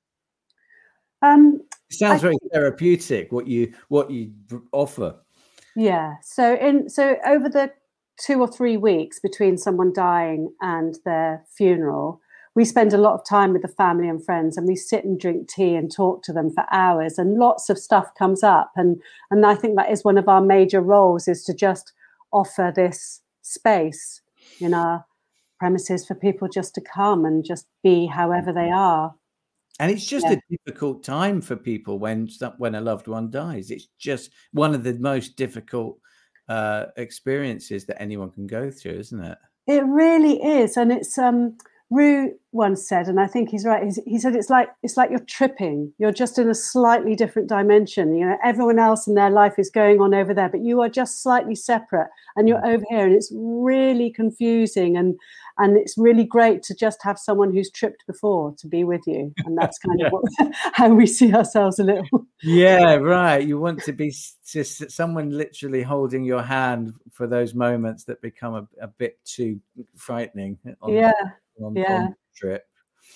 Um, 1.23 1.61
it 1.91 1.97
sounds 1.97 2.19
I, 2.19 2.27
very 2.27 2.37
therapeutic. 2.53 3.31
What 3.31 3.47
you 3.47 3.73
what 3.89 4.09
you 4.09 4.31
offer. 4.71 5.15
Yeah. 5.75 6.15
So 6.23 6.55
in 6.55 6.89
so 6.89 7.17
over 7.25 7.49
the 7.49 7.71
two 8.19 8.39
or 8.39 8.47
three 8.47 8.77
weeks 8.77 9.19
between 9.19 9.57
someone 9.57 9.91
dying 9.93 10.53
and 10.61 10.97
their 11.05 11.43
funeral, 11.57 12.21
we 12.55 12.65
spend 12.65 12.93
a 12.93 12.97
lot 12.97 13.13
of 13.13 13.25
time 13.25 13.51
with 13.51 13.61
the 13.61 13.67
family 13.67 14.07
and 14.07 14.23
friends, 14.23 14.57
and 14.57 14.67
we 14.67 14.75
sit 14.75 15.03
and 15.03 15.19
drink 15.19 15.49
tea 15.49 15.75
and 15.75 15.91
talk 15.91 16.23
to 16.23 16.33
them 16.33 16.49
for 16.51 16.65
hours, 16.71 17.17
and 17.17 17.37
lots 17.37 17.69
of 17.69 17.77
stuff 17.77 18.13
comes 18.17 18.41
up. 18.41 18.71
And 18.75 19.01
and 19.29 19.45
I 19.45 19.55
think 19.55 19.75
that 19.75 19.91
is 19.91 20.03
one 20.03 20.17
of 20.17 20.29
our 20.29 20.41
major 20.41 20.81
roles 20.81 21.27
is 21.27 21.43
to 21.45 21.53
just 21.53 21.91
offer 22.31 22.71
this 22.73 23.21
space 23.41 24.21
in 24.61 24.73
our 24.73 25.05
premises 25.59 26.05
for 26.05 26.15
people 26.15 26.47
just 26.47 26.73
to 26.75 26.81
come 26.81 27.25
and 27.25 27.43
just 27.43 27.67
be 27.83 28.07
however 28.07 28.53
they 28.53 28.71
are 28.71 29.13
and 29.81 29.89
it's 29.89 30.05
just 30.05 30.27
yeah. 30.27 30.33
a 30.33 30.55
difficult 30.55 31.03
time 31.03 31.41
for 31.41 31.55
people 31.55 31.97
when 31.97 32.29
when 32.59 32.75
a 32.75 32.81
loved 32.81 33.07
one 33.07 33.31
dies. 33.31 33.71
It's 33.71 33.87
just 33.97 34.29
one 34.53 34.75
of 34.75 34.83
the 34.83 34.93
most 34.93 35.35
difficult 35.35 35.97
uh, 36.47 36.85
experiences 36.97 37.85
that 37.87 37.99
anyone 37.99 38.29
can 38.29 38.45
go 38.45 38.69
through, 38.69 38.99
isn't 38.99 39.19
it? 39.19 39.39
It 39.65 39.83
really 39.85 40.39
is, 40.39 40.77
and 40.77 40.91
it's 40.91 41.17
um, 41.17 41.57
Ru 41.91 42.31
once 42.53 42.87
said, 42.87 43.07
and 43.09 43.19
I 43.19 43.27
think 43.27 43.49
he's 43.49 43.65
right. 43.65 43.83
He's, 43.83 43.99
he 44.07 44.17
said 44.17 44.33
it's 44.33 44.49
like 44.49 44.69
it's 44.81 44.95
like 44.95 45.09
you're 45.09 45.19
tripping. 45.19 45.91
You're 45.97 46.13
just 46.13 46.39
in 46.39 46.49
a 46.49 46.55
slightly 46.55 47.17
different 47.17 47.49
dimension. 47.49 48.15
You 48.15 48.27
know, 48.27 48.37
everyone 48.43 48.79
else 48.79 49.07
in 49.07 49.15
their 49.15 49.29
life 49.29 49.55
is 49.57 49.69
going 49.69 49.99
on 49.99 50.13
over 50.13 50.33
there, 50.33 50.47
but 50.47 50.61
you 50.61 50.79
are 50.81 50.87
just 50.87 51.21
slightly 51.21 51.53
separate, 51.53 52.07
and 52.37 52.47
you're 52.47 52.61
mm. 52.61 52.73
over 52.73 52.85
here, 52.89 53.05
and 53.05 53.13
it's 53.13 53.29
really 53.35 54.09
confusing. 54.09 54.95
And 54.95 55.19
and 55.57 55.77
it's 55.77 55.97
really 55.97 56.23
great 56.23 56.63
to 56.63 56.73
just 56.73 57.03
have 57.03 57.19
someone 57.19 57.51
who's 57.51 57.69
tripped 57.69 58.07
before 58.07 58.55
to 58.59 58.67
be 58.67 58.85
with 58.85 59.01
you, 59.05 59.33
and 59.39 59.57
that's 59.57 59.77
kind 59.77 59.99
yeah. 59.99 60.07
of 60.07 60.13
what, 60.13 60.23
how 60.73 60.93
we 60.93 61.05
see 61.05 61.33
ourselves 61.33 61.77
a 61.77 61.83
little. 61.83 62.25
Yeah, 62.41 62.95
right. 62.95 63.45
You 63.45 63.59
want 63.59 63.83
to 63.83 63.91
be 63.91 64.15
just 64.47 64.89
someone 64.91 65.29
literally 65.29 65.83
holding 65.83 66.23
your 66.23 66.41
hand 66.41 66.93
for 67.11 67.27
those 67.27 67.53
moments 67.53 68.05
that 68.05 68.21
become 68.21 68.55
a, 68.55 68.67
a 68.81 68.87
bit 68.87 69.19
too 69.25 69.59
frightening. 69.97 70.57
Yeah 70.87 71.11
on, 71.59 71.75
yeah. 71.75 71.93
On 71.93 72.15
trip. 72.35 72.63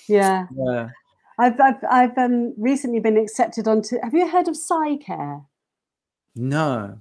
Yeah. 0.08 0.48
Yeah. 0.56 0.90
I've 1.38 1.60
I've 1.60 1.84
I've 1.90 2.18
um, 2.18 2.54
recently 2.58 3.00
been 3.00 3.18
accepted 3.18 3.68
onto. 3.68 3.98
Have 4.02 4.14
you 4.14 4.28
heard 4.28 4.48
of 4.48 4.56
PsyCare? 4.56 5.46
No. 6.36 7.00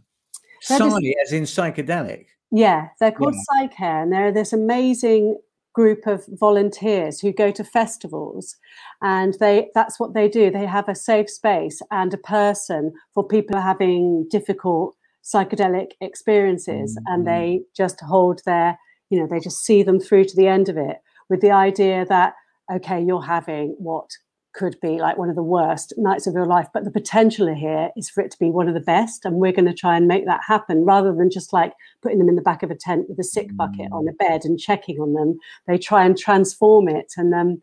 Psy, 0.63 0.77
as 1.23 1.33
in 1.33 1.45
psychedelic. 1.45 2.27
Yeah, 2.51 2.89
they're 3.01 3.13
called 3.13 3.35
yeah. 3.35 3.69
Psycare, 3.69 4.03
and 4.03 4.13
they're 4.13 4.33
this 4.33 4.53
amazing 4.53 5.39
group 5.75 6.07
of 6.07 6.25
volunteers 6.29 7.21
who 7.21 7.33
go 7.33 7.51
to 7.51 7.65
festivals 7.65 8.57
and 9.03 9.35
they 9.41 9.69
that's 9.75 9.99
what 9.99 10.15
they 10.15 10.29
do 10.29 10.49
they 10.49 10.65
have 10.65 10.89
a 10.89 10.95
safe 10.95 11.29
space 11.29 11.83
and 11.91 12.15
a 12.15 12.19
person 12.19 12.93
for 13.13 13.27
people 13.27 13.61
having 13.61 14.25
difficult 14.31 14.95
psychedelic 15.25 15.91
experiences 16.01 16.97
mm-hmm. 16.97 17.13
and 17.13 17.27
they 17.27 17.61
just 17.77 18.01
hold 18.01 18.41
their 18.47 18.79
you 19.11 19.19
know 19.19 19.27
they 19.27 19.41
just 19.41 19.65
see 19.65 19.83
them 19.83 19.99
through 19.99 20.25
to 20.25 20.37
the 20.37 20.47
end 20.47 20.69
of 20.69 20.77
it 20.77 20.99
with 21.29 21.41
the 21.41 21.51
idea 21.51 22.05
that 22.07 22.35
okay 22.73 23.03
you're 23.03 23.23
having 23.23 23.75
what 23.79 24.09
could 24.55 24.77
be 24.81 24.99
like 25.01 25.19
one 25.19 25.29
of 25.29 25.35
the 25.35 25.43
worst 25.43 25.93
nights 25.97 26.27
of 26.27 26.35
your 26.35 26.47
life 26.47 26.69
but 26.73 26.85
the 26.85 26.91
potential 26.91 27.53
here 27.53 27.91
is 27.97 28.09
for 28.09 28.23
it 28.23 28.31
to 28.31 28.39
be 28.39 28.51
one 28.51 28.69
of 28.69 28.75
the 28.75 28.81
best 28.81 29.25
and 29.25 29.37
we're 29.37 29.53
going 29.53 29.67
to 29.67 29.75
try 29.75 29.97
and 29.97 30.07
make 30.07 30.27
that 30.27 30.41
happen 30.47 30.85
rather 30.85 31.13
than 31.13 31.29
just 31.29 31.53
like 31.53 31.73
putting 32.03 32.19
them 32.19 32.29
in 32.29 32.37
the 32.37 32.43
back 32.43 32.63
of 32.63 32.71
a 32.71 32.77
tent 32.77 33.07
with 33.09 33.19
a 33.19 33.25
sick 33.25 33.55
bucket 33.57 33.91
on 33.93 34.07
a 34.09 34.13
mm. 34.13 34.19
bed 34.19 34.43
and 34.45 34.59
checking 34.59 34.99
on 35.01 35.13
them 35.13 35.37
they 35.67 35.77
try 35.77 36.05
and 36.05 36.17
transform 36.17 36.89
it 36.89 37.13
and 37.17 37.35
um, 37.35 37.61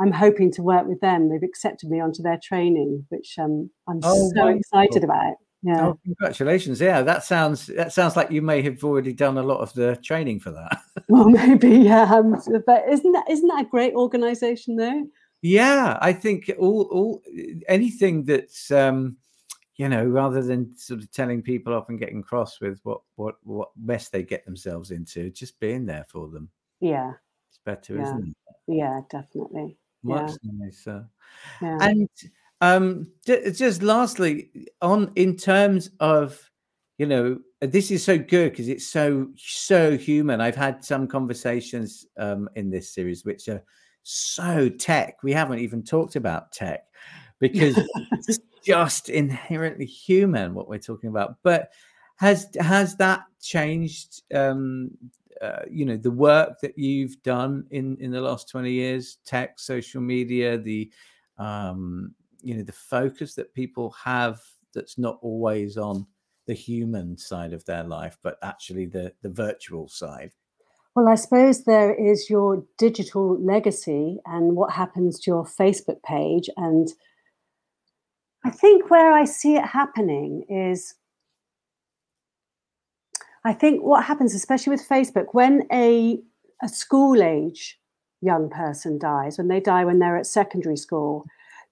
i'm 0.00 0.10
hoping 0.10 0.50
to 0.50 0.62
work 0.62 0.86
with 0.88 1.00
them 1.00 1.30
they've 1.30 1.48
accepted 1.48 1.88
me 1.88 2.00
onto 2.00 2.22
their 2.22 2.38
training 2.42 3.06
which 3.10 3.36
um, 3.38 3.70
i'm 3.88 4.00
oh, 4.02 4.30
so 4.34 4.42
wonderful. 4.42 4.58
excited 4.58 5.04
about 5.04 5.34
yeah 5.64 5.88
oh, 5.88 5.98
congratulations 6.04 6.80
yeah 6.80 7.02
that 7.02 7.24
sounds 7.24 7.66
that 7.66 7.92
sounds 7.92 8.14
like 8.16 8.30
you 8.30 8.42
may 8.42 8.62
have 8.62 8.84
already 8.84 9.12
done 9.12 9.38
a 9.38 9.42
lot 9.42 9.58
of 9.58 9.72
the 9.72 9.96
training 9.96 10.38
for 10.38 10.50
that 10.50 10.80
well 11.08 11.28
maybe 11.28 11.70
yeah 11.70 12.04
um, 12.04 12.40
but 12.66 12.84
isn't 12.88 13.12
that 13.12 13.24
isn't 13.28 13.48
that 13.48 13.64
a 13.66 13.68
great 13.68 13.94
organization 13.94 14.76
though 14.76 15.04
yeah, 15.46 15.98
I 16.00 16.14
think 16.14 16.50
all 16.58 16.88
all 16.90 17.22
anything 17.68 18.24
that's 18.24 18.70
um, 18.70 19.18
you 19.76 19.90
know, 19.90 20.02
rather 20.02 20.42
than 20.42 20.74
sort 20.74 21.00
of 21.00 21.12
telling 21.12 21.42
people 21.42 21.74
off 21.74 21.90
and 21.90 21.98
getting 21.98 22.22
cross 22.22 22.62
with 22.62 22.80
what 22.84 23.02
what 23.16 23.34
what 23.42 23.68
mess 23.78 24.08
they 24.08 24.22
get 24.22 24.46
themselves 24.46 24.90
into, 24.90 25.28
just 25.28 25.60
being 25.60 25.84
there 25.84 26.06
for 26.08 26.28
them. 26.28 26.48
Yeah, 26.80 27.12
it's 27.50 27.60
better, 27.62 27.96
yeah. 27.96 28.04
isn't 28.04 28.28
it? 28.28 28.36
Yeah, 28.68 29.00
definitely. 29.10 29.76
Much 30.02 30.30
yeah. 30.42 30.50
nicer. 30.54 31.08
Yeah. 31.60 31.78
And 31.78 32.08
um, 32.72 33.08
just 33.26 33.82
lastly, 33.82 34.50
on 34.80 35.12
in 35.16 35.36
terms 35.36 35.90
of 36.00 36.50
you 36.98 37.06
know 37.06 37.38
this 37.60 37.90
is 37.90 38.04
so 38.04 38.16
good 38.16 38.52
because 38.52 38.68
it's 38.68 38.86
so 38.86 39.26
so 39.36 39.96
human 39.96 40.40
i've 40.40 40.54
had 40.54 40.84
some 40.84 41.08
conversations 41.08 42.06
um 42.18 42.48
in 42.54 42.70
this 42.70 42.94
series 42.94 43.24
which 43.24 43.48
are 43.48 43.64
so 44.04 44.68
tech. 44.68 45.22
We 45.22 45.32
haven't 45.32 45.58
even 45.58 45.82
talked 45.82 46.16
about 46.16 46.52
tech 46.52 46.84
because 47.40 47.78
it's 48.12 48.38
just 48.64 49.08
inherently 49.08 49.86
human 49.86 50.54
what 50.54 50.68
we're 50.68 50.78
talking 50.78 51.10
about. 51.10 51.36
But 51.42 51.72
has 52.16 52.48
has 52.60 52.96
that 52.96 53.24
changed? 53.42 54.22
Um, 54.32 54.90
uh, 55.42 55.62
you 55.68 55.84
know 55.84 55.96
the 55.96 56.10
work 56.10 56.60
that 56.60 56.78
you've 56.78 57.20
done 57.22 57.66
in 57.72 57.96
in 57.98 58.12
the 58.12 58.20
last 58.20 58.48
20 58.48 58.70
years 58.70 59.18
tech 59.26 59.58
social 59.58 60.00
media 60.00 60.56
the 60.56 60.90
um 61.38 62.14
you 62.44 62.54
know 62.54 62.62
the 62.62 62.72
focus 62.72 63.34
that 63.34 63.54
people 63.54 63.90
have 63.90 64.40
that's 64.74 64.98
not 64.98 65.18
always 65.22 65.76
on 65.76 66.06
the 66.46 66.54
human 66.54 67.16
side 67.16 67.52
of 67.52 67.64
their 67.64 67.84
life 67.84 68.18
but 68.22 68.36
actually 68.42 68.86
the 68.86 69.12
the 69.22 69.30
virtual 69.30 69.88
side 69.88 70.32
well, 70.94 71.08
I 71.08 71.16
suppose 71.16 71.64
there 71.64 71.92
is 71.92 72.30
your 72.30 72.64
digital 72.78 73.36
legacy 73.40 74.20
and 74.26 74.54
what 74.54 74.72
happens 74.72 75.18
to 75.20 75.30
your 75.30 75.44
Facebook 75.44 76.00
page. 76.04 76.48
And 76.56 76.88
I 78.44 78.50
think 78.50 78.90
where 78.90 79.12
I 79.12 79.24
see 79.24 79.56
it 79.56 79.64
happening 79.64 80.44
is 80.48 80.94
I 83.44 83.52
think 83.52 83.82
what 83.82 84.04
happens, 84.04 84.34
especially 84.34 84.70
with 84.70 84.88
Facebook, 84.88 85.26
when 85.32 85.66
a, 85.72 86.22
a 86.62 86.68
school 86.68 87.22
age 87.22 87.80
young 88.20 88.48
person 88.48 88.96
dies, 88.96 89.36
when 89.36 89.48
they 89.48 89.60
die 89.60 89.84
when 89.84 89.98
they're 89.98 90.16
at 90.16 90.26
secondary 90.26 90.76
school, 90.76 91.26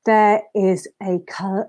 there 0.04 0.42
is 0.54 0.88
a 1.02 1.18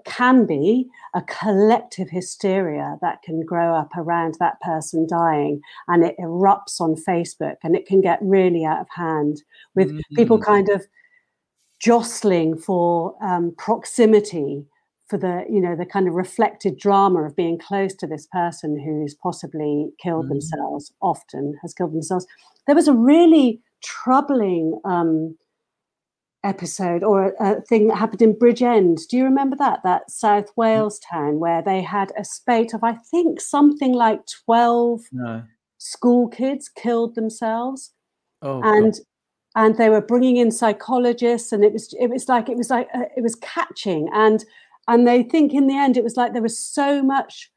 can 0.06 0.46
be 0.46 0.90
a 1.14 1.22
collective 1.22 2.10
hysteria 2.10 2.98
that 3.02 3.22
can 3.22 3.46
grow 3.46 3.76
up 3.76 3.92
around 3.96 4.36
that 4.40 4.60
person 4.62 5.06
dying 5.08 5.62
and 5.88 6.04
it 6.04 6.16
erupts 6.20 6.80
on 6.80 6.96
facebook 6.96 7.56
and 7.64 7.76
it 7.76 7.86
can 7.86 8.02
get 8.02 8.20
really 8.22 8.66
out 8.66 8.80
of 8.80 8.88
hand 8.96 9.44
with 9.76 9.90
mm-hmm. 9.90 10.16
people 10.16 10.40
kind 10.40 10.70
of 10.70 10.86
jostling 11.80 12.58
for 12.58 13.16
um, 13.22 13.54
proximity 13.58 14.66
for 15.08 15.18
the 15.18 15.46
you 15.50 15.62
know 15.62 15.76
the 15.76 15.86
kind 15.86 16.08
of 16.08 16.14
reflected 16.16 16.78
drama 16.78 17.24
of 17.24 17.36
being 17.36 17.60
close 17.60 17.94
to 17.94 18.08
this 18.08 18.26
person 18.32 18.80
who's 18.80 19.14
possibly 19.14 19.92
killed 20.02 20.26
mm-hmm. 20.26 20.34
themselves 20.34 20.92
often 21.02 21.54
has 21.62 21.74
killed 21.74 21.94
themselves 21.94 22.26
there 22.66 22.76
was 22.76 22.88
a 22.88 22.94
really 22.94 23.62
troubling 23.84 24.80
um, 24.86 25.38
episode 26.44 27.04
or 27.04 27.34
a, 27.40 27.58
a, 27.58 27.62
thing 27.62 27.88
that 27.88 27.98
happened 27.98 28.22
in 28.22 28.36
Bridgend. 28.36 29.08
Do 29.08 29.18
you 29.18 29.24
remember 29.24 29.56
that? 29.58 29.82
That 29.84 30.10
South 30.10 30.48
mm. 30.48 30.58
Wales 30.58 31.00
town 31.00 31.40
where 31.40 31.62
they 31.62 31.82
had 31.82 32.12
a 32.18 32.26
spate 32.26 32.74
of, 32.74 32.84
I 32.84 32.94
think, 32.94 33.40
something 33.40 33.94
like 33.94 34.22
12 34.46 35.02
no. 35.12 35.44
school 35.78 36.28
kids 36.28 36.70
killed 36.70 37.16
themselves. 37.16 37.92
Oh, 38.42 38.62
and 38.62 38.94
God. 38.94 39.02
and 39.56 39.78
they 39.78 39.90
were 39.90 40.02
bringing 40.02 40.38
in 40.38 40.52
psychologists 40.52 41.52
and 41.52 41.64
it 41.64 41.72
was 41.72 41.94
it 42.00 42.08
was 42.08 42.28
like 42.28 42.50
it 42.50 42.58
was 42.58 42.70
like 42.70 42.90
uh, 42.94 43.06
it 43.16 43.22
was 43.22 43.36
catching 43.36 44.10
and 44.14 44.44
and 44.90 45.08
they 45.08 45.24
think 45.24 45.54
in 45.54 45.68
the 45.68 45.78
end 45.78 45.96
it 45.96 46.04
was 46.04 46.18
like 46.18 46.34
there 46.34 46.42
was 46.42 46.60
so 46.60 47.02
much 47.02 47.50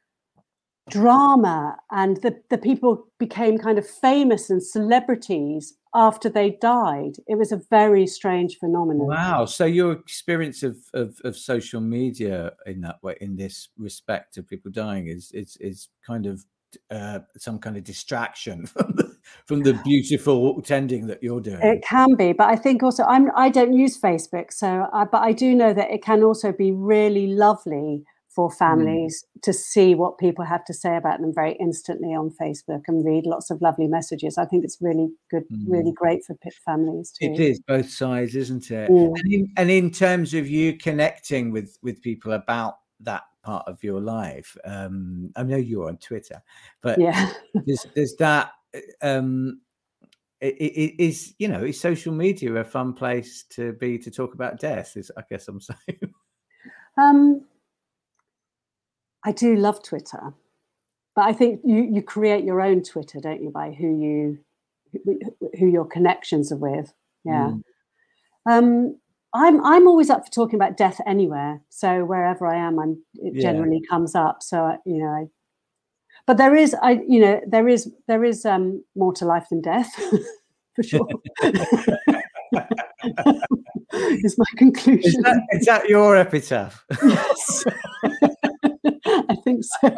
drama 0.89 1.77
and 1.91 2.17
the, 2.17 2.41
the 2.49 2.57
people 2.57 3.07
became 3.17 3.57
kind 3.57 3.77
of 3.77 3.87
famous 3.87 4.49
and 4.49 4.61
celebrities 4.63 5.75
after 5.93 6.29
they 6.29 6.51
died. 6.61 7.13
It 7.27 7.37
was 7.37 7.51
a 7.51 7.61
very 7.69 8.07
strange 8.07 8.57
phenomenon. 8.57 9.07
Wow. 9.07 9.45
So 9.45 9.65
your 9.65 9.91
experience 9.91 10.63
of, 10.63 10.77
of, 10.93 11.19
of 11.23 11.35
social 11.35 11.81
media 11.81 12.53
in 12.65 12.81
that 12.81 13.01
way, 13.01 13.15
in 13.21 13.35
this 13.35 13.69
respect 13.77 14.37
of 14.37 14.47
people 14.47 14.71
dying 14.71 15.07
is, 15.07 15.31
is, 15.33 15.57
is 15.59 15.89
kind 16.05 16.25
of 16.25 16.45
uh, 16.91 17.19
some 17.37 17.59
kind 17.59 17.77
of 17.77 17.83
distraction 17.83 18.65
from 18.65 18.93
the, 18.95 19.17
from 19.45 19.63
the 19.63 19.73
beautiful 19.83 20.61
tending 20.61 21.07
that 21.07 21.23
you're 21.23 21.41
doing. 21.41 21.59
It 21.61 21.83
can 21.83 22.15
be, 22.15 22.33
but 22.33 22.49
I 22.49 22.55
think 22.55 22.83
also 22.83 23.03
I'm 23.03 23.31
I 23.35 23.49
don't 23.49 23.73
use 23.73 23.99
Facebook, 23.99 24.51
so 24.51 24.87
I, 24.93 25.05
but 25.05 25.21
I 25.21 25.31
do 25.31 25.55
know 25.55 25.73
that 25.73 25.89
it 25.91 26.03
can 26.03 26.23
also 26.23 26.51
be 26.51 26.71
really 26.71 27.27
lovely 27.27 28.03
for 28.37 28.51
mm. 28.51 28.55
families 28.55 29.25
mm. 29.25 29.41
to 29.41 29.51
see 29.51 29.95
what 29.95 30.19
people 30.19 30.45
have 30.45 30.63
to 30.63 30.73
say 30.73 30.95
about 30.95 31.19
them 31.19 31.33
very 31.33 31.53
instantly 31.59 32.09
on 32.09 32.29
Facebook 32.39 32.83
and 32.87 33.03
read 33.03 33.25
lots 33.25 33.49
of 33.49 33.59
lovely 33.63 33.87
messages. 33.87 34.37
I 34.37 34.45
think 34.45 34.63
it's 34.63 34.77
really 34.79 35.09
good, 35.31 35.43
mm. 35.51 35.65
really 35.67 35.91
great 35.91 36.23
for 36.23 36.37
families 36.63 37.11
too. 37.11 37.33
It 37.33 37.39
is 37.39 37.59
both 37.67 37.89
sides, 37.89 38.35
isn't 38.35 38.69
it? 38.69 38.91
Mm. 38.91 39.13
And, 39.17 39.33
in, 39.33 39.53
and 39.57 39.71
in 39.71 39.89
terms 39.89 40.35
of 40.35 40.47
you 40.47 40.77
connecting 40.77 41.51
with 41.51 41.79
with 41.81 41.99
people 42.03 42.33
about 42.33 42.75
that 42.99 43.23
part 43.41 43.67
of 43.67 43.83
your 43.83 44.01
life, 44.01 44.55
um, 44.63 45.31
I 45.35 45.41
know 45.41 45.57
you're 45.57 45.87
on 45.87 45.97
Twitter, 45.97 46.43
but 46.83 46.99
yeah, 46.99 47.31
there's, 47.65 47.87
there's 47.95 48.15
that. 48.19 48.51
Um, 49.01 49.61
it, 50.39 50.53
it 50.53 51.03
is 51.03 51.33
you 51.39 51.47
know 51.47 51.63
is 51.63 51.79
social 51.81 52.13
media 52.13 52.53
a 52.53 52.63
fun 52.63 52.93
place 52.93 53.45
to 53.49 53.73
be 53.73 53.97
to 53.97 54.11
talk 54.11 54.35
about 54.35 54.59
death 54.59 54.95
is 54.95 55.11
i 55.17 55.23
guess 55.27 55.47
i'm 55.47 55.59
saying 55.69 56.13
um 56.95 57.41
I 59.27 59.33
do 59.33 59.57
love 59.57 59.83
Twitter, 59.83 60.33
but 61.13 61.23
I 61.23 61.33
think 61.33 61.59
you 61.65 61.83
you 61.83 62.01
create 62.01 62.45
your 62.45 62.61
own 62.61 62.81
Twitter, 62.81 63.19
don't 63.19 63.43
you, 63.43 63.49
by 63.49 63.71
who 63.71 63.87
you 63.87 64.39
who 65.59 65.67
your 65.67 65.83
connections 65.83 66.49
are 66.53 66.57
with. 66.57 66.93
Yeah. 67.25 67.51
Mm. 67.51 67.61
Um, 68.49 68.99
I'm 69.33 69.61
I'm 69.65 69.85
always 69.85 70.09
up 70.09 70.25
for 70.25 70.31
talking 70.31 70.55
about 70.55 70.77
death 70.77 71.01
anywhere. 71.05 71.59
So 71.67 72.05
wherever 72.05 72.47
I 72.47 72.55
am, 72.55 72.79
I'm 72.79 73.03
it 73.15 73.33
yeah. 73.35 73.41
generally 73.41 73.81
comes 73.89 74.15
up. 74.15 74.41
So 74.41 74.77
you 74.85 74.99
know, 74.99 75.09
I, 75.09 75.25
but 76.25 76.37
there 76.37 76.55
is 76.55 76.73
I 76.81 77.01
you 77.05 77.19
know 77.19 77.41
there 77.45 77.67
is 77.67 77.91
there 78.07 78.23
is 78.23 78.45
um, 78.45 78.81
more 78.95 79.11
to 79.15 79.25
life 79.25 79.47
than 79.49 79.59
death, 79.59 79.93
for 80.73 80.83
sure. 80.83 81.05
is 83.93 84.37
my 84.37 84.45
conclusion. 84.55 85.03
Is 85.03 85.17
that, 85.23 85.41
is 85.51 85.65
that 85.65 85.89
your 85.89 86.15
epitaph? 86.15 86.85
Yes. 87.03 87.65
I 89.29 89.35
think 89.35 89.63
so. 89.63 89.95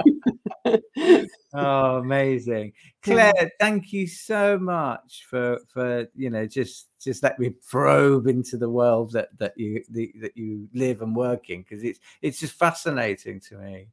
oh, 1.54 1.98
amazing, 1.98 2.74
Claire! 3.02 3.52
Thank 3.60 3.94
you 3.94 4.08
so 4.08 4.58
much 4.58 5.26
for 5.30 5.60
for 5.68 6.08
you 6.16 6.30
know 6.30 6.46
just 6.46 6.88
just 7.00 7.24
let 7.24 7.40
me 7.40 7.52
probe 7.70 8.28
into 8.28 8.58
the 8.58 8.70
world 8.70 9.12
that 9.14 9.30
that 9.40 9.58
you 9.58 9.84
the, 9.90 10.12
that 10.22 10.36
you 10.36 10.68
live 10.74 11.02
and 11.02 11.16
work 11.16 11.50
in 11.50 11.62
because 11.62 11.84
it's 11.84 12.00
it's 12.22 12.40
just 12.40 12.54
fascinating 12.54 13.40
to 13.42 13.58
me. 13.58 13.88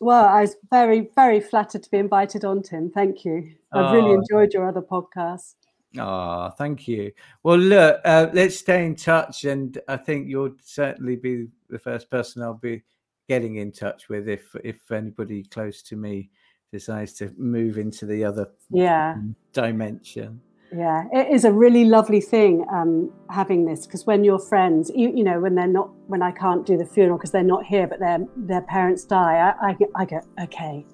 Well, 0.00 0.24
I 0.24 0.42
was 0.42 0.56
very 0.70 1.10
very 1.14 1.40
flattered 1.40 1.82
to 1.84 1.90
be 1.90 1.98
invited 1.98 2.44
on, 2.44 2.62
Tim. 2.62 2.90
Thank 2.90 3.24
you. 3.24 3.52
I've 3.72 3.86
oh, 3.86 3.92
really 3.92 4.12
enjoyed 4.12 4.52
your 4.52 4.68
other 4.68 4.82
podcasts. 4.82 5.54
Oh, 5.98 6.50
thank 6.56 6.88
you. 6.88 7.12
Well, 7.42 7.58
look, 7.58 8.00
uh, 8.04 8.28
let's 8.32 8.56
stay 8.56 8.86
in 8.86 8.96
touch, 8.96 9.44
and 9.44 9.78
I 9.88 9.96
think 9.98 10.28
you'll 10.28 10.54
certainly 10.62 11.16
be 11.16 11.48
the 11.68 11.78
first 11.78 12.10
person 12.10 12.42
I'll 12.42 12.54
be 12.54 12.82
getting 13.32 13.56
in 13.56 13.72
touch 13.72 14.08
with 14.12 14.28
if 14.28 14.44
if 14.72 14.78
anybody 14.90 15.42
close 15.56 15.82
to 15.90 15.96
me 15.96 16.30
decides 16.70 17.12
to 17.20 17.24
move 17.36 17.74
into 17.84 18.04
the 18.12 18.20
other 18.24 18.46
yeah 18.70 19.16
dimension. 19.52 20.40
Yeah, 20.74 21.04
it 21.12 21.26
is 21.36 21.44
a 21.44 21.52
really 21.52 21.84
lovely 21.84 22.22
thing 22.22 22.64
um, 22.72 23.12
having 23.28 23.66
this 23.66 23.84
because 23.86 24.06
when 24.06 24.24
your 24.24 24.38
friends, 24.38 24.90
you, 25.00 25.12
you 25.14 25.22
know, 25.22 25.38
when 25.38 25.54
they're 25.54 25.66
not, 25.66 25.90
when 26.06 26.22
I 26.22 26.30
can't 26.30 26.64
do 26.64 26.78
the 26.78 26.86
funeral 26.86 27.18
because 27.18 27.30
they're 27.30 27.52
not 27.56 27.66
here, 27.66 27.86
but 27.86 27.98
their 28.00 28.20
their 28.36 28.62
parents 28.62 29.04
die, 29.04 29.34
I, 29.46 29.68
I, 29.68 29.76
I 30.00 30.04
go, 30.06 30.20
okay, 30.44 30.86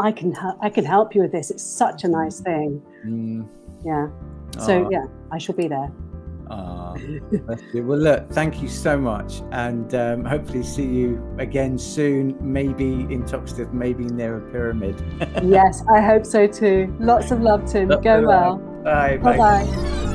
I 0.00 0.10
can 0.10 0.32
help. 0.32 0.58
I 0.60 0.70
can 0.76 0.84
help 0.84 1.14
you 1.14 1.22
with 1.22 1.32
this. 1.32 1.52
It's 1.52 1.62
such 1.62 2.02
a 2.02 2.08
nice 2.08 2.40
thing. 2.40 2.82
Mm. 3.06 3.48
Yeah. 3.84 4.08
So 4.58 4.88
yeah, 4.90 5.06
I 5.30 5.38
shall 5.38 5.54
be 5.54 5.68
there. 5.68 5.92
Ah, 6.50 6.94
well, 7.74 7.98
look, 7.98 8.28
thank 8.30 8.60
you 8.60 8.68
so 8.68 8.98
much, 8.98 9.42
and 9.52 9.94
um, 9.94 10.24
hopefully 10.24 10.64
see 10.64 10.84
you 10.84 11.22
again 11.38 11.78
soon. 11.78 12.36
Maybe 12.40 12.92
in 12.92 13.22
Toxteth, 13.22 13.72
maybe 13.72 14.04
near 14.04 14.38
a 14.38 14.50
pyramid. 14.50 15.00
yes, 15.44 15.84
I 15.88 16.00
hope 16.00 16.26
so 16.26 16.48
too. 16.48 16.94
Lots 16.98 17.30
of 17.30 17.40
love, 17.40 17.70
Tim. 17.70 17.88
Lots 17.88 18.02
Go 18.02 18.26
well. 18.26 18.56
Bye. 18.82 19.18
Bye 19.18 19.36
bye. 19.36 20.06